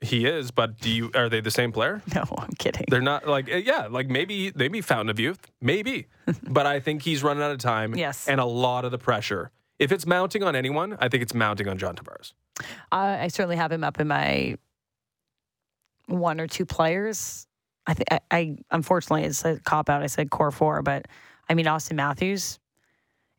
He 0.00 0.26
is, 0.26 0.50
but 0.50 0.78
do 0.78 0.90
you 0.90 1.10
are 1.14 1.28
they 1.28 1.40
the 1.40 1.50
same 1.50 1.72
player? 1.72 2.02
No, 2.14 2.24
I'm 2.36 2.50
kidding. 2.58 2.84
They're 2.88 3.00
not 3.00 3.26
like 3.26 3.48
eh, 3.48 3.62
yeah, 3.64 3.86
like 3.88 4.08
maybe 4.08 4.52
maybe 4.54 4.80
fountain 4.80 5.08
of 5.08 5.18
youth, 5.18 5.40
maybe. 5.60 6.06
but 6.42 6.66
I 6.66 6.80
think 6.80 7.02
he's 7.02 7.22
running 7.22 7.42
out 7.42 7.50
of 7.50 7.58
time. 7.58 7.94
Yes. 7.96 8.28
and 8.28 8.40
a 8.40 8.44
lot 8.44 8.84
of 8.84 8.90
the 8.90 8.98
pressure. 8.98 9.50
If 9.78 9.92
it's 9.92 10.06
mounting 10.06 10.42
on 10.42 10.56
anyone, 10.56 10.96
I 11.00 11.08
think 11.08 11.22
it's 11.22 11.34
mounting 11.34 11.68
on 11.68 11.78
John 11.78 11.94
Tavares. 11.94 12.32
I, 12.90 13.24
I 13.24 13.28
certainly 13.28 13.56
have 13.56 13.70
him 13.70 13.84
up 13.84 14.00
in 14.00 14.08
my 14.08 14.56
one 16.06 16.40
or 16.40 16.48
two 16.48 16.66
players. 16.66 17.46
I 17.86 17.94
think 17.94 18.08
I 18.30 18.56
unfortunately 18.70 19.24
it's 19.24 19.44
a 19.44 19.60
cop 19.60 19.88
out. 19.88 20.02
I 20.02 20.06
said 20.06 20.30
core 20.30 20.50
four, 20.50 20.82
but 20.82 21.06
I 21.48 21.54
mean 21.54 21.66
Auston 21.66 21.94
Matthews 21.94 22.58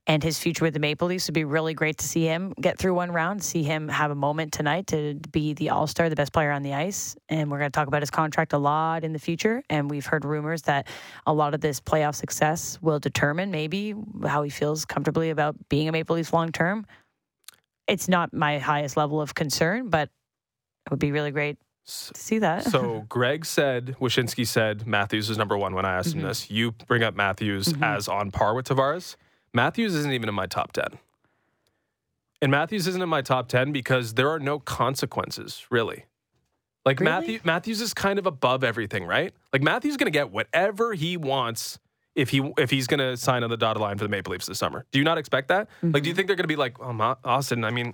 and 0.09 0.23
his 0.23 0.39
future 0.39 0.65
with 0.65 0.73
the 0.73 0.79
Maple 0.79 1.07
Leafs 1.07 1.27
would 1.27 1.35
be 1.35 1.43
really 1.43 1.75
great 1.75 1.99
to 1.99 2.07
see 2.07 2.23
him 2.23 2.51
get 2.59 2.79
through 2.79 2.95
one 2.95 3.11
round, 3.11 3.43
see 3.43 3.61
him 3.61 3.87
have 3.87 4.09
a 4.09 4.15
moment 4.15 4.51
tonight 4.51 4.87
to 4.87 5.13
be 5.31 5.53
the 5.53 5.69
All 5.69 5.85
Star, 5.85 6.09
the 6.09 6.15
best 6.15 6.33
player 6.33 6.51
on 6.51 6.63
the 6.63 6.73
ice. 6.73 7.15
And 7.29 7.51
we're 7.51 7.59
going 7.59 7.69
to 7.69 7.75
talk 7.75 7.87
about 7.87 8.01
his 8.01 8.09
contract 8.09 8.53
a 8.53 8.57
lot 8.57 9.03
in 9.03 9.13
the 9.13 9.19
future. 9.19 9.61
And 9.69 9.87
we've 9.87 10.07
heard 10.07 10.25
rumors 10.25 10.63
that 10.63 10.87
a 11.27 11.33
lot 11.33 11.53
of 11.53 11.61
this 11.61 11.79
playoff 11.79 12.15
success 12.15 12.79
will 12.81 12.97
determine 12.97 13.51
maybe 13.51 13.93
how 14.25 14.41
he 14.41 14.49
feels 14.49 14.83
comfortably 14.83 15.29
about 15.29 15.55
being 15.69 15.87
a 15.87 15.91
Maple 15.91 16.15
Leafs 16.15 16.33
long 16.33 16.51
term. 16.51 16.87
It's 17.87 18.07
not 18.07 18.33
my 18.33 18.57
highest 18.57 18.97
level 18.97 19.21
of 19.21 19.35
concern, 19.35 19.89
but 19.89 20.09
it 20.87 20.89
would 20.89 20.99
be 20.99 21.11
really 21.11 21.29
great 21.29 21.59
to 21.85 22.19
see 22.19 22.39
that. 22.39 22.63
So 22.63 23.05
Greg 23.09 23.45
said, 23.45 23.95
Wyshynski 24.01 24.47
said 24.47 24.87
Matthews 24.87 25.29
is 25.29 25.37
number 25.37 25.55
one 25.55 25.75
when 25.75 25.85
I 25.85 25.93
asked 25.93 26.15
him 26.15 26.21
mm-hmm. 26.21 26.29
this. 26.29 26.49
You 26.49 26.71
bring 26.87 27.03
up 27.03 27.15
Matthews 27.15 27.67
mm-hmm. 27.67 27.83
as 27.83 28.07
on 28.07 28.31
par 28.31 28.55
with 28.55 28.67
Tavares. 28.67 29.15
Matthews 29.53 29.95
isn't 29.95 30.11
even 30.11 30.29
in 30.29 30.35
my 30.35 30.45
top 30.45 30.71
10. 30.73 30.99
And 32.41 32.51
Matthews 32.51 32.87
isn't 32.87 33.01
in 33.01 33.09
my 33.09 33.21
top 33.21 33.49
10 33.49 33.71
because 33.71 34.13
there 34.13 34.29
are 34.29 34.39
no 34.39 34.59
consequences, 34.59 35.65
really. 35.69 36.05
Like 36.85 36.99
Really? 36.99 37.11
Matthew, 37.11 37.39
Matthews 37.43 37.81
is 37.81 37.93
kind 37.93 38.17
of 38.17 38.25
above 38.25 38.63
everything, 38.63 39.05
right? 39.05 39.33
Like 39.51 39.61
Matthews 39.61 39.97
going 39.97 40.05
to 40.07 40.11
get 40.11 40.31
whatever 40.31 40.93
he 40.93 41.17
wants 41.17 41.77
if 42.15 42.29
he 42.29 42.41
if 42.57 42.69
he's 42.71 42.87
going 42.87 42.99
to 42.99 43.15
sign 43.17 43.43
on 43.43 43.49
the 43.49 43.57
dotted 43.57 43.81
line 43.81 43.97
for 43.97 44.03
the 44.05 44.09
Maple 44.09 44.31
Leafs 44.31 44.45
this 44.45 44.57
summer. 44.57 44.85
Do 44.91 44.99
you 44.99 45.05
not 45.05 45.17
expect 45.17 45.49
that? 45.49 45.67
Like, 45.83 46.03
do 46.03 46.09
you 46.09 46.15
think 46.15 46.27
they're 46.27 46.35
going 46.37 46.45
to 46.45 46.47
be 46.47 46.55
like, 46.55 46.79
oh, 46.79 46.85
Auston? 47.25 47.65
I 47.65 47.69
mean, 47.71 47.93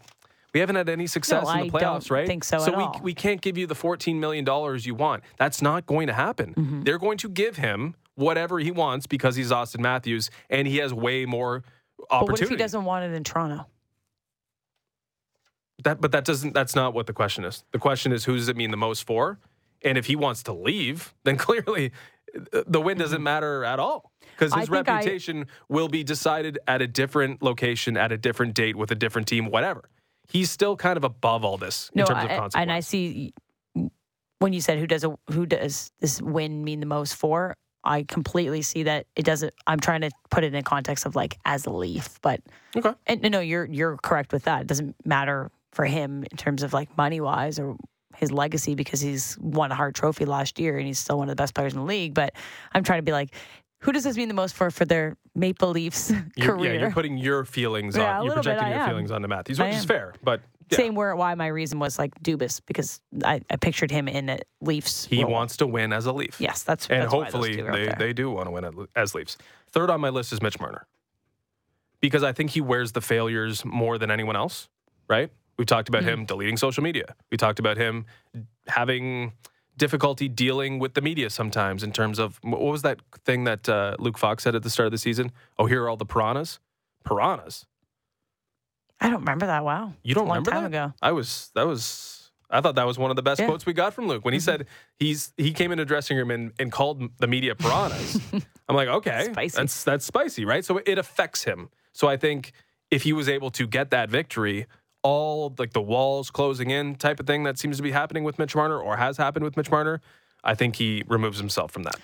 we 0.53 0.59
haven't 0.59 0.75
had 0.77 0.87
any 0.87 1.07
success 1.07 1.43
No, 1.45 1.51
in 1.53 1.67
the 1.67 1.73
playoffs, 1.73 2.07
don't 2.07 2.11
right? 2.11 2.27
think 2.27 2.43
so 2.43 2.59
So 2.59 2.71
at 2.71 2.77
we 2.77 2.83
all. 2.83 2.99
we 3.03 3.13
can't 3.13 3.41
give 3.41 3.57
you 3.57 3.65
the 3.67 3.75
fourteen 3.75 4.19
million 4.19 4.45
dollars 4.45 4.85
you 4.85 4.93
want. 4.95 5.23
That's 5.37 5.61
not 5.61 5.85
going 5.87 6.07
to 6.07 6.13
happen. 6.13 6.53
Mm-hmm. 6.53 6.83
They're 6.83 6.99
going 6.99 7.17
to 7.17 7.29
give 7.29 7.57
him 7.57 7.95
whatever 8.15 8.59
he 8.59 8.71
wants 8.71 9.07
because 9.07 9.35
he's 9.35 9.51
Auston 9.51 9.79
Matthews 9.79 10.31
and 10.49 10.67
he 10.67 10.77
has 10.77 10.93
way 10.93 11.25
more 11.25 11.63
but 12.09 12.29
what 12.29 12.41
if 12.41 12.49
he 12.49 12.55
doesn't 12.55 12.85
want 12.85 13.05
it 13.05 13.13
in 13.13 13.23
Toronto? 13.23 13.67
That, 15.83 16.01
but 16.01 16.11
that 16.13 16.25
doesn't. 16.25 16.53
That's 16.53 16.75
not 16.75 16.93
what 16.93 17.07
the 17.07 17.13
question 17.13 17.43
is. 17.45 17.63
The 17.71 17.79
question 17.79 18.11
is 18.11 18.25
who 18.25 18.35
does 18.35 18.47
it 18.49 18.55
mean 18.55 18.71
the 18.71 18.77
most 18.77 19.05
for? 19.05 19.39
And 19.83 19.97
if 19.97 20.05
he 20.05 20.15
wants 20.15 20.43
to 20.43 20.53
leave, 20.53 21.13
then 21.23 21.37
clearly 21.37 21.91
the 22.67 22.81
win 22.81 22.97
doesn't 22.97 23.21
matter 23.21 23.63
at 23.63 23.79
all 23.79 24.11
because. 24.31 24.53
His 24.53 24.69
think 24.69 24.87
I- 24.87 24.93
reputation 24.93 25.47
will 25.69 25.87
be 25.87 26.03
decided 26.03 26.59
at 26.67 26.81
a 26.81 26.87
different 26.87 27.41
location, 27.43 27.97
at 27.97 28.11
a 28.11 28.17
different 28.17 28.53
date, 28.55 28.75
with 28.75 28.91
a 28.91 28.95
different 28.95 29.27
team, 29.27 29.49
whatever. 29.49 29.89
He's 30.27 30.49
still 30.49 30.75
kind 30.75 30.97
of 30.97 31.03
above 31.03 31.45
all 31.45 31.57
this 31.57 31.91
in 31.93 31.99
No, 31.99 32.05
terms 32.05 32.23
of 32.23 32.31
I, 32.31 32.61
and 32.61 32.71
I 32.71 32.79
see 32.79 33.31
when 34.39 34.53
you 34.53 34.61
said 34.61 34.79
who 34.79 34.87
does 34.87 35.03
a, 35.03 35.15
who 35.29 35.45
does 35.45 35.91
this 35.99 36.19
win 36.19 36.63
mean 36.63 36.79
the 36.79 36.87
most 36.87 37.15
for. 37.15 37.55
I 37.85 38.03
completely 38.03 38.61
see 38.61 38.83
that 38.83 39.05
it 39.15 39.23
doesn't. 39.23 39.53
I'm 39.67 39.79
trying 39.79 40.01
to 40.01 40.09
put 40.29 40.43
it 40.43 40.53
in 40.53 40.63
context 40.63 41.05
of 41.05 41.15
like 41.15 41.37
as 41.45 41.65
a 41.65 41.69
Leaf, 41.71 42.19
but 42.21 42.41
Okay. 42.75 42.93
and 43.07 43.21
no, 43.31 43.39
you're 43.39 43.65
you're 43.65 43.97
correct 43.97 44.33
with 44.33 44.43
that. 44.43 44.61
It 44.61 44.67
doesn't 44.67 44.95
matter 45.05 45.51
for 45.71 45.85
him 45.85 46.23
in 46.29 46.37
terms 46.37 46.63
of 46.63 46.73
like 46.73 46.95
money 46.97 47.21
wise 47.21 47.59
or 47.59 47.75
his 48.15 48.31
legacy 48.31 48.75
because 48.75 49.01
he's 49.01 49.37
won 49.39 49.71
a 49.71 49.75
Hart 49.75 49.93
Trophy 49.93 50.25
last 50.25 50.57
year 50.59 50.77
and 50.77 50.87
he's 50.87 50.99
still 50.99 51.17
one 51.17 51.27
of 51.29 51.35
the 51.35 51.41
best 51.41 51.53
players 51.53 51.73
in 51.73 51.79
the 51.79 51.85
league. 51.85 52.13
But 52.13 52.33
I'm 52.73 52.83
trying 52.83 52.99
to 52.99 53.03
be 53.03 53.11
like, 53.11 53.33
who 53.85 53.91
does 53.91 54.03
this 54.03 54.17
mean 54.17 54.27
the 54.27 54.33
most 54.33 54.55
for 54.55 54.69
for 54.71 54.83
their 54.85 55.15
Maple 55.35 55.69
Leafs 55.69 56.11
You're, 56.35 56.55
career? 56.55 56.73
yeah, 56.73 56.79
you're 56.81 56.91
putting 56.91 57.17
your 57.17 57.45
feelings 57.45 57.95
Yeah, 57.97 58.19
on. 58.19 58.25
You're 58.25 58.35
little 58.35 58.43
bit, 58.43 58.57
projecting 58.57 58.69
your 58.73 58.79
am. 58.81 58.89
feelings 58.89 59.11
onto 59.11 59.27
Matthews, 59.27 59.59
which 59.59 59.73
is 59.75 59.85
fair. 59.85 60.13
But 60.23 60.41
yeah, 60.71 60.77
Same 60.77 60.95
where 60.95 61.15
why 61.15 61.35
my 61.35 61.47
reason 61.47 61.77
was 61.79 61.99
like 61.99 62.11
Dubas 62.23 62.59
because 62.65 62.99
I, 63.23 63.41
I 63.51 63.55
pictured 63.57 63.91
him 63.91 64.07
in 64.07 64.29
a 64.29 64.39
Leafs. 64.61 65.05
he 65.05 65.23
role. 65.23 65.31
wants 65.31 65.57
to 65.57 65.67
win 65.67 65.93
as 65.93 66.05
a 66.07 66.11
Leaf. 66.11 66.41
Yes, 66.41 66.63
that's 66.63 66.87
and 66.89 67.03
that's 67.03 67.13
hopefully 67.13 67.61
they, 67.61 67.93
they 67.99 68.13
do 68.13 68.31
want 68.31 68.47
to 68.47 68.51
win 68.51 68.87
as 68.95 69.13
Leafs. 69.13 69.37
Third 69.69 69.89
on 69.91 70.01
my 70.01 70.09
list 70.09 70.33
is 70.33 70.41
Mitch 70.41 70.59
Marner 70.59 70.87
because 72.01 72.23
I 72.23 72.31
think 72.31 72.49
he 72.51 72.61
wears 72.61 72.91
the 72.93 73.01
failures 73.01 73.63
more 73.65 73.97
than 73.97 74.09
anyone 74.09 74.35
else. 74.35 74.67
Right? 75.07 75.29
We've 75.57 75.67
talked 75.67 75.87
about 75.87 76.01
Mm-hmm. 76.01 76.21
him 76.21 76.25
deleting 76.25 76.57
social 76.57 76.83
media. 76.83 77.15
We 77.31 77.37
talked 77.37 77.59
about 77.59 77.77
him 77.77 78.05
having 78.67 79.33
difficulty 79.77 80.27
dealing 80.27 80.79
with 80.79 80.93
the 80.93 81.01
media 81.01 81.29
sometimes 81.29 81.83
in 81.83 81.91
terms 81.91 82.19
of 82.19 82.39
what 82.43 82.61
was 82.61 82.81
that 82.83 82.99
thing 83.25 83.43
that 83.45 83.67
uh, 83.67 83.95
Luke 83.99 84.17
Fox 84.17 84.43
said 84.43 84.55
at 84.55 84.63
the 84.63 84.69
start 84.69 84.85
of 84.87 84.91
the 84.91 84.97
season? 84.97 85.31
Oh, 85.57 85.65
here 85.65 85.83
are 85.83 85.89
all 85.89 85.97
the 85.97 86.05
piranhas. 86.05 86.59
Piranhas. 87.03 87.65
I 88.99 89.09
don't 89.09 89.19
remember 89.19 89.45
that. 89.47 89.63
Wow, 89.63 89.93
You 90.03 90.15
don't 90.15 90.27
remember 90.27 90.51
that? 90.51 90.65
ago. 90.65 90.93
I 91.01 91.11
was 91.11 91.51
that 91.55 91.67
was 91.67 92.31
I 92.49 92.61
thought 92.61 92.75
that 92.75 92.87
was 92.87 92.97
one 92.97 93.09
of 93.09 93.15
the 93.15 93.21
best 93.23 93.39
Yeah. 93.41 93.47
quotes 93.47 93.65
we 93.65 93.73
got 93.73 93.93
from 93.93 94.07
Luke 94.07 94.23
when 94.23 94.33
he 94.33 94.39
said 94.39 94.67
he's 94.97 95.33
he 95.37 95.51
came 95.51 95.71
into 95.71 95.83
dressing 95.85 96.15
room 96.17 96.31
and, 96.31 96.53
and 96.59 96.71
called 96.71 97.01
the 97.19 97.27
media 97.27 97.55
piranhas. 97.55 98.19
I'm 98.69 98.75
like, 98.75 98.87
okay, 98.87 99.27
Spicy. 99.31 99.57
that's 99.57 99.83
that's 99.83 100.05
spicy, 100.05 100.45
right? 100.45 100.63
So 100.63 100.79
it 100.85 100.97
affects 100.97 101.43
him. 101.43 101.69
So 101.93 102.07
I 102.07 102.17
think 102.17 102.51
if 102.89 103.03
he 103.03 103.13
was 103.13 103.27
able 103.27 103.51
to 103.51 103.67
get 103.67 103.89
that 103.91 104.09
victory, 104.09 104.65
all 105.05 105.53
like 105.59 105.73
the 105.73 105.81
walls 105.81 106.31
closing 106.31 106.71
in 106.71 106.95
type 106.95 107.19
of 107.19 107.27
thing 107.27 107.43
that 107.43 107.59
seems 107.59 107.77
to 107.77 107.83
be 107.83 107.91
happening 107.91 108.23
with 108.23 108.39
Mitch 108.39 108.55
Marner 108.55 108.79
or 108.79 108.97
has 108.97 109.17
happened 109.17 109.45
with 109.45 109.55
Mitch 109.55 109.69
Marner, 109.69 110.01
I 110.43 110.55
think 110.55 110.75
he 110.77 111.03
removes 111.07 111.37
himself 111.37 111.71
from 111.71 111.83
that. 111.83 111.97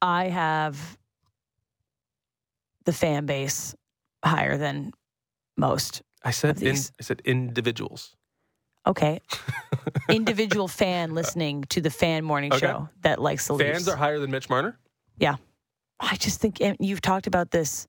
I 0.00 0.28
have 0.28 0.96
the 2.84 2.92
fan 2.92 3.26
base 3.26 3.74
higher 4.24 4.56
than 4.56 4.92
most. 5.56 6.02
I 6.24 6.30
said 6.30 6.62
in. 6.62 6.76
I 6.76 7.02
said 7.02 7.20
individuals. 7.24 8.16
Okay, 8.86 9.20
individual 10.08 10.68
fan 10.68 11.12
listening 11.14 11.64
to 11.68 11.80
the 11.82 11.90
fan 11.90 12.24
morning 12.24 12.50
Okay. 12.52 12.66
show 12.66 12.88
that 13.02 13.20
likes 13.20 13.46
the 13.48 13.58
Fans 13.58 13.86
Leafs. 13.86 13.88
are 13.88 13.96
higher 13.96 14.18
than 14.18 14.30
Mitch 14.30 14.48
Marner. 14.48 14.78
Yeah. 15.18 15.36
I 16.00 16.16
just 16.16 16.40
think 16.40 16.62
and 16.62 16.76
you've 16.80 17.02
talked 17.02 17.26
about 17.26 17.50
this. 17.50 17.86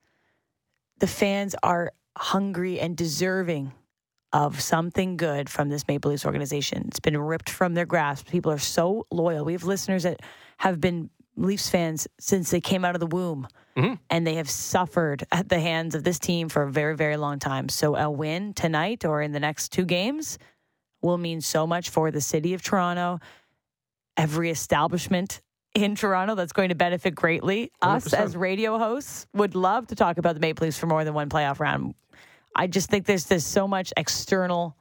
The 1.00 1.08
fans 1.08 1.56
are 1.64 1.94
hungry 2.18 2.78
and 2.80 2.98
deserving 2.98 3.72
of 4.34 4.62
something 4.62 5.17
good 5.17 5.50
from 5.50 5.70
this 5.70 5.88
Maple 5.88 6.12
Leafs 6.12 6.26
organization. 6.26 6.86
It's 6.88 7.00
been 7.00 7.17
ripped 7.17 7.50
from 7.50 7.74
their 7.74 7.86
grasp. 7.86 8.28
People 8.30 8.52
are 8.52 8.58
so 8.58 9.06
loyal. 9.12 9.44
We 9.46 9.54
have 9.54 9.63
listeners 9.63 10.04
that 10.04 10.22
have 10.58 10.80
been 10.80 11.10
Leafs 11.36 11.70
fans 11.70 12.08
since 12.20 12.52
they 12.52 12.62
came 12.62 12.86
out 12.86 12.96
of 12.96 13.00
the 13.00 13.08
womb. 13.08 13.48
And 14.10 14.28
they 14.28 14.36
have 14.36 14.50
suffered 14.50 15.24
at 15.32 15.48
the 15.48 15.60
hands 15.60 15.96
of 15.96 16.04
this 16.04 16.20
team 16.20 16.50
for 16.50 16.63
a 16.63 16.72
very, 16.72 16.96
very 16.96 17.15
long 17.17 17.39
time. 17.39 17.70
So 17.70 17.96
a 17.96 18.10
win 18.12 18.54
tonight 18.54 19.06
or 19.06 19.22
in 19.22 19.32
the 19.32 19.39
next 19.39 19.70
two 19.70 19.86
games 19.86 20.38
will 21.02 21.17
mean 21.17 21.41
so 21.41 21.65
much 21.65 21.89
for 21.89 22.12
the 22.12 22.22
city 22.22 22.54
of 22.54 22.62
Toronto, 22.62 23.20
every 24.17 24.50
establishment 24.50 25.41
in 25.74 25.96
Toronto 25.96 26.36
that's 26.36 26.52
going 26.52 26.70
to 26.70 26.76
benefit 26.76 27.15
greatly. 27.15 27.72
Us 27.82 28.10
100%. 28.10 28.13
as 28.13 28.38
radio 28.38 28.78
hosts 28.78 29.26
would 29.34 29.56
love 29.56 29.88
to 29.88 29.96
talk 29.96 30.17
about 30.17 30.36
the 30.36 30.41
Maple 30.41 30.65
Leafs 30.65 30.78
for 30.78 30.88
more 30.88 31.04
than 31.04 31.13
one 31.13 31.30
playoff 31.30 31.60
round. 31.60 31.96
I 32.56 32.68
just 32.68 32.90
think 32.90 33.06
there's 33.06 33.26
there's 33.26 33.46
so 33.46 33.68
much 33.68 33.94
external 33.98 34.76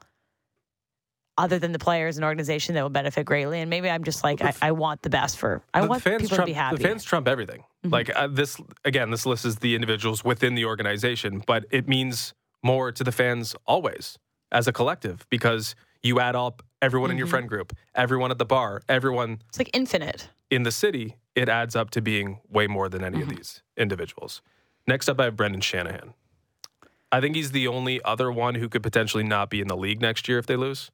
other 1.39 1.59
than 1.59 1.73
the 1.73 1.79
players 1.79 2.19
and 2.19 2.25
organization 2.25 2.75
that 2.75 2.83
will 2.83 2.91
benefit 2.91 3.25
greatly. 3.25 3.61
And 3.61 3.71
maybe 3.71 3.89
I'm 3.89 4.05
just 4.05 4.23
like 4.23 4.43
I, 4.43 4.53
I 4.61 4.73
want 4.73 5.03
the 5.03 5.11
best 5.11 5.39
for 5.39 5.63
I 5.73 5.81
The 5.81 5.87
want 5.87 6.03
fans 6.03 6.23
people 6.23 6.37
trump, 6.37 6.47
to 6.47 6.51
be 6.51 6.55
happy. 6.55 6.77
The 6.77 6.83
fans 6.83 7.03
trump 7.03 7.27
everything. 7.29 7.61
Mm-hmm. 7.61 7.93
Like 7.93 8.15
uh, 8.15 8.27
this 8.27 8.59
again, 8.85 9.11
this 9.11 9.25
list 9.25 9.45
is 9.45 9.57
the 9.57 9.75
individuals 9.75 10.23
within 10.23 10.55
the 10.55 10.67
organization, 10.67 11.43
but 11.47 11.65
it 11.71 11.89
means 11.89 12.35
more 12.63 12.93
to 12.93 13.03
the 13.03 13.13
fans 13.13 13.57
always 13.67 14.19
as 14.53 14.69
a 14.69 14.73
collective 14.73 15.25
because 15.31 15.75
you 16.03 16.21
add 16.21 16.37
up 16.37 16.63
everyone 16.83 17.11
in 17.11 17.17
your 17.17 17.27
mm-hmm. 17.27 17.33
friend 17.33 17.49
group, 17.49 17.73
everyone 17.95 18.31
at 18.31 18.39
the 18.39 18.45
bar, 18.45 18.83
everyone 18.89 19.39
it's 19.49 19.59
like 19.59 19.71
infinite. 19.73 20.29
in 20.51 20.63
the 20.63 20.73
city. 20.73 21.17
It 21.35 21.49
adds 21.49 21.77
up 21.77 21.91
to 21.91 22.03
being 22.03 22.41
way 22.51 22.67
more 22.67 22.89
than 22.89 23.05
any 23.05 23.23
of 23.23 23.29
mm-hmm. 23.29 23.37
these 23.37 23.63
individuals. 23.77 24.43
Next 24.87 25.09
up, 25.09 25.21
I 25.21 25.25
have 25.25 25.37
Brendan 25.37 25.61
Shanahan. 25.61 26.15
I 27.13 27.21
think 27.21 27.35
he's 27.37 27.51
the 27.53 27.67
only 27.69 28.01
other 28.05 28.31
one 28.31 28.55
who 28.55 28.69
could 28.69 28.83
potentially 28.83 29.25
not 29.25 29.51
be 29.51 29.61
in 29.61 29.69
the 29.69 29.77
league 29.77 30.01
next 30.01 30.29
year 30.29 30.39
if 30.39 30.47
they 30.47 30.57
lose. 30.57 30.91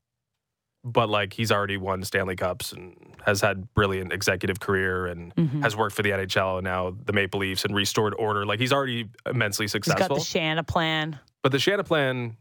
but 0.85 1.09
like 1.09 1.33
he's 1.33 1.51
already 1.51 1.77
won 1.77 2.05
Stanley 2.05 2.37
Cups 2.37 2.73
and 2.73 2.95
has 3.25 3.41
had 3.41 3.75
brilliant 3.75 4.13
executive 4.13 4.61
career 4.61 5.07
and 5.07 5.35
Mm-hmm. 5.35 5.63
has 5.63 5.75
worked 5.77 5.97
for 5.97 6.03
the 6.03 6.11
NHL 6.11 6.59
and 6.59 6.65
now 6.65 6.97
the 7.05 7.13
Maple 7.13 7.41
Leafs 7.41 7.65
and 7.65 7.75
restored 7.75 8.15
order. 8.19 8.47
Like 8.47 8.61
he's 8.61 8.73
already 8.73 9.09
immensely 9.29 9.65
He's 9.65 9.73
successful. 9.73 10.17
got 10.17 10.25
the 10.25 10.39
Shanaplan. 10.39 11.19
but 11.43 11.51
the 11.53 11.59
Shanaplan 11.59 12.37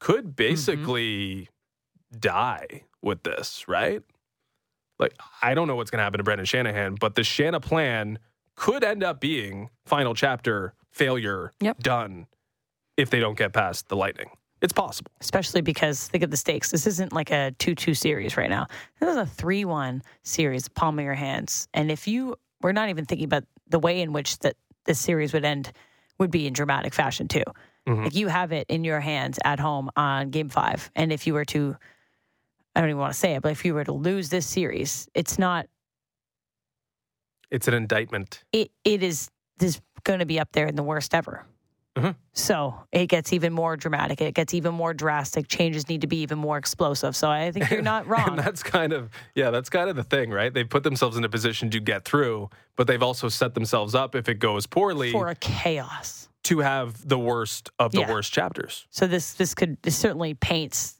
could 0.00 0.24
Mm-hmm. 0.24 0.30
basically 0.32 1.48
die 2.18 2.84
with 3.02 3.22
this, 3.22 3.66
right? 3.68 4.02
Like 4.98 5.14
I 5.42 5.54
don't 5.54 5.66
know 5.66 5.76
what's 5.76 5.90
going 5.90 5.98
to 6.00 6.04
happen 6.04 6.18
to 6.18 6.24
Brendan 6.24 6.44
Shanahan, 6.46 6.96
but 7.00 7.14
the 7.14 7.22
Shanaplan 7.22 8.18
could 8.54 8.84
end 8.84 9.02
up 9.02 9.18
being 9.20 9.70
final 9.86 10.14
chapter 10.14 10.74
failure 10.90 11.52
Yep. 11.60 11.78
done 11.78 12.26
if 12.98 13.08
they 13.08 13.20
don't 13.20 13.38
get 13.38 13.54
past 13.54 13.88
the 13.88 13.96
Lightning. 13.96 14.28
It's 14.60 14.72
possible. 14.72 15.10
especially 15.20 15.60
because 15.60 16.08
think 16.08 16.24
of 16.24 16.32
the 16.32 16.36
stakes. 16.36 16.72
This 16.72 16.84
isn't 16.86 17.12
like 17.12 17.30
a 17.30 17.52
2 17.60 17.74
2 17.76 17.94
series 17.94 18.36
right 18.36 18.50
now. 18.50 18.66
This 19.00 19.08
is 19.08 19.16
a 19.16 19.24
3 19.24 19.64
1 19.64 20.02
series, 20.24 20.68
palm 20.68 20.98
of 20.98 21.04
your 21.04 21.14
hands. 21.14 21.68
And 21.72 21.90
if 21.92 22.08
you, 22.08 22.34
we're 22.60 22.72
not 22.72 22.88
even 22.90 23.04
thinking 23.04 23.24
about 23.26 23.44
the 23.68 23.78
way 23.78 24.00
in 24.02 24.12
which 24.12 24.40
that 24.40 24.56
this 24.84 24.98
series 24.98 25.32
would 25.32 25.44
end, 25.44 25.70
would 26.18 26.32
be 26.32 26.46
in 26.48 26.52
dramatic 26.52 26.92
fashion 26.92 27.28
too. 27.28 27.44
Mm-hmm. 27.86 28.02
Like 28.04 28.14
you 28.16 28.26
have 28.26 28.50
it 28.50 28.66
in 28.68 28.82
your 28.82 28.98
hands 28.98 29.38
at 29.44 29.60
home 29.60 29.90
on 29.96 30.30
game 30.30 30.48
five. 30.48 30.90
And 30.96 31.12
if 31.12 31.24
you 31.26 31.34
were 31.34 31.44
to, 31.46 31.76
I 32.74 32.80
don't 32.80 32.90
even 32.90 32.98
want 33.00 33.12
to 33.12 33.18
say 33.18 33.34
it, 33.36 33.42
but 33.42 33.52
if 33.52 33.64
you 33.64 33.74
were 33.74 33.84
to 33.84 33.92
lose 33.92 34.28
this 34.28 34.44
series, 34.44 35.08
it's 35.14 35.38
not, 35.38 35.66
It's 37.52 37.68
an 37.68 37.74
indictment. 37.74 38.42
it, 38.52 38.72
it 38.84 39.04
is, 39.04 39.30
this 39.58 39.80
going 40.02 40.18
to 40.18 40.26
be 40.26 40.40
up 40.40 40.50
there 40.52 40.66
in 40.66 40.74
the 40.74 40.82
worst 40.82 41.14
ever. 41.14 41.44
Mhm. 41.98 42.14
So 42.32 42.74
it 42.92 43.06
gets 43.06 43.32
even 43.32 43.52
more 43.52 43.76
dramatic. 43.76 44.20
It 44.20 44.34
gets 44.34 44.54
even 44.54 44.74
more 44.74 44.94
drastic. 44.94 45.48
Changes 45.48 45.88
need 45.88 46.00
to 46.02 46.06
be 46.06 46.18
even 46.18 46.38
more 46.38 46.56
explosive. 46.58 47.16
So 47.16 47.28
I 47.30 47.50
think 47.50 47.70
you're 47.70 47.82
not 47.82 48.06
wrong. 48.12 48.28
And 48.30 48.38
that's 48.38 48.62
kind 48.62 48.92
of 48.92 49.10
yeah, 49.34 49.50
that's 49.50 49.68
kind 49.70 49.90
of 49.90 49.96
the 49.96 50.04
thing, 50.04 50.30
right? 50.30 50.52
They've 50.52 50.68
put 50.68 50.82
themselves 50.84 51.16
in 51.16 51.24
a 51.24 51.28
position 51.28 51.70
to 51.70 51.80
get 51.80 52.04
through, 52.04 52.50
but 52.76 52.86
they've 52.86 53.02
also 53.02 53.28
set 53.28 53.54
themselves 53.54 53.94
up 53.94 54.14
if 54.14 54.28
it 54.28 54.38
goes 54.38 54.66
poorly 54.66 55.12
for 55.12 55.28
a 55.28 55.34
chaos. 55.34 56.28
to 56.44 56.60
have 56.60 57.06
the 57.06 57.18
worst 57.18 57.70
of 57.78 57.92
the 57.92 58.00
Yeah. 58.00 58.10
worst 58.10 58.32
chapters. 58.32 58.86
So 58.90 59.06
this 59.06 59.34
this 59.34 59.54
could 59.54 59.76
this 59.82 59.96
certainly 59.96 60.34
paints 60.34 60.94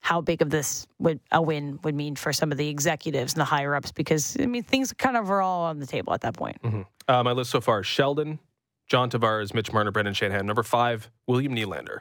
how 0.00 0.20
big 0.20 0.42
of 0.42 0.50
this 0.50 0.86
would 0.98 1.20
a 1.30 1.40
win 1.40 1.78
would 1.84 1.94
mean 1.94 2.16
for 2.16 2.32
some 2.32 2.50
of 2.52 2.58
the 2.58 2.68
executives 2.68 3.32
and 3.34 3.40
the 3.40 3.44
higher 3.44 3.74
ups 3.74 3.92
because 3.92 4.36
I 4.40 4.46
mean 4.46 4.62
things 4.64 4.92
kind 4.92 5.16
of 5.16 5.30
are 5.30 5.40
all 5.40 5.62
on 5.64 5.78
the 5.78 5.86
table 5.86 6.12
at 6.12 6.20
that 6.22 6.34
point. 6.34 6.58
Uh, 7.08 7.22
my 7.22 7.32
list 7.32 7.50
so 7.50 7.60
far: 7.60 7.82
Sheldon, 7.82 8.38
John 8.92 9.08
Tavares, 9.08 9.54
Mitch 9.54 9.72
Marner, 9.72 9.90
Brendan 9.90 10.12
Shanahan. 10.12 10.44
Number 10.44 10.62
five, 10.62 11.10
William 11.26 11.54
Nylander. 11.56 12.00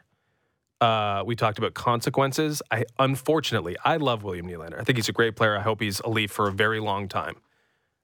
Uh, 0.81 1.23
we 1.25 1.37
talked 1.37 1.57
about 1.57 1.73
consequences. 1.73 2.61
I 2.69 2.83
unfortunately, 2.99 3.77
I 3.85 3.95
love 3.95 4.23
William 4.23 4.45
Nylander. 4.45 4.77
I 4.77 4.83
think 4.83 4.97
he's 4.97 5.07
a 5.07 5.13
great 5.13 5.37
player. 5.37 5.55
I 5.55 5.61
hope 5.61 5.79
he's 5.79 6.01
a 6.01 6.09
Leaf 6.09 6.31
for 6.31 6.49
a 6.49 6.51
very 6.51 6.81
long 6.81 7.07
time. 7.07 7.35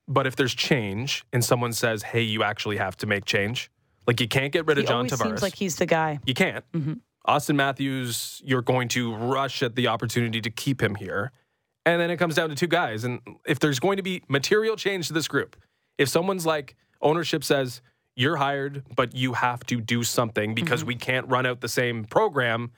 But 0.08 0.26
if 0.26 0.38
there's 0.38 0.56
change 0.56 1.26
and 1.34 1.44
someone 1.44 1.74
says, 1.74 2.02
"Hey, 2.02 2.22
you 2.22 2.44
actually 2.44 2.78
have 2.78 2.96
to 2.98 3.08
make 3.08 3.26
change," 3.26 3.70
like 4.08 4.22
you 4.22 4.28
can't 4.30 4.54
get 4.54 4.66
rid 4.66 4.78
of 4.78 4.84
He 4.84 4.88
John 4.88 5.06
Tavares. 5.06 5.24
seems 5.24 5.42
like 5.42 5.56
he's 5.56 5.76
the 5.76 5.86
guy. 5.86 6.20
You 6.26 6.34
can't. 6.34 6.64
Auston 7.28 7.56
Matthews, 7.56 8.42
you're 8.46 8.62
going 8.62 8.88
to 8.90 9.14
rush 9.18 9.62
at 9.64 9.76
the 9.76 9.88
opportunity 9.88 10.40
to 10.40 10.50
keep 10.50 10.82
him 10.82 10.96
here. 10.96 11.34
And 11.86 12.00
then 12.00 12.10
it 12.10 12.16
comes 12.16 12.36
down 12.36 12.48
to 12.48 12.56
two 12.56 12.68
guys. 12.68 13.04
And 13.04 13.20
if 13.46 13.60
there's 13.60 13.82
going 13.82 13.98
to 13.98 14.04
be 14.04 14.24
material 14.30 14.78
change 14.78 15.08
to 15.08 15.14
this 15.14 15.28
group, 15.28 15.58
if 15.98 16.08
someone's 16.08 16.46
like, 16.46 16.78
ownership 17.02 17.44
says, 17.44 17.82
you're 18.18 18.36
hired, 18.36 18.84
but 18.96 19.16
you 19.16 19.34
have 19.34 19.64
to 19.68 19.80
do 19.80 20.04
something 20.04 20.56
because 20.56 20.82
mm-hmm. 20.82 20.88
we 20.88 20.96
can't 20.96 21.28
run 21.30 21.46
out 21.46 21.62
the 21.62 21.70
same 21.70 22.04
program, 22.04 22.72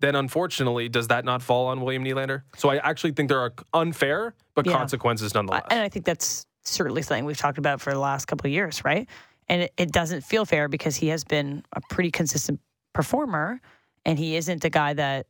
then 0.00 0.16
unfortunately, 0.16 0.88
does 0.88 1.08
that 1.08 1.24
not 1.24 1.42
fall 1.42 1.68
on 1.68 1.80
William 1.80 2.04
Nylander? 2.04 2.42
So 2.56 2.70
I 2.70 2.78
actually 2.78 3.12
think 3.12 3.28
there 3.28 3.40
are 3.40 3.54
unfair, 3.72 4.34
but 4.54 4.66
Yeah. 4.66 4.72
consequences 4.72 5.32
nonetheless. 5.32 5.62
And 5.70 5.80
I 5.80 5.88
think 5.88 6.04
that's 6.04 6.44
certainly 6.64 7.02
something 7.02 7.24
we've 7.24 7.38
talked 7.38 7.58
about 7.58 7.80
for 7.80 7.92
the 7.92 8.00
last 8.00 8.26
couple 8.26 8.48
of 8.48 8.52
years, 8.52 8.84
right? 8.84 9.08
And 9.48 9.62
it, 9.62 9.72
it 9.76 9.92
doesn't 9.92 10.22
feel 10.22 10.44
fair 10.44 10.68
because 10.68 10.96
he 10.96 11.08
has 11.08 11.22
been 11.22 11.62
a 11.72 11.80
pretty 11.88 12.10
consistent 12.10 12.60
performer, 12.92 13.60
and 14.04 14.18
he 14.18 14.34
isn't 14.34 14.64
a 14.64 14.70
guy 14.70 14.94
that 14.94 15.26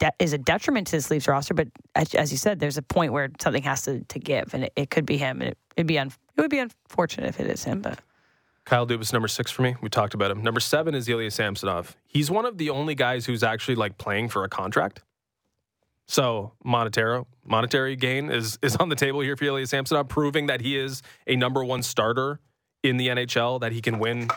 de- 0.00 0.12
is 0.18 0.34
a 0.34 0.38
detriment 0.38 0.88
to 0.88 0.96
this 0.96 1.10
Leafs 1.10 1.28
roster. 1.28 1.54
But 1.54 1.68
as, 1.94 2.14
as 2.14 2.30
you 2.30 2.36
said, 2.38 2.60
there's 2.60 2.76
a 2.76 2.82
point 2.82 3.12
where 3.12 3.30
something 3.40 3.62
has 3.62 3.82
to, 3.82 4.00
to 4.00 4.18
give, 4.18 4.52
and 4.52 4.64
it, 4.64 4.72
it 4.76 4.90
could 4.90 5.06
be 5.06 5.16
him. 5.16 5.40
And 5.40 5.50
it, 5.50 5.58
it'd 5.76 5.86
be 5.86 5.98
un, 5.98 6.08
it 6.36 6.40
would 6.40 6.50
be 6.50 6.58
unfortunate 6.58 7.28
if 7.28 7.40
it 7.40 7.46
is 7.46 7.64
him, 7.64 7.80
but 7.80 8.00
Kyle 8.66 8.84
Dubas, 8.84 9.12
number 9.12 9.28
six 9.28 9.50
for 9.50 9.62
me. 9.62 9.76
We 9.80 9.88
talked 9.88 10.12
about 10.12 10.32
him. 10.32 10.42
Number 10.42 10.58
seven 10.58 10.94
is 10.94 11.08
Ilya 11.08 11.30
Samsonov. 11.30 11.96
He's 12.04 12.32
one 12.32 12.44
of 12.44 12.58
the 12.58 12.70
only 12.70 12.96
guys 12.96 13.24
who's 13.24 13.44
actually 13.44 13.76
like 13.76 13.96
playing 13.96 14.28
for 14.28 14.42
a 14.42 14.48
contract. 14.48 15.02
So 16.06 16.52
monetary 16.64 17.24
monetary 17.44 17.96
gain 17.96 18.28
is 18.30 18.58
is 18.62 18.76
on 18.76 18.88
the 18.88 18.96
table 18.96 19.20
here 19.20 19.36
for 19.36 19.44
Ilya 19.44 19.68
Samsonov, 19.68 20.08
proving 20.08 20.48
that 20.48 20.60
he 20.60 20.76
is 20.76 21.02
a 21.28 21.36
number 21.36 21.64
one 21.64 21.82
starter 21.82 22.40
in 22.82 22.96
the 22.96 23.08
NHL, 23.08 23.60
that 23.60 23.70
he 23.70 23.80
can 23.80 24.00
win 24.00 24.28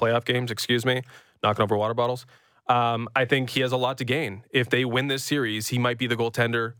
playoff 0.00 0.24
games. 0.24 0.50
Excuse 0.50 0.86
me, 0.86 1.02
knocking 1.42 1.62
over 1.62 1.76
water 1.76 1.94
bottles. 1.94 2.26
Um, 2.66 3.08
I 3.14 3.26
think 3.26 3.50
he 3.50 3.60
has 3.60 3.72
a 3.72 3.76
lot 3.76 3.98
to 3.98 4.04
gain. 4.06 4.44
If 4.50 4.70
they 4.70 4.86
win 4.86 5.08
this 5.08 5.22
series, 5.22 5.68
he 5.68 5.78
might 5.78 5.98
be 5.98 6.06
the 6.06 6.16
goaltender 6.16 6.74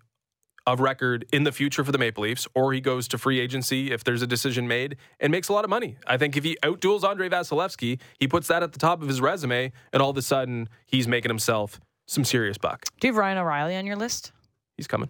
of 0.66 0.80
record 0.80 1.26
in 1.32 1.44
the 1.44 1.52
future 1.52 1.84
for 1.84 1.92
the 1.92 1.98
Maple 1.98 2.22
Leafs, 2.22 2.48
or 2.54 2.72
he 2.72 2.80
goes 2.80 3.06
to 3.08 3.18
free 3.18 3.38
agency 3.40 3.92
if 3.92 4.02
there's 4.04 4.22
a 4.22 4.26
decision 4.26 4.66
made 4.66 4.96
and 5.20 5.30
makes 5.30 5.48
a 5.48 5.52
lot 5.52 5.64
of 5.64 5.70
money. 5.70 5.96
I 6.06 6.16
think 6.16 6.36
if 6.36 6.44
he 6.44 6.56
outduels 6.62 7.04
Andrei 7.08 7.28
Vasilevskiy, 7.28 8.00
he 8.18 8.28
puts 8.28 8.48
that 8.48 8.62
at 8.62 8.72
the 8.72 8.78
top 8.78 9.02
of 9.02 9.08
his 9.08 9.20
resume, 9.20 9.72
and 9.92 10.02
all 10.02 10.10
of 10.10 10.16
a 10.16 10.22
sudden 10.22 10.68
he's 10.86 11.06
making 11.06 11.28
himself 11.30 11.80
some 12.06 12.24
serious 12.24 12.58
buck. 12.58 12.84
do 13.00 13.06
you 13.08 13.12
have 13.12 13.18
Ryan 13.18 13.38
O'Reilly 13.38 13.76
on 13.76 13.86
your 13.86 13.96
list? 13.96 14.32
He's 14.76 14.86
coming. 14.86 15.08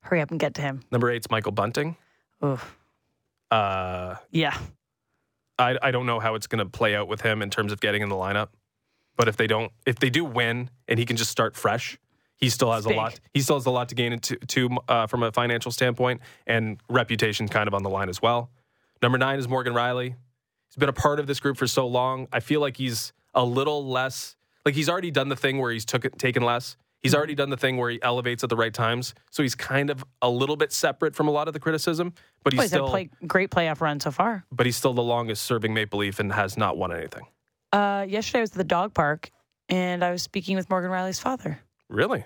Hurry 0.00 0.20
up 0.20 0.30
and 0.30 0.40
get 0.40 0.54
to 0.54 0.62
him. 0.62 0.82
Number 0.90 1.10
eight's 1.10 1.30
Michael 1.30 1.52
Bunting. 1.52 1.96
Oof. 2.44 2.76
Uh, 3.50 4.16
Yeah. 4.30 4.56
I, 5.58 5.76
I 5.82 5.90
don't 5.90 6.06
know 6.06 6.18
how 6.18 6.34
it's 6.34 6.46
going 6.46 6.58
to 6.58 6.64
play 6.70 6.96
out 6.96 7.06
with 7.08 7.20
him 7.20 7.40
in 7.42 7.50
terms 7.50 7.72
of 7.72 7.80
getting 7.80 8.02
in 8.02 8.08
the 8.08 8.16
lineup, 8.16 8.48
but 9.16 9.28
if 9.28 9.36
they 9.36 9.46
don't, 9.46 9.70
if 9.86 9.98
they 10.00 10.10
do 10.10 10.24
win 10.24 10.70
and 10.88 10.98
he 10.98 11.04
can 11.04 11.16
just 11.16 11.30
start 11.30 11.54
fresh, 11.54 11.98
he 12.42 12.50
still 12.50 12.72
has 12.72 12.84
a 12.84 12.90
lot. 12.90 13.18
He 13.32 13.40
still 13.40 13.56
has 13.56 13.64
a 13.66 13.70
lot 13.70 13.88
to 13.90 13.94
gain 13.94 14.12
into, 14.12 14.36
to 14.36 14.68
uh, 14.88 15.06
from 15.06 15.22
a 15.22 15.30
financial 15.32 15.70
standpoint 15.72 16.20
and 16.46 16.78
reputation 16.90 17.48
kind 17.48 17.68
of 17.68 17.72
on 17.74 17.82
the 17.84 17.88
line 17.88 18.08
as 18.08 18.20
well. 18.20 18.50
Number 19.00 19.16
nine 19.16 19.38
is 19.38 19.48
Morgan 19.48 19.72
Rielly. 19.72 20.08
He's 20.68 20.76
been 20.76 20.88
a 20.88 20.92
part 20.92 21.20
of 21.20 21.26
this 21.26 21.38
group 21.40 21.56
for 21.56 21.66
so 21.66 21.86
long. 21.86 22.26
I 22.32 22.40
feel 22.40 22.60
like 22.60 22.76
he's 22.76 23.12
a 23.32 23.44
little 23.44 23.86
less 23.86 24.36
like 24.64 24.74
he's 24.74 24.88
already 24.88 25.10
done 25.10 25.28
the 25.28 25.36
thing 25.36 25.58
where 25.58 25.72
he's 25.72 25.84
took 25.84 26.16
taken 26.18 26.42
less. 26.42 26.76
He's 27.00 27.14
already 27.16 27.34
done 27.34 27.50
the 27.50 27.56
thing 27.56 27.78
where 27.78 27.90
he 27.90 28.00
elevates 28.00 28.44
at 28.44 28.50
the 28.50 28.56
right 28.56 28.72
times. 28.72 29.12
So 29.30 29.42
he's 29.42 29.56
kind 29.56 29.90
of 29.90 30.04
a 30.20 30.30
little 30.30 30.54
bit 30.54 30.72
separate 30.72 31.16
from 31.16 31.26
a 31.26 31.32
lot 31.32 31.48
of 31.48 31.54
the 31.54 31.58
criticism, 31.58 32.14
but 32.44 32.52
he's 32.52 32.58
Well, 32.58 32.62
he's 32.62 32.70
still 32.70 32.88
play, 32.88 33.10
great 33.26 33.50
playoff 33.50 33.80
run 33.80 33.98
so 33.98 34.12
far. 34.12 34.44
but 34.52 34.66
he's 34.66 34.76
still 34.76 34.94
the 34.94 35.02
longest 35.02 35.42
serving 35.42 35.74
Maple 35.74 35.98
Leaf 35.98 36.20
and 36.20 36.32
has 36.32 36.56
not 36.56 36.76
won 36.76 36.92
anything. 36.92 37.24
Uh, 37.72 38.06
yesterday 38.08 38.38
I 38.38 38.42
was 38.42 38.50
at 38.52 38.58
the 38.58 38.64
dog 38.64 38.94
park, 38.94 39.30
and 39.68 40.04
I 40.04 40.12
was 40.12 40.22
speaking 40.22 40.54
with 40.56 40.70
Morgan 40.70 40.90
Rielly's 40.92 41.18
father. 41.18 41.58
Really? 41.88 42.24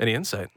Any 0.00 0.14
insight? 0.14 0.48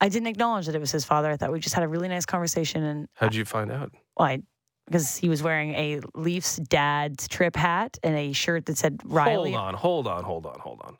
I 0.00 0.08
didn't 0.08 0.26
acknowledge 0.28 0.66
that 0.66 0.74
it 0.74 0.80
was 0.80 0.90
his 0.90 1.04
father. 1.04 1.30
I 1.30 1.36
thought 1.36 1.52
we 1.52 1.60
just 1.60 1.74
had 1.74 1.84
a 1.84 1.88
really 1.88 2.08
nice 2.08 2.26
conversation, 2.26 2.82
and 2.82 3.08
How'd 3.14 3.34
you 3.34 3.44
find 3.44 3.70
out? 3.70 3.92
well, 4.16 4.28
I, 4.28 4.40
because 4.86 5.16
he 5.16 5.28
was 5.28 5.42
wearing 5.42 5.74
a 5.74 6.00
Leafs 6.14 6.56
dad's 6.56 7.28
trip 7.28 7.54
hat 7.54 7.98
and 8.02 8.16
a 8.16 8.32
shirt 8.32 8.66
that 8.66 8.76
said 8.78 8.98
Rielly. 8.98 9.52
Hold 9.52 9.54
on, 9.54 9.74
hold 9.74 10.06
on, 10.08 10.24
hold 10.24 10.46
on, 10.46 10.58
hold 10.58 10.80
on. 10.84 10.98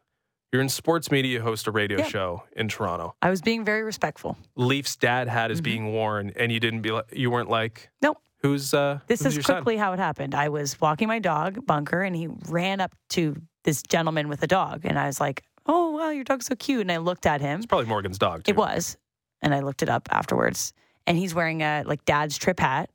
You're 0.53 0.63
in 0.63 0.69
sports 0.69 1.11
media, 1.11 1.41
host 1.43 1.67
a 1.67 1.71
radio 1.73 1.99
Yeah. 1.99 2.09
show 2.09 2.45
in 2.55 2.69
Toronto. 2.69 3.17
I 3.23 3.31
was 3.31 3.41
being 3.43 3.65
very 3.65 3.83
respectful. 3.83 4.37
Leaf's 4.55 4.95
dad 4.97 5.27
hat 5.27 5.51
is 5.51 5.61
Mhm. 5.61 5.65
being 5.65 5.93
worn, 5.93 6.31
and 6.37 6.53
you 6.53 6.61
didn't 6.61 6.83
be 6.83 6.91
like, 6.93 7.07
you 7.13 7.31
weren't 7.31 7.49
like, 7.49 7.91
Nope. 8.03 8.19
who's 8.43 8.73
uh, 8.73 9.01
This 9.09 9.21
who's 9.21 9.29
is 9.29 9.35
your 9.37 9.43
son? 9.43 9.57
quickly 9.57 9.79
how 9.79 9.93
it 9.95 9.99
happened. 9.99 10.35
I 10.35 10.49
was 10.51 10.81
walking 10.81 11.09
my 11.09 11.19
dog, 11.19 11.67
Bunker, 11.67 12.03
and 12.03 12.15
he 12.15 12.29
ran 12.49 12.81
up 12.81 12.95
to 13.11 13.35
this 13.65 13.83
gentleman 13.83 14.29
with 14.29 14.43
a 14.43 14.47
dog, 14.47 14.83
and 14.85 14.97
I 14.99 15.07
was 15.07 15.21
like, 15.21 15.43
"Oh, 15.67 15.91
wow, 15.93 16.11
your 16.11 16.25
dog's 16.25 16.47
so 16.47 16.55
cute!" 16.55 16.81
And 16.83 16.93
I 16.93 16.99
looked 16.99 17.27
at 17.27 17.41
him. 17.41 17.59
It's 17.59 17.67
probably 17.67 17.87
Morgan's 17.87 18.19
dog. 18.19 18.45
Too. 18.45 18.51
It 18.51 18.57
was, 18.57 18.97
and 19.43 19.55
I 19.55 19.61
looked 19.61 19.83
it 19.83 19.89
up 19.89 20.09
afterwards, 20.11 20.73
and 21.07 21.17
he's 21.19 21.35
wearing 21.35 21.63
a 21.63 21.83
like 21.87 22.05
dad's 22.05 22.37
trip 22.39 22.61
hat, 22.61 22.91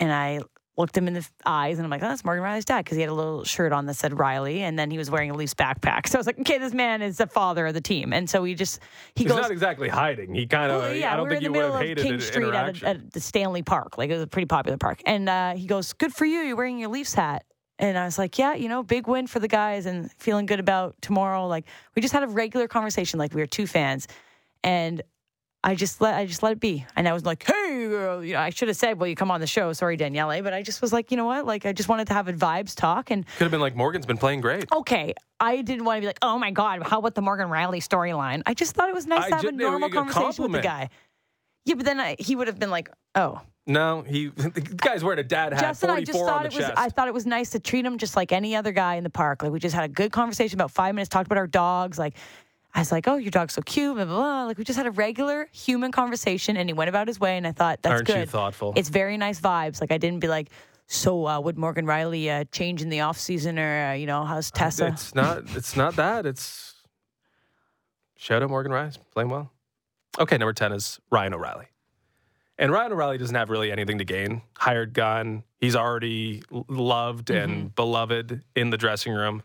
and 0.00 0.12
I 0.12 0.40
looked 0.78 0.96
him 0.96 1.06
in 1.06 1.12
the 1.12 1.28
eyes, 1.44 1.78
and 1.78 1.84
I'm 1.84 1.90
like, 1.90 2.02
"Oh, 2.02 2.08
that's 2.08 2.24
Morgan 2.24 2.42
Rielly's 2.42 2.64
dad," 2.64 2.84
because 2.84 2.96
he 2.96 3.02
had 3.02 3.10
a 3.10 3.14
little 3.14 3.44
shirt 3.44 3.72
on 3.72 3.84
that 3.86 3.94
said 3.94 4.12
Rielly, 4.12 4.60
and 4.60 4.78
then 4.78 4.90
he 4.90 4.96
was 4.96 5.10
wearing 5.10 5.30
a 5.30 5.34
Leafs 5.34 5.52
backpack. 5.54 6.06
So 6.12 6.16
I 6.16 6.20
was 6.20 6.26
like, 6.26 6.38
"Okay, 6.40 6.58
this 6.58 6.72
man 6.72 7.02
is 7.02 7.18
the 7.18 7.26
father 7.26 7.66
of 7.66 7.74
the 7.74 7.80
team," 7.80 8.12
and 8.12 8.28
so 8.28 8.42
he 8.44 8.54
just 8.54 8.80
he 9.14 9.24
He's 9.24 9.32
goes. 9.32 9.40
not 9.42 9.50
exactly 9.50 9.88
hiding. 9.88 10.34
He 10.34 10.46
kind 10.46 10.72
of. 10.72 10.82
Well, 10.82 10.94
yeah, 10.94 11.12
I 11.12 11.16
don't 11.16 11.28
we 11.28 11.34
were 11.34 11.40
think 11.40 11.46
in 11.46 11.52
you 11.54 11.60
the 11.60 11.66
would 11.66 11.72
middle 11.72 11.76
have 11.78 11.86
hated 11.86 12.02
King 12.04 12.20
Street 12.20 12.54
at, 12.54 12.82
at 12.82 13.12
the 13.12 13.20
Stanley 13.20 13.62
Park. 13.62 13.98
Like 13.98 14.08
it 14.10 14.14
was 14.14 14.22
a 14.22 14.26
pretty 14.26 14.46
popular 14.46 14.78
park. 14.78 15.02
And 15.06 15.28
uh, 15.28 15.54
he 15.54 15.66
goes, 15.66 15.92
"Good 15.92 16.14
for 16.14 16.24
you. 16.24 16.40
You're 16.40 16.56
wearing 16.56 16.78
your 16.78 16.88
Leafs 16.88 17.14
hat." 17.14 17.44
And 17.78 17.98
I 17.98 18.04
was 18.04 18.18
like, 18.18 18.38
"Yeah, 18.38 18.54
you 18.54 18.68
know, 18.68 18.82
big 18.82 19.06
win 19.08 19.26
for 19.26 19.40
the 19.40 19.48
guys, 19.48 19.86
and 19.86 20.10
feeling 20.18 20.46
good 20.46 20.60
about 20.60 20.94
tomorrow." 21.00 21.46
Like 21.48 21.64
we 21.96 22.02
just 22.02 22.12
had 22.14 22.22
a 22.22 22.28
regular 22.28 22.68
conversation, 22.68 23.18
like 23.18 23.34
we 23.34 23.40
were 23.40 23.46
two 23.46 23.66
fans, 23.66 24.06
and 24.62 25.02
I 25.64 25.74
just 25.74 26.00
let 26.00 26.14
I 26.14 26.26
just 26.26 26.42
let 26.42 26.52
it 26.52 26.60
be, 26.60 26.84
and 26.96 27.08
I 27.08 27.12
was 27.12 27.24
like, 27.24 27.42
"Hey, 27.44 27.86
girl," 27.88 28.22
you 28.24 28.34
know, 28.34 28.40
I 28.40 28.50
should 28.50 28.68
have 28.68 28.76
said, 28.76 28.98
"Well, 28.98 29.08
you 29.08 29.16
come 29.16 29.30
on 29.30 29.40
the 29.40 29.46
show." 29.46 29.72
Sorry, 29.72 29.96
Danielle, 29.96 30.42
but 30.42 30.52
I 30.52 30.62
just 30.62 30.82
was 30.82 30.92
like, 30.92 31.10
you 31.10 31.16
know 31.16 31.24
what? 31.24 31.46
Like, 31.46 31.64
I 31.66 31.72
just 31.72 31.88
wanted 31.88 32.06
to 32.08 32.14
have 32.14 32.28
a 32.28 32.32
vibes 32.32 32.74
talk, 32.76 33.10
and 33.10 33.24
Could 33.38 33.44
have 33.44 33.50
been 33.50 33.60
like 33.60 33.74
Morgan's 33.74 34.06
been 34.06 34.18
playing 34.18 34.42
great. 34.42 34.66
okay, 34.72 35.14
I 35.40 35.62
didn't 35.62 35.84
want 35.84 35.96
to 35.98 36.00
be 36.02 36.06
like, 36.08 36.18
"Oh 36.22 36.38
my 36.38 36.50
god, 36.50 36.82
how 36.86 36.98
about 36.98 37.14
the 37.14 37.22
Morgan 37.22 37.48
Rielly 37.48 37.78
storyline?" 37.78 38.42
I 38.46 38.54
just 38.54 38.74
thought 38.74 38.88
it 38.88 38.94
was 38.94 39.06
nice 39.06 39.24
I 39.24 39.28
to 39.30 39.34
have 39.36 39.42
ju- 39.42 39.48
a 39.48 39.52
no, 39.52 39.70
normal 39.70 39.88
conversation 39.90 40.42
with 40.44 40.52
the 40.52 40.60
guy. 40.60 40.90
Yeah, 41.64 41.76
but 41.76 41.84
then 41.86 42.00
I, 42.00 42.16
he 42.18 42.34
would 42.36 42.48
have 42.48 42.58
been 42.58 42.70
like, 42.70 42.90
"Oh, 43.14 43.40
No, 43.66 44.02
he 44.02 44.26
the 44.36 44.60
guy's 44.60 45.04
wearing 45.04 45.20
a 45.20 45.24
dad 45.24 45.52
hat, 45.52 45.60
Justin, 45.60 45.90
I 45.90 46.02
just 46.02 46.18
thought 46.18 46.46
it 46.46 46.54
was. 46.54 46.64
chest. 46.64 46.72
I 46.76 46.88
thought 46.88 47.06
it 47.08 47.14
was 47.14 47.26
nice 47.26 47.50
to 47.50 47.60
treat 47.60 47.84
him 47.86 47.96
just 47.98 48.16
like 48.16 48.32
any 48.32 48.56
other 48.56 48.72
guy 48.72 48.96
in 48.96 49.04
the 49.04 49.10
park. 49.10 49.42
Like 49.42 49.52
we 49.52 49.60
just 49.60 49.74
had 49.74 49.84
a 49.84 49.88
good 49.88 50.10
conversation 50.10 50.56
about 50.56 50.70
five 50.72 50.94
minutes, 50.94 51.08
talked 51.08 51.28
about 51.28 51.38
our 51.38 51.46
dogs. 51.46 51.96
Like 51.98 52.14
I 52.74 52.80
was 52.80 52.90
like, 52.90 53.06
"Oh, 53.06 53.16
your 53.16 53.30
dog's 53.30 53.54
so 53.54 53.62
cute." 53.62 53.94
Blah 53.94 54.04
blah. 54.06 54.16
blah. 54.16 54.44
Like 54.46 54.58
we 54.58 54.64
just 54.64 54.76
had 54.76 54.86
a 54.86 54.90
regular 54.90 55.48
human 55.52 55.92
conversation, 55.92 56.56
and 56.56 56.68
he 56.68 56.72
went 56.72 56.88
about 56.88 57.06
his 57.06 57.20
way. 57.20 57.36
And 57.36 57.46
I 57.46 57.52
thought 57.52 57.82
that's 57.82 57.92
Aren't 57.92 58.08
you 58.08 58.14
good. 58.14 58.30
thoughtful? 58.30 58.72
It's 58.74 58.88
very 58.88 59.16
nice 59.16 59.40
vibes. 59.40 59.80
Like 59.80 59.92
I 59.92 59.98
didn't 59.98 60.18
be 60.20 60.26
like, 60.28 60.48
"So 60.88 61.26
uh, 61.28 61.38
would 61.38 61.56
Morgan 61.56 61.86
Rielly 61.86 62.28
uh, 62.28 62.44
change 62.50 62.82
in 62.82 62.88
the 62.88 63.02
off 63.02 63.18
season, 63.18 63.60
or 63.60 63.90
uh, 63.90 63.92
you 63.92 64.06
know, 64.06 64.24
how's 64.24 64.50
Tessa?" 64.50 64.88
It's 64.88 65.14
not. 65.14 65.44
It's 65.54 65.76
not 65.76 65.94
that. 65.96 66.26
It's 66.26 66.74
shout 68.16 68.42
out 68.42 68.50
Morgan 68.50 68.72
Rice 68.72 68.96
playing 69.12 69.28
well. 69.28 69.52
Okay, 70.18 70.36
number 70.36 70.52
ten 70.52 70.72
is 70.72 70.98
Ryan 71.10 71.34
O'Reilly, 71.34 71.66
and 72.62 72.70
Ryan 72.70 72.92
O'Reilly 72.92 73.18
doesn't 73.18 73.34
have 73.34 73.50
really 73.50 73.72
anything 73.72 73.98
to 73.98 74.04
gain. 74.04 74.40
Hired 74.56 74.94
gun. 74.94 75.42
He's 75.58 75.74
already 75.74 76.44
loved 76.68 77.28
and 77.28 77.52
mm-hmm. 77.52 77.66
beloved 77.74 78.44
in 78.54 78.70
the 78.70 78.76
dressing 78.76 79.12
room. 79.12 79.42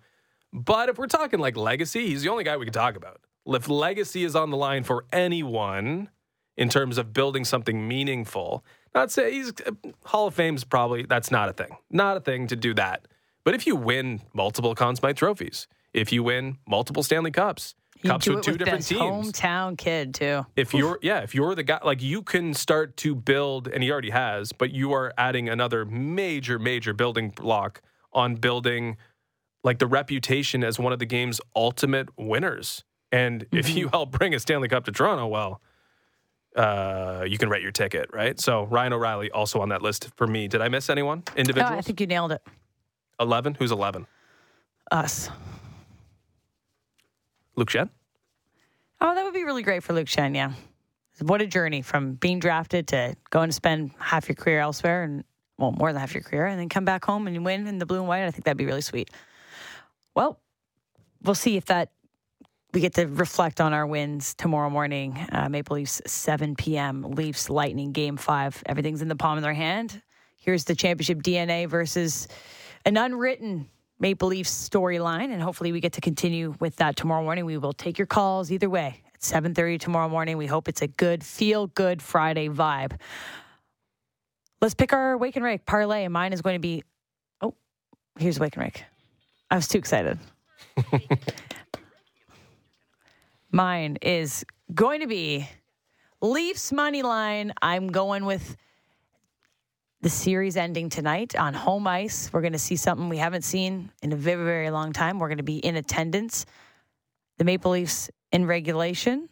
But 0.54 0.90
if 0.90 1.00
we're 1.00 1.08
talking 1.08 1.40
like 1.40 1.58
legacy, 1.58 2.08
he's 2.08 2.22
the 2.22 2.30
only 2.30 2.44
guy 2.44 2.58
we 2.58 2.66
can 2.66 2.74
talk 2.74 2.96
about. 2.96 3.20
If 3.48 3.70
legacy 3.70 4.24
is 4.24 4.36
on 4.36 4.52
the 4.52 4.58
line 4.58 4.84
for 4.84 5.06
anyone 5.12 6.10
in 6.58 6.70
terms 6.70 7.00
of 7.00 7.12
building 7.12 7.44
something 7.44 7.88
meaningful, 7.88 8.64
not 8.94 9.12
say 9.12 9.32
he's 9.32 9.52
uh, 9.66 9.72
Hall 10.06 10.28
of 10.28 10.36
Fame's 10.36 10.64
probably 10.64 11.04
that's 11.04 11.32
not 11.32 11.50
a 11.50 11.54
thing. 11.54 11.76
Not 11.90 12.18
a 12.18 12.20
thing 12.20 12.46
to 12.48 12.56
do 12.56 12.76
that. 12.76 13.08
But 13.44 13.56
if 13.56 13.66
you 13.66 13.76
win 13.76 14.22
multiple 14.32 14.76
Conn 14.76 14.96
Smythe 14.96 15.16
trophies, 15.16 15.68
if 15.92 16.12
you 16.12 16.22
win 16.22 16.60
multiple 16.68 17.02
Stanley 17.02 17.32
Cups, 17.32 17.74
Cups 18.06 18.26
do 18.26 18.36
with 18.36 18.44
two 18.46 18.52
with 18.52 18.60
different 18.60 18.86
teams. 18.86 19.02
hometown 19.32 19.78
kid 19.78 20.14
too. 20.14 20.46
If 20.56 20.74
you're 20.74 21.00
yeah, 21.02 21.20
if 21.22 21.34
you're 21.36 21.56
the 21.56 21.64
guy 21.64 21.80
like 21.84 22.02
you 22.02 22.22
can 22.22 22.54
start 22.54 22.98
to 22.98 23.16
build 23.16 23.68
and 23.68 23.82
he 23.84 23.92
already 23.92 24.10
has, 24.12 24.52
but 24.52 24.72
you 24.72 24.94
are 24.94 25.14
adding 25.18 25.50
another 25.50 25.86
major 25.86 26.60
major 26.60 26.94
building 26.94 27.30
block 27.30 27.82
on 28.14 28.36
building 28.36 28.98
like 29.64 29.80
the 29.80 29.88
reputation 29.88 30.64
as 30.64 30.80
one 30.80 30.94
of 30.94 31.00
the 31.00 31.06
game's 31.06 31.42
ultimate 31.56 32.10
winners. 32.18 32.84
And 33.12 33.46
if 33.52 33.68
Mm-hmm. 33.68 33.78
you 33.78 33.88
help 33.90 34.12
bring 34.12 34.34
a 34.36 34.40
Stanley 34.40 34.68
Cup 34.68 34.86
to 34.86 34.92
Toronto, 34.92 35.28
well, 35.28 35.62
uh, 36.56 37.24
you 37.28 37.38
can 37.38 37.50
rate 37.50 37.62
your 37.62 37.72
ticket, 37.72 38.10
right? 38.14 38.40
So 38.40 38.64
Ryan 38.66 38.94
O'Reilly 38.94 39.30
also 39.32 39.60
on 39.62 39.70
that 39.70 39.82
list 39.82 40.10
for 40.16 40.26
me. 40.28 40.48
Did 40.48 40.62
I 40.62 40.70
miss 40.70 40.90
anyone? 40.90 41.24
Oh, 41.30 41.34
Individuals? 41.36 41.78
I 41.78 41.82
think 41.82 42.00
you 42.02 42.08
nailed 42.08 42.32
it. 42.32 42.42
Eleven. 43.20 43.56
Who's 43.56 43.72
eleven? 43.72 44.08
Us. 44.92 45.30
Luke 47.58 47.70
Schenn. 47.70 47.90
Oh, 49.02 49.14
that 49.14 49.26
would 49.26 49.34
be 49.34 49.44
really 49.44 49.64
great 49.64 49.84
for 49.84 49.94
Luke 49.94 50.08
Schenn, 50.08 50.36
yeah. 50.36 50.54
What 51.20 51.42
a 51.42 51.48
journey 51.48 51.82
from 51.82 52.14
being 52.14 52.40
drafted 52.40 52.88
to 52.90 53.16
going 53.32 53.50
to 53.50 53.54
spend 53.54 53.92
half 54.00 54.30
your 54.30 54.36
career 54.36 54.60
elsewhere 54.60 55.04
and, 55.04 55.24
well, 55.58 55.72
more 55.72 55.92
than 55.92 56.00
half 56.00 56.14
your 56.14 56.24
career, 56.24 56.46
and 56.46 56.60
then 56.60 56.70
come 56.70 56.86
back 56.86 57.04
home 57.04 57.28
and 57.28 57.44
win 57.44 57.68
in 57.68 57.80
the 57.80 57.88
blue 57.88 58.00
and 58.00 58.08
white. 58.08 58.24
I 58.24 58.32
think 58.32 58.46
that'd 58.46 58.58
be 58.58 58.66
really 58.66 58.82
sweet. 58.82 59.10
Well, 60.14 60.40
we'll 61.24 61.36
see 61.36 61.58
if 61.58 61.66
that 61.66 61.92
we 62.74 62.82
get 62.82 62.94
to 62.96 63.08
reflect 63.08 63.60
on 63.60 63.74
our 63.74 63.88
wins 63.88 64.36
tomorrow 64.36 64.70
morning. 64.70 65.18
Uh, 65.32 65.50
Maple 65.50 65.78
Leafs, 65.78 66.02
7 66.06 66.56
p.m. 66.56 67.02
Leafs 67.02 67.50
Lightning 67.50 67.92
Game 67.92 68.18
5. 68.18 68.64
Everything's 68.68 69.02
in 69.02 69.08
the 69.08 69.16
palm 69.16 69.38
of 69.38 69.44
their 69.44 69.54
hand. 69.54 70.02
Here's 70.36 70.66
the 70.66 70.76
championship 70.76 71.24
DNA 71.24 71.68
versus 71.68 72.28
an 72.86 72.98
unwritten 72.98 73.70
Maple 74.00 74.28
Leafs 74.28 74.70
storyline, 74.70 75.32
and 75.32 75.42
hopefully 75.42 75.72
we 75.72 75.80
get 75.80 75.94
to 75.94 76.02
continue 76.02 76.56
with 76.60 76.76
that 76.78 76.96
tomorrow 76.96 77.24
morning. 77.24 77.46
We 77.46 77.58
will 77.58 77.74
take 77.74 77.98
your 77.98 78.06
calls 78.06 78.52
either 78.52 78.70
way 78.70 79.02
at 79.14 79.22
7:30 79.22 79.80
tomorrow 79.80 80.08
morning. 80.08 80.38
We 80.38 80.46
hope 80.46 80.68
it's 80.68 80.82
a 80.82 80.88
good, 80.88 81.24
feel 81.24 81.68
good 81.68 82.02
Friday 82.02 82.50
vibe. 82.50 83.00
Let's 84.62 84.76
pick 84.76 84.94
our 84.94 85.18
wake 85.18 85.36
and 85.36 85.46
rake 85.46 85.66
parlay, 85.66 86.08
mine 86.08 86.34
is 86.34 86.42
going 86.42 86.56
to 86.56 86.60
be. 86.60 86.84
Oh, 87.42 87.56
here's 88.20 88.40
wake 88.40 88.56
and 88.56 88.64
rake. 88.64 88.84
I 89.50 89.56
was 89.56 89.68
too 89.68 89.78
excited. 89.78 90.20
mine 93.52 93.98
is 94.02 94.46
going 94.74 95.02
to 95.02 95.08
be 95.08 95.48
Leafs 96.22 96.72
money 96.72 97.04
line. 97.04 97.54
I'm 97.62 97.88
going 97.88 98.26
with 98.26 98.58
the 100.02 100.10
series 100.10 100.58
ending 100.58 100.90
tonight 100.90 101.36
on 101.36 101.54
home 101.54 101.88
ice. 101.88 102.30
We're 102.32 102.42
going 102.42 102.54
to 102.54 102.60
see 102.60 102.76
something 102.76 103.10
we 103.10 103.18
haven't 103.18 103.44
seen 103.44 103.92
in 104.04 104.12
a 104.12 104.16
very, 104.16 104.44
very 104.44 104.70
long 104.70 104.94
time. 104.94 105.18
We're 105.18 105.28
going 105.28 105.38
to 105.38 105.44
be 105.44 105.58
in 105.58 105.76
attendance. 105.76 106.46
The 107.38 107.44
Maple 107.44 107.72
Leafs 107.72 108.10
in 108.32 108.46
regulation 108.46 109.30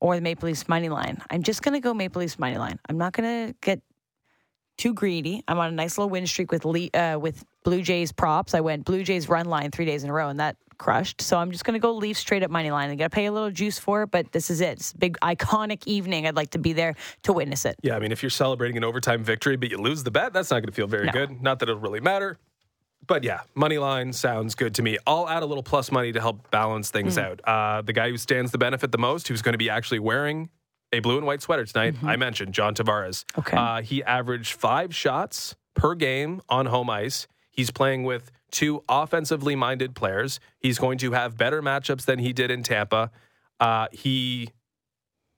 or 0.00 0.14
the 0.14 0.22
Maple 0.22 0.48
Leafs 0.48 0.68
money 0.68 0.88
line. 0.88 1.20
I'm 1.30 1.42
just 1.42 1.62
going 1.62 1.74
to 1.74 1.80
go 1.80 1.92
Maple 1.92 2.20
Leafs 2.20 2.38
money 2.38 2.56
line. 2.56 2.78
I'm 2.88 2.98
not 2.98 3.12
going 3.12 3.48
to 3.48 3.54
get 3.60 3.80
too 4.78 4.94
greedy. 4.94 5.44
I'm 5.46 5.58
on 5.58 5.68
a 5.68 5.72
nice 5.72 5.98
little 5.98 6.10
win 6.10 6.26
streak 6.26 6.50
with 6.50 6.64
Le- 6.64 6.90
uh, 6.94 7.18
with 7.18 7.44
Blue 7.62 7.82
Jays 7.82 8.10
props. 8.10 8.54
I 8.54 8.60
went 8.60 8.84
Blue 8.84 9.04
Jays 9.04 9.28
run 9.28 9.46
line 9.46 9.70
three 9.70 9.84
days 9.84 10.02
in 10.02 10.10
a 10.10 10.12
row, 10.12 10.28
and 10.28 10.40
that 10.40 10.56
crushed. 10.82 11.20
So 11.22 11.38
I'm 11.38 11.52
just 11.52 11.64
going 11.64 11.74
to 11.74 11.78
go 11.80 11.94
Leafs 11.94 12.18
straight 12.18 12.42
up 12.42 12.50
money 12.50 12.70
line. 12.70 12.90
I 12.90 12.96
got 12.96 13.10
to 13.10 13.14
pay 13.14 13.26
a 13.26 13.32
little 13.32 13.50
juice 13.50 13.78
for 13.78 14.02
it, 14.02 14.10
but 14.10 14.32
this 14.32 14.50
is 14.50 14.60
it. 14.60 14.72
It's 14.80 14.92
a 14.92 14.98
big 14.98 15.16
iconic 15.22 15.86
evening. 15.86 16.26
I'd 16.26 16.34
like 16.36 16.50
to 16.50 16.58
be 16.58 16.72
there 16.72 16.94
to 17.22 17.32
witness 17.32 17.64
it. 17.64 17.76
Yeah, 17.82 17.96
I 17.96 18.00
mean, 18.00 18.10
if 18.12 18.22
you're 18.22 18.30
celebrating 18.30 18.76
an 18.76 18.84
overtime 18.84 19.22
victory, 19.22 19.56
but 19.56 19.70
you 19.70 19.78
lose 19.78 20.02
the 20.02 20.10
bet, 20.10 20.32
that's 20.32 20.50
not 20.50 20.56
going 20.60 20.66
to 20.66 20.72
feel 20.72 20.86
very 20.88 21.06
No. 21.06 21.12
good. 21.12 21.40
Not 21.40 21.60
that 21.60 21.68
it'll 21.68 21.80
really 21.80 22.00
matter. 22.00 22.38
But 23.06 23.24
yeah, 23.24 23.40
money 23.54 23.78
line 23.78 24.12
sounds 24.12 24.54
good 24.54 24.74
to 24.76 24.82
me. 24.82 24.98
I'll 25.06 25.28
add 25.28 25.42
a 25.42 25.46
little 25.46 25.62
plus 25.62 25.90
money 25.90 26.12
to 26.12 26.20
help 26.20 26.50
balance 26.50 26.90
things 26.90 27.14
Hmm. 27.16 27.20
out. 27.22 27.40
Uh, 27.44 27.82
the 27.82 27.92
guy 27.92 28.10
who 28.10 28.16
stands 28.16 28.50
the 28.52 28.58
benefit 28.58 28.92
the 28.92 28.98
most, 28.98 29.28
who's 29.28 29.42
going 29.42 29.54
to 29.54 29.58
be 29.58 29.70
actually 29.70 29.98
wearing 30.00 30.50
a 30.92 31.00
blue 31.00 31.16
and 31.16 31.26
white 31.26 31.42
sweater 31.42 31.64
tonight, 31.64 31.94
I 32.04 32.16
mentioned 32.16 32.52
John 32.54 32.74
Tavares. 32.74 33.24
Mm-hmm. 33.24 33.40
Okay. 33.40 33.56
Uh, 33.56 33.82
he 33.82 34.02
averaged 34.04 34.52
five 34.52 34.94
shots 34.94 35.56
per 35.74 35.94
game 35.94 36.42
on 36.48 36.66
home 36.66 36.90
ice. 36.90 37.26
He's 37.50 37.70
playing 37.70 38.04
with 38.04 38.30
two 38.52 38.84
offensively 38.88 39.56
minded 39.56 39.96
players. 39.96 40.38
He's 40.60 40.78
going 40.78 40.98
to 40.98 41.12
have 41.12 41.36
better 41.36 41.60
matchups 41.60 42.04
than 42.04 42.20
he 42.20 42.32
did 42.32 42.50
in 42.50 42.62
Tampa. 42.62 43.10
Uh, 43.58 43.88
he 43.90 44.50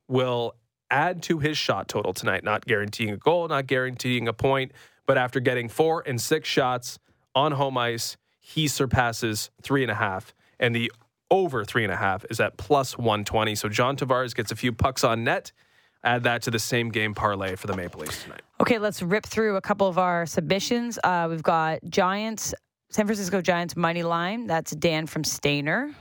will 0.08 0.54
add 0.90 1.22
to 1.22 1.38
his 1.38 1.56
shot 1.56 1.88
total 1.88 2.12
tonight, 2.12 2.44
not 2.44 2.66
guaranteeing 2.66 3.10
a 3.10 3.16
goal, 3.16 3.48
not 3.48 3.66
guaranteeing 3.66 4.28
a 4.28 4.32
point, 4.32 4.72
but 5.06 5.16
after 5.16 5.40
getting 5.40 5.68
four 5.68 6.02
and 6.06 6.20
six 6.20 6.48
shots 6.48 6.98
on 7.34 7.52
home 7.52 7.78
ice, 7.78 8.16
he 8.38 8.68
surpasses 8.68 9.50
three 9.62 9.82
and 9.82 9.90
a 9.90 9.94
half. 9.94 10.34
And 10.60 10.74
the 10.74 10.92
over 11.30 11.64
three 11.64 11.84
and 11.84 11.92
a 11.92 11.96
half 11.96 12.24
is 12.30 12.38
at 12.40 12.56
plus 12.56 12.98
120. 12.98 13.54
So 13.54 13.68
John 13.68 13.96
Tavares 13.96 14.34
gets 14.34 14.52
a 14.52 14.56
few 14.56 14.72
pucks 14.72 15.02
on 15.02 15.24
net. 15.24 15.52
Add 16.04 16.24
that 16.24 16.42
to 16.42 16.50
the 16.50 16.58
same 16.58 16.90
game 16.90 17.14
parlay 17.14 17.56
for 17.56 17.66
the 17.66 17.74
Maple 17.74 18.00
Leafs 18.00 18.22
tonight. 18.22 18.42
Okay, 18.60 18.78
let's 18.78 19.02
rip 19.02 19.24
through 19.24 19.56
a 19.56 19.60
couple 19.60 19.88
of 19.88 19.98
our 19.98 20.26
submissions. 20.26 20.98
Uh, 21.02 21.26
we've 21.30 21.42
got 21.42 21.80
Giants, 21.88 22.54
San 22.94 23.06
Francisco 23.06 23.40
Giants 23.40 23.74
money 23.74 24.04
line. 24.04 24.46
That's 24.46 24.70
Dan 24.70 25.08
from 25.08 25.24
Stayner. 25.24 25.92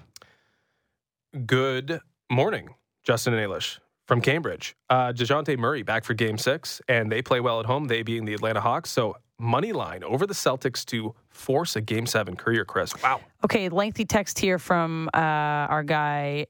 Good 1.47 1.99
morning, 2.29 2.69
Justin 3.03 3.33
and 3.33 3.41
Ailish 3.41 3.79
from 4.05 4.21
Cambridge. 4.21 4.75
Uh, 4.91 5.11
Dejounte 5.11 5.57
Murray 5.57 5.81
back 5.81 6.03
for 6.03 6.13
game 6.13 6.37
six, 6.37 6.83
and 6.87 7.11
they 7.11 7.23
play 7.23 7.39
well 7.39 7.59
at 7.59 7.65
home, 7.65 7.85
they 7.85 8.03
being 8.03 8.25
the 8.25 8.35
Atlanta 8.35 8.61
Hawks. 8.61 8.91
So 8.91 9.17
money 9.39 9.73
line 9.73 10.03
over 10.03 10.27
the 10.27 10.35
Celtics 10.35 10.85
to 10.85 11.15
force 11.29 11.75
a 11.75 11.81
game 11.81 12.05
seven. 12.05 12.35
Courtice 12.35 12.65
Chris. 12.67 12.93
Wow. 13.01 13.21
Okay, 13.43 13.69
lengthy 13.69 14.05
text 14.05 14.37
here 14.37 14.59
from 14.59 15.09
uh, 15.15 15.17
our 15.17 15.81
guy. 15.81 16.45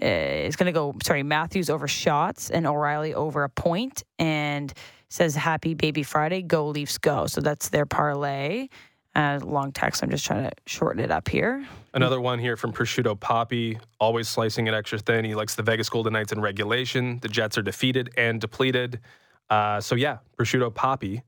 Uh, 0.00 0.06
is 0.46 0.54
going 0.54 0.66
to 0.66 0.72
go, 0.72 0.94
sorry, 1.02 1.24
Matthews 1.24 1.68
over 1.68 1.88
shots 1.88 2.50
and 2.50 2.66
O'Reilly 2.68 3.14
over 3.14 3.42
a 3.42 3.50
point 3.50 4.04
and 4.18 4.72
says, 5.10 5.34
Happy 5.34 5.74
Baby 5.74 6.04
Friday, 6.04 6.40
go 6.40 6.68
Leafs 6.68 6.96
go. 6.96 7.26
So 7.26 7.40
that's 7.40 7.68
their 7.68 7.84
parlay. 7.84 8.68
Uh, 9.14 9.40
long 9.42 9.72
text. 9.72 10.02
I'm 10.02 10.10
just 10.10 10.24
trying 10.24 10.44
to 10.44 10.52
shorten 10.66 11.02
it 11.02 11.10
up 11.10 11.28
here. 11.28 11.66
Another 11.92 12.20
one 12.20 12.38
here 12.38 12.56
from 12.56 12.72
Prosciutto 12.72 13.18
Poppy, 13.18 13.78
always 13.98 14.28
slicing 14.28 14.68
it 14.68 14.74
extra 14.74 14.98
thin. 14.98 15.24
He 15.24 15.34
likes 15.34 15.56
the 15.56 15.64
Vegas 15.64 15.88
Golden 15.88 16.12
Knights 16.12 16.30
in 16.30 16.40
regulation. 16.40 17.18
The 17.20 17.28
Jets 17.28 17.58
are 17.58 17.62
defeated 17.62 18.10
and 18.16 18.40
depleted. 18.40 19.00
Uh, 19.48 19.80
so 19.80 19.96
yeah, 19.96 20.18
Prosciutto 20.38 20.72
Poppy 20.72 21.22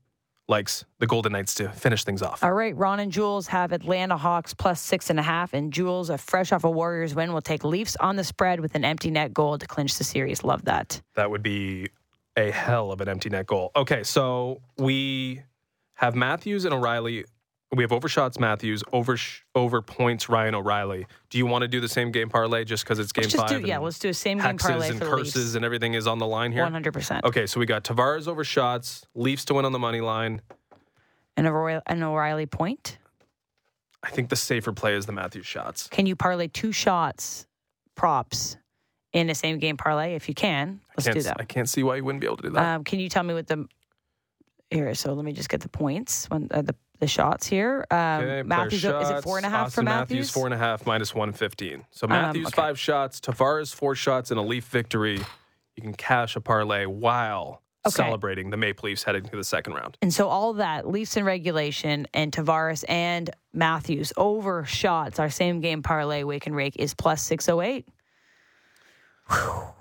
likes 0.47 0.85
the 0.99 1.07
Golden 1.07 1.33
Knights 1.33 1.55
to 1.55 1.69
finish 1.69 2.03
things 2.03 2.21
off. 2.21 2.43
All 2.43 2.53
right, 2.53 2.75
Ron 2.75 2.99
and 3.01 3.11
Jules 3.11 3.47
have 3.47 3.73
Atlanta 3.73 4.15
Hawks 4.17 4.53
plus 4.53 4.79
six 4.79 5.09
and 5.09 5.19
a 5.19 5.23
half, 5.23 5.53
and 5.53 5.71
Jules, 5.73 6.09
a 6.09 6.17
fresh 6.17 6.51
off 6.51 6.63
a 6.63 6.71
Warriors 6.71 7.13
win, 7.15 7.33
will 7.33 7.41
take 7.41 7.63
Leafs 7.63 7.95
on 7.97 8.15
the 8.15 8.23
spread 8.23 8.59
with 8.59 8.75
an 8.75 8.85
empty 8.85 9.11
net 9.11 9.33
goal 9.33 9.57
to 9.57 9.67
clinch 9.67 9.97
the 9.97 10.03
series. 10.03 10.43
Love 10.43 10.65
that. 10.65 11.01
That 11.15 11.29
would 11.31 11.43
be 11.43 11.89
a 12.35 12.51
hell 12.51 12.91
of 12.91 13.01
an 13.01 13.09
empty 13.09 13.29
net 13.29 13.45
goal. 13.45 13.71
Okay, 13.75 14.03
so 14.03 14.61
we 14.77 15.41
have 15.95 16.15
Matthews 16.15 16.65
and 16.65 16.73
O'Reilly 16.73 17.25
we 17.75 17.83
have 17.83 17.91
overshots 17.91 18.39
Matthews, 18.39 18.83
over 18.93 19.17
over 19.55 19.81
points 19.81 20.29
Ryan 20.29 20.55
O'Reilly. 20.55 21.07
Do 21.29 21.37
you 21.37 21.45
want 21.45 21.63
to 21.63 21.67
do 21.67 21.79
the 21.79 21.89
same 21.89 22.11
game 22.11 22.29
parlay 22.29 22.63
just 22.63 22.83
because 22.83 22.99
it's 22.99 23.11
game 23.11 23.23
Let's 23.23 23.33
just 23.33 23.49
five? 23.49 23.61
do 23.61 23.67
yeah. 23.67 23.79
Let's 23.79 23.99
do 23.99 24.09
a 24.09 24.13
same 24.13 24.39
game 24.39 24.57
parlay 24.57 24.89
and 24.89 24.99
for 24.99 25.05
the 25.05 25.11
curses 25.11 25.35
Leafs. 25.35 25.55
and 25.55 25.65
everything 25.65 25.93
is 25.93 26.07
on 26.07 26.19
the 26.19 26.27
line 26.27 26.51
here. 26.51 26.63
One 26.63 26.71
hundred 26.71 26.93
percent. 26.93 27.25
Okay, 27.25 27.47
so 27.47 27.59
we 27.59 27.65
got 27.65 27.83
Tavares 27.83 28.27
over 28.27 28.43
shots, 28.43 29.05
Leafs 29.15 29.45
to 29.45 29.55
win 29.55 29.65
on 29.65 29.71
the 29.71 29.79
money 29.79 30.01
line. 30.01 30.41
And 31.35 31.47
O'Reilly, 31.47 31.81
an 31.87 32.03
O'Reilly 32.03 32.45
point. 32.45 32.97
I 34.03 34.09
think 34.09 34.29
the 34.29 34.35
safer 34.35 34.73
play 34.73 34.95
is 34.95 35.05
the 35.05 35.13
Matthews 35.13 35.45
shots. 35.45 35.87
Can 35.87 36.05
you 36.05 36.15
parlay 36.15 36.47
two 36.47 36.71
shots 36.71 37.47
props 37.95 38.57
in 39.13 39.29
a 39.29 39.35
same 39.35 39.57
game 39.59 39.77
parlay? 39.77 40.13
If 40.13 40.27
you 40.27 40.35
can, 40.35 40.81
let's 40.97 41.09
do 41.09 41.21
that. 41.23 41.37
I 41.39 41.45
can't 41.45 41.69
see 41.69 41.83
why 41.83 41.95
you 41.95 42.03
wouldn't 42.03 42.21
be 42.21 42.27
able 42.27 42.37
to 42.37 42.43
do 42.43 42.49
that. 42.51 42.75
Um, 42.75 42.83
can 42.83 42.99
you 42.99 43.09
tell 43.09 43.23
me 43.23 43.33
what 43.33 43.47
the 43.47 43.65
here? 44.69 44.93
So 44.93 45.13
let 45.13 45.25
me 45.25 45.31
just 45.33 45.49
get 45.49 45.61
the 45.61 45.69
points. 45.69 46.29
When 46.29 46.49
uh, 46.51 46.61
the 46.61 46.75
the 47.03 47.07
shots 47.07 47.45
here. 47.45 47.85
Um, 47.91 47.97
Okay, 48.23 48.43
Matthews 48.43 48.85
is 48.85 49.09
it 49.09 49.23
four 49.23 49.37
and 49.37 49.45
a 49.45 49.49
half 49.49 49.67
Auston 49.69 49.73
for 49.73 49.83
Matthews? 49.83 50.31
four 50.31 50.45
and 50.45 50.53
a 50.53 50.57
half 50.57 50.85
minus 50.85 51.13
one 51.13 51.33
fifteen. 51.33 51.85
So 51.91 52.07
Matthews 52.07 52.47
okay. 52.47 52.55
five 52.55 52.79
shots, 52.79 53.19
Tavares 53.19 53.73
four 53.75 53.93
shots, 53.95 54.31
and 54.31 54.39
a 54.39 54.43
Leaf 54.43 54.65
victory. 54.65 55.19
You 55.75 55.81
can 55.81 55.93
cash 55.93 56.35
a 56.35 56.41
parlay 56.41 56.85
while 56.85 57.61
Okay. 57.85 57.95
celebrating 57.95 58.49
the 58.49 58.55
Maple 58.55 58.87
Leafs 58.87 59.03
heading 59.03 59.23
to 59.25 59.35
the 59.35 59.43
second 59.43 59.73
round. 59.73 59.97
And 60.01 60.13
so 60.13 60.29
all 60.29 60.53
that 60.53 60.87
Leafs 60.87 61.17
in 61.17 61.25
regulation 61.25 62.07
and 62.13 62.31
Tavares 62.31 62.85
and 62.87 63.29
Matthews 63.51 64.13
over 64.15 64.63
shots. 64.63 65.19
Our 65.19 65.29
same 65.29 65.59
game 65.59 65.83
parlay 65.83 66.23
wake 66.23 66.47
and 66.47 66.55
rake 66.55 66.77
is 66.77 66.93
plus 66.93 67.21
six 67.21 67.49
oh 67.49 67.59
eight. 67.61 67.85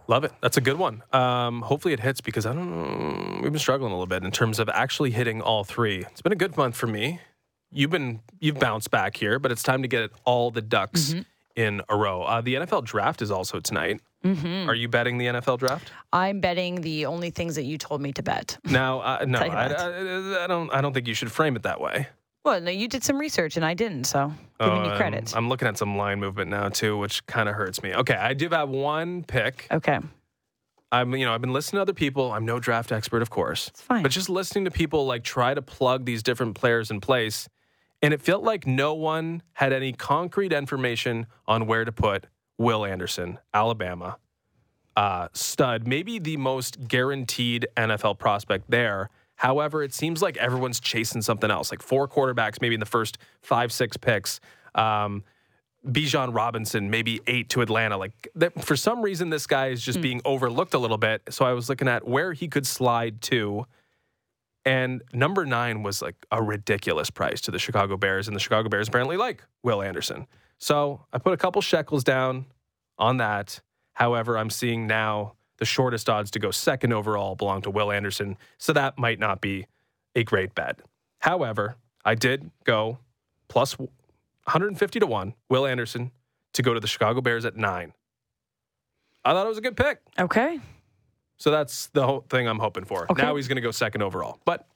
Love 0.09 0.25
it. 0.25 0.33
That's 0.41 0.57
a 0.57 0.61
good 0.61 0.79
one. 0.79 1.03
Um, 1.13 1.63
hopefully 1.63 1.95
it 1.95 2.01
hits 2.01 2.21
because 2.21 2.45
I 2.45 2.53
don't 2.53 2.71
know. 2.71 3.41
We've 3.43 3.53
been 3.53 3.59
struggling 3.59 3.93
a 3.93 3.95
little 3.95 4.07
bit 4.07 4.25
in 4.25 4.31
terms 4.31 4.59
of 4.59 4.69
actually 4.69 5.11
hitting 5.13 5.41
all 5.41 5.65
three. 5.65 6.05
It's 6.11 6.21
been 6.23 6.33
a 6.33 6.37
good 6.37 6.57
month 6.57 6.77
for 6.77 6.87
me. 6.87 7.21
You've 7.71 7.91
been 7.91 8.21
you've 8.41 8.59
bounced 8.59 8.91
back 8.91 9.17
here, 9.17 9.39
but 9.39 9.51
it's 9.53 9.63
time 9.63 9.83
to 9.83 9.89
get 9.89 10.11
all 10.25 10.51
the 10.51 10.61
ducks 10.63 11.11
Mm-hmm. 11.11 11.21
in 11.57 11.83
a 11.89 11.97
row. 11.97 12.23
Uh, 12.25 12.41
the 12.41 12.55
NFL 12.57 12.85
draft 12.85 13.23
is 13.23 13.31
also 13.31 13.61
tonight. 13.61 14.01
Mm-hmm. 14.25 14.69
Are 14.69 14.75
you 14.75 14.89
betting 14.89 15.19
the 15.19 15.27
NFL 15.27 15.59
draft? 15.59 15.91
I'm 16.13 16.41
betting 16.41 16.83
the 16.83 17.07
only 17.07 17.31
things 17.31 17.55
that 17.57 17.65
you 17.65 17.79
told 17.79 18.01
me 18.03 18.13
to 18.13 18.23
bet. 18.23 18.59
Now, 18.65 19.01
uh, 19.01 19.25
no, 19.27 19.39
I. 19.41 19.67
I, 19.69 20.45
I 20.45 20.47
don't. 20.47 20.71
I 20.73 20.81
don't 20.81 20.93
think 20.93 21.09
you 21.09 21.15
should 21.15 21.33
frame 21.33 21.57
it 21.57 21.63
that 21.63 21.81
way. 21.81 22.09
Well, 22.45 22.61
no, 22.61 22.71
you 22.71 22.89
did 22.89 23.05
some 23.05 23.19
research 23.19 23.57
and 23.57 23.65
I 23.65 23.75
didn't, 23.75 24.05
so 24.05 24.33
giving 24.59 24.79
Oh, 24.79 24.83
you 24.85 24.89
I'm- 24.91 24.97
credit. 24.97 25.37
I'm, 25.37 25.49
looking 25.49 25.69
at 25.69 25.79
some 25.79 25.97
line 25.97 26.19
movement 26.19 26.51
now 26.51 26.69
too, 26.69 26.99
which 26.99 27.25
kind 27.27 27.49
of 27.49 27.55
hurts 27.55 27.83
me. 27.83 27.95
Okay, 27.95 28.15
I 28.15 28.35
do 28.35 28.49
have 28.49 28.69
one 28.69 29.23
pick. 29.23 29.67
okay, 29.71 29.99
I'm, 30.91 31.15
you 31.15 31.25
know, 31.25 31.33
I've 31.35 31.41
been 31.41 31.53
listening 31.53 31.79
to 31.79 31.83
other 31.83 31.93
people. 31.95 32.33
I'm 32.33 32.45
no 32.45 32.59
draft 32.59 32.91
expert, 32.93 33.23
of 33.23 33.31
course. 33.31 33.69
it's 33.69 33.81
fine. 33.81 34.03
But 34.03 34.11
just 34.13 34.29
listening 34.29 34.65
to 34.65 34.71
people 34.71 35.07
like 35.07 35.23
try 35.25 35.55
to 35.55 35.63
plug 35.63 36.05
these 36.05 36.23
different 36.23 36.55
players 36.57 36.91
in 36.91 37.01
place, 37.01 37.49
and 38.03 38.13
it 38.13 38.21
felt 38.21 38.43
like 38.43 38.67
no 38.67 38.93
one 38.93 39.43
had 39.55 39.73
any 39.73 39.93
concrete 39.93 40.53
information 40.53 41.27
on 41.47 41.67
where 41.67 41.85
to 41.85 41.93
put 41.93 42.27
Will 42.59 42.85
Anderson, 42.85 43.39
Alabama, 43.55 44.19
uh, 44.97 45.29
stud, 45.33 45.87
maybe 45.87 46.19
the 46.19 46.37
most 46.37 46.89
guaranteed 46.89 47.67
NFL 47.77 48.19
prospect 48.19 48.69
there. 48.71 49.09
However, 49.43 49.83
it 49.83 49.93
seems 49.93 50.23
like 50.23 50.37
everyone's 50.37 50.79
chasing 50.79 51.21
something 51.21 51.51
else, 51.51 51.73
like 51.73 51.83
four 51.83 52.07
quarterbacks, 52.07 52.61
maybe 52.61 52.75
in 52.75 52.81
the 52.81 52.87
first 52.87 53.19
five, 53.41 53.73
six 53.73 53.97
picks. 53.97 54.39
Um, 54.77 55.25
Bijan 55.85 56.33
Robinson, 56.33 56.91
maybe 56.91 57.21
eight 57.27 57.49
to 57.49 57.61
Atlanta. 57.61 57.97
Like 57.97 58.29
that, 58.37 58.65
for 58.65 58.77
some 58.77 59.03
reason, 59.03 59.31
this 59.31 59.49
guy 59.49 59.71
is 59.71 59.83
just 59.83 60.01
being 60.01 60.21
overlooked 60.25 60.75
a 60.75 60.79
little 60.79 60.97
bit. 60.97 61.23
So 61.31 61.45
I 61.45 61.55
was 61.55 61.69
looking 61.69 61.89
at 61.89 62.07
where 62.07 62.33
he 62.33 62.47
could 62.47 62.69
slide 62.69 63.21
to, 63.23 63.67
and 64.65 65.03
number 65.13 65.45
nine 65.45 65.83
was 65.83 66.01
like 66.01 66.15
a 66.31 66.41
ridiculous 66.41 67.11
price 67.11 67.41
to 67.41 67.51
the 67.51 67.59
Chicago 67.59 67.97
Bears, 67.97 68.29
and 68.29 68.37
the 68.37 68.41
Chicago 68.41 68.69
Bears 68.69 68.87
apparently 68.87 69.17
like 69.17 69.43
Will 69.65 69.83
Anderson. 69.83 70.29
So 70.59 71.05
I 71.13 71.19
put 71.19 71.33
a 71.33 71.37
couple 71.37 71.61
shekels 71.63 72.05
down 72.05 72.47
on 72.97 73.17
that. 73.17 73.61
However, 73.95 74.39
I'm 74.39 74.51
seeing 74.51 74.87
now 74.87 75.35
the 75.63 75.67
shortest 75.67 76.11
odds 76.11 76.29
to 76.33 76.41
go 76.41 76.51
second 76.51 76.93
overall 76.93 77.37
belong 77.37 77.63
to 77.63 77.71
Will 77.71 77.93
Anderson, 77.93 78.37
so 78.59 78.73
that 78.73 78.99
might 78.99 79.21
not 79.21 79.41
be 79.41 79.69
a 80.17 80.25
great 80.25 80.57
bet. 80.57 80.81
However, 81.21 81.77
I 82.05 82.17
did 82.17 82.51
go 82.65 82.99
plus 83.47 83.79
150 83.79 84.99
to 84.99 85.07
1, 85.07 85.35
Will 85.49 85.65
Anderson, 85.65 86.11
to 86.55 86.63
go 86.63 86.75
to 86.75 86.81
the 86.81 86.89
Chicago 86.89 87.21
Bears 87.21 87.45
at 87.45 87.57
9. 87.57 87.93
I 89.25 89.33
thought 89.33 89.47
it 89.47 89.49
was 89.49 89.59
a 89.59 89.61
good 89.61 89.77
pick. 89.77 90.01
okay, 90.19 90.59
So 91.37 91.53
that's 91.53 91.87
the 91.91 92.05
whole 92.05 92.25
thing 92.29 92.49
I'm 92.49 92.59
hoping 92.59 92.85
for. 92.85 93.07
Okay. 93.13 93.23
Now 93.23 93.37
he's 93.37 93.47
going 93.47 93.55
to 93.55 93.63
go 93.63 93.71
second 93.71 94.03
overall. 94.03 94.41
But 94.45 94.67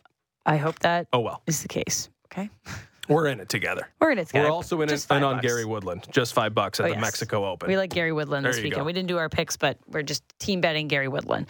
I 0.46 0.56
hope 0.56 0.78
that 0.80 1.08
oh 1.12 1.18
well. 1.18 1.42
is 1.48 1.62
the 1.62 1.68
case. 1.68 2.10
Okay, 2.26 2.48
We're 3.08 3.26
in 3.28 3.40
it 3.40 3.48
together. 3.48 3.88
we're 4.00 4.10
in 4.12 4.18
it. 4.18 4.26
Together. 4.28 4.46
We're 4.48 4.52
also 4.52 4.80
in 4.82 4.88
it 4.88 4.92
Just 4.92 5.08
five 5.08 5.18
in 5.18 5.24
on 5.24 5.34
bucks. 5.36 5.46
Gary 5.46 5.64
Woodland. 5.64 6.06
Just 6.10 6.34
5 6.34 6.54
bucks 6.54 6.80
at 6.80 6.86
Oh, 6.86 6.88
the 6.88 6.94
yes. 6.94 7.00
Mexico 7.00 7.44
Open. 7.46 7.68
We 7.68 7.76
like 7.76 7.90
Gary 7.90 8.12
Woodland 8.12 8.44
this 8.46 8.56
There 8.56 8.64
you 8.64 8.68
weekend. 8.70 8.80
go. 8.82 8.84
We 8.86 8.92
didn't 8.92 9.08
do 9.08 9.18
our 9.18 9.28
picks, 9.28 9.56
but 9.56 9.78
we're 9.88 10.02
just 10.02 10.22
team 10.38 10.60
betting 10.60 10.88
Gary 10.88 11.08
Woodland. 11.08 11.46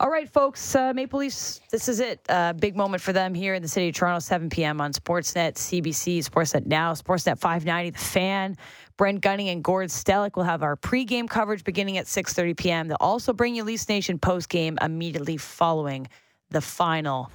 All 0.00 0.10
right, 0.10 0.28
folks, 0.28 0.74
uh, 0.74 0.92
Maple 0.92 1.20
Leafs, 1.20 1.60
this 1.70 1.88
is 1.88 2.00
it. 2.00 2.20
Uh, 2.28 2.52
big 2.54 2.74
moment 2.74 3.00
for 3.00 3.12
them 3.12 3.34
here 3.34 3.54
in 3.54 3.62
the 3.62 3.68
city 3.68 3.88
of 3.90 3.94
Toronto, 3.94 4.18
7 4.18 4.50
p.m. 4.50 4.80
on 4.80 4.92
Sportsnet, 4.92 5.52
CBC, 5.54 6.18
Sportsnet 6.28 6.66
Now, 6.66 6.92
Sportsnet 6.92 7.38
590, 7.38 7.90
The 7.90 7.98
Fan. 7.98 8.56
Brent 8.96 9.20
Gunning 9.20 9.50
and 9.50 9.62
Gord 9.62 9.90
Stellick 9.90 10.34
will 10.34 10.42
have 10.42 10.64
our 10.64 10.76
pregame 10.76 11.28
coverage 11.30 11.62
beginning 11.62 11.98
at 11.98 12.06
6.30 12.06 12.56
p.m. 12.56 12.88
They'll 12.88 12.96
also 12.98 13.32
bring 13.32 13.54
you 13.54 13.62
Leafs 13.62 13.88
Nation 13.88 14.18
postgame 14.18 14.76
immediately 14.82 15.36
following 15.36 16.08
the 16.50 16.60
final 16.60 17.30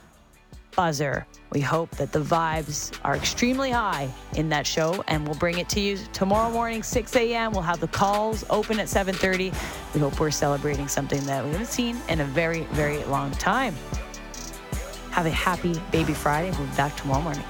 buzzer. 0.77 1.25
We 1.51 1.59
hope 1.59 1.89
that 1.97 2.13
the 2.13 2.19
vibes 2.19 2.97
are 3.03 3.15
extremely 3.15 3.71
high 3.71 4.09
in 4.35 4.47
that 4.49 4.65
show, 4.65 5.03
and 5.07 5.27
we'll 5.27 5.37
bring 5.37 5.57
it 5.57 5.67
to 5.69 5.79
you 5.81 5.97
tomorrow 6.13 6.51
morning, 6.51 6.83
6 6.83 7.15
a.m. 7.15 7.51
We'll 7.51 7.63
have 7.63 7.81
the 7.81 7.87
calls 7.87 8.45
open 8.49 8.79
at 8.79 8.87
7:30. 8.87 9.53
We 9.93 9.99
hope 9.99 10.19
we're 10.19 10.31
celebrating 10.31 10.87
something 10.87 11.25
that 11.25 11.43
we 11.43 11.51
haven't 11.51 11.67
seen 11.67 11.97
in 12.07 12.21
a 12.21 12.25
very, 12.25 12.61
very 12.71 13.03
long 13.05 13.31
time. 13.31 13.75
Have 15.11 15.25
a 15.25 15.31
happy 15.31 15.81
Baby 15.91 16.13
Friday. 16.13 16.51
We'll 16.51 16.67
be 16.67 16.75
back 16.77 16.95
tomorrow 16.95 17.21
morning. 17.21 17.43